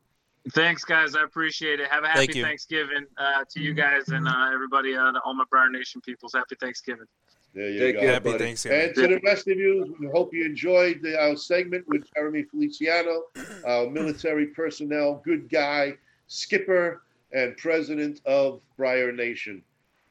Thanks, 0.53 0.85
guys. 0.85 1.15
I 1.15 1.25
appreciate 1.25 1.81
it. 1.81 1.89
Have 1.91 2.05
a 2.05 2.09
happy 2.09 2.29
you. 2.35 2.45
Thanksgiving 2.45 3.07
uh, 3.17 3.45
to 3.51 3.61
you 3.61 3.75
guys 3.75 4.09
and 4.09 4.27
uh, 4.27 4.51
everybody, 4.53 4.95
uh, 4.95 5.13
the 5.13 5.21
Oma 5.25 5.45
Briar 5.51 5.69
Nation 5.71 6.01
peoples. 6.01 6.33
Happy 6.35 6.55
Thanksgiving. 6.61 7.07
There 7.55 7.71
you 7.71 7.79
Take 7.79 7.95
go. 7.97 8.01
care, 8.01 8.13
Happy 8.13 8.33
buddy. 8.33 8.45
Thanksgiving. 8.45 8.81
And 8.81 8.95
to 8.95 9.09
the 9.09 9.21
rest 9.25 9.49
of 9.49 9.59
you, 9.59 9.97
we 9.99 10.07
hope 10.09 10.33
you 10.33 10.45
enjoyed 10.45 11.01
the, 11.03 11.21
our 11.21 11.37
segment 11.37 11.85
with 11.89 12.05
Jeremy 12.15 12.45
Feliciano, 12.45 13.25
our 13.67 13.89
military 13.91 14.47
personnel, 14.47 15.23
good 15.25 15.49
guy, 15.49 15.95
skipper, 16.29 17.03
and 17.33 17.57
president 17.57 18.21
of 18.25 18.61
Briar 18.77 19.13
Nation. 19.13 19.63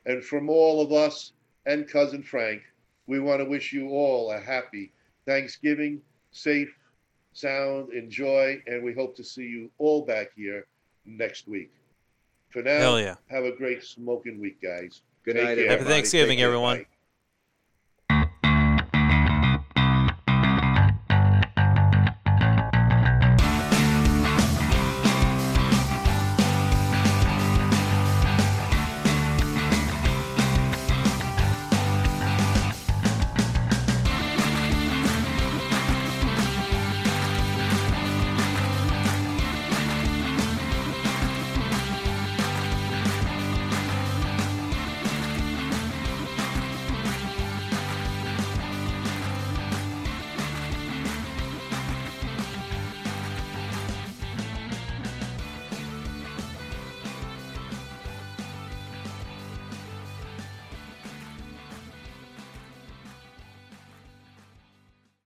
And 0.06 0.24
from 0.24 0.50
all 0.50 0.82
of 0.82 0.92
us 0.92 1.34
and 1.66 1.88
cousin 1.88 2.24
Frank, 2.24 2.62
we 3.08 3.20
want 3.20 3.40
to 3.40 3.46
wish 3.46 3.72
you 3.72 3.90
all 3.90 4.32
a 4.32 4.40
happy 4.40 4.92
Thanksgiving, 5.26 6.02
safe, 6.32 6.74
sound, 7.38 7.94
enjoy, 7.94 8.62
and 8.66 8.84
we 8.84 8.94
hope 8.94 9.16
to 9.16 9.24
see 9.24 9.44
you 9.44 9.70
all 9.78 10.04
back 10.04 10.30
here 10.36 10.66
next 11.06 11.48
week. 11.48 11.72
For 12.50 12.64
now, 12.64 12.80
Hell 12.80 13.00
yeah. 13.00 13.16
have 13.30 13.44
a 13.44 13.56
great 13.56 13.84
smoking 13.84 14.40
week, 14.40 14.62
guys. 14.62 15.02
Good 15.24 15.36
Take 15.36 15.44
night, 15.44 15.56
care. 15.56 15.64
Happy 15.66 15.74
everybody. 15.74 15.94
Thanksgiving, 15.94 16.38
Take 16.38 16.46
everyone. 16.46 16.78
Bye. 16.78 16.86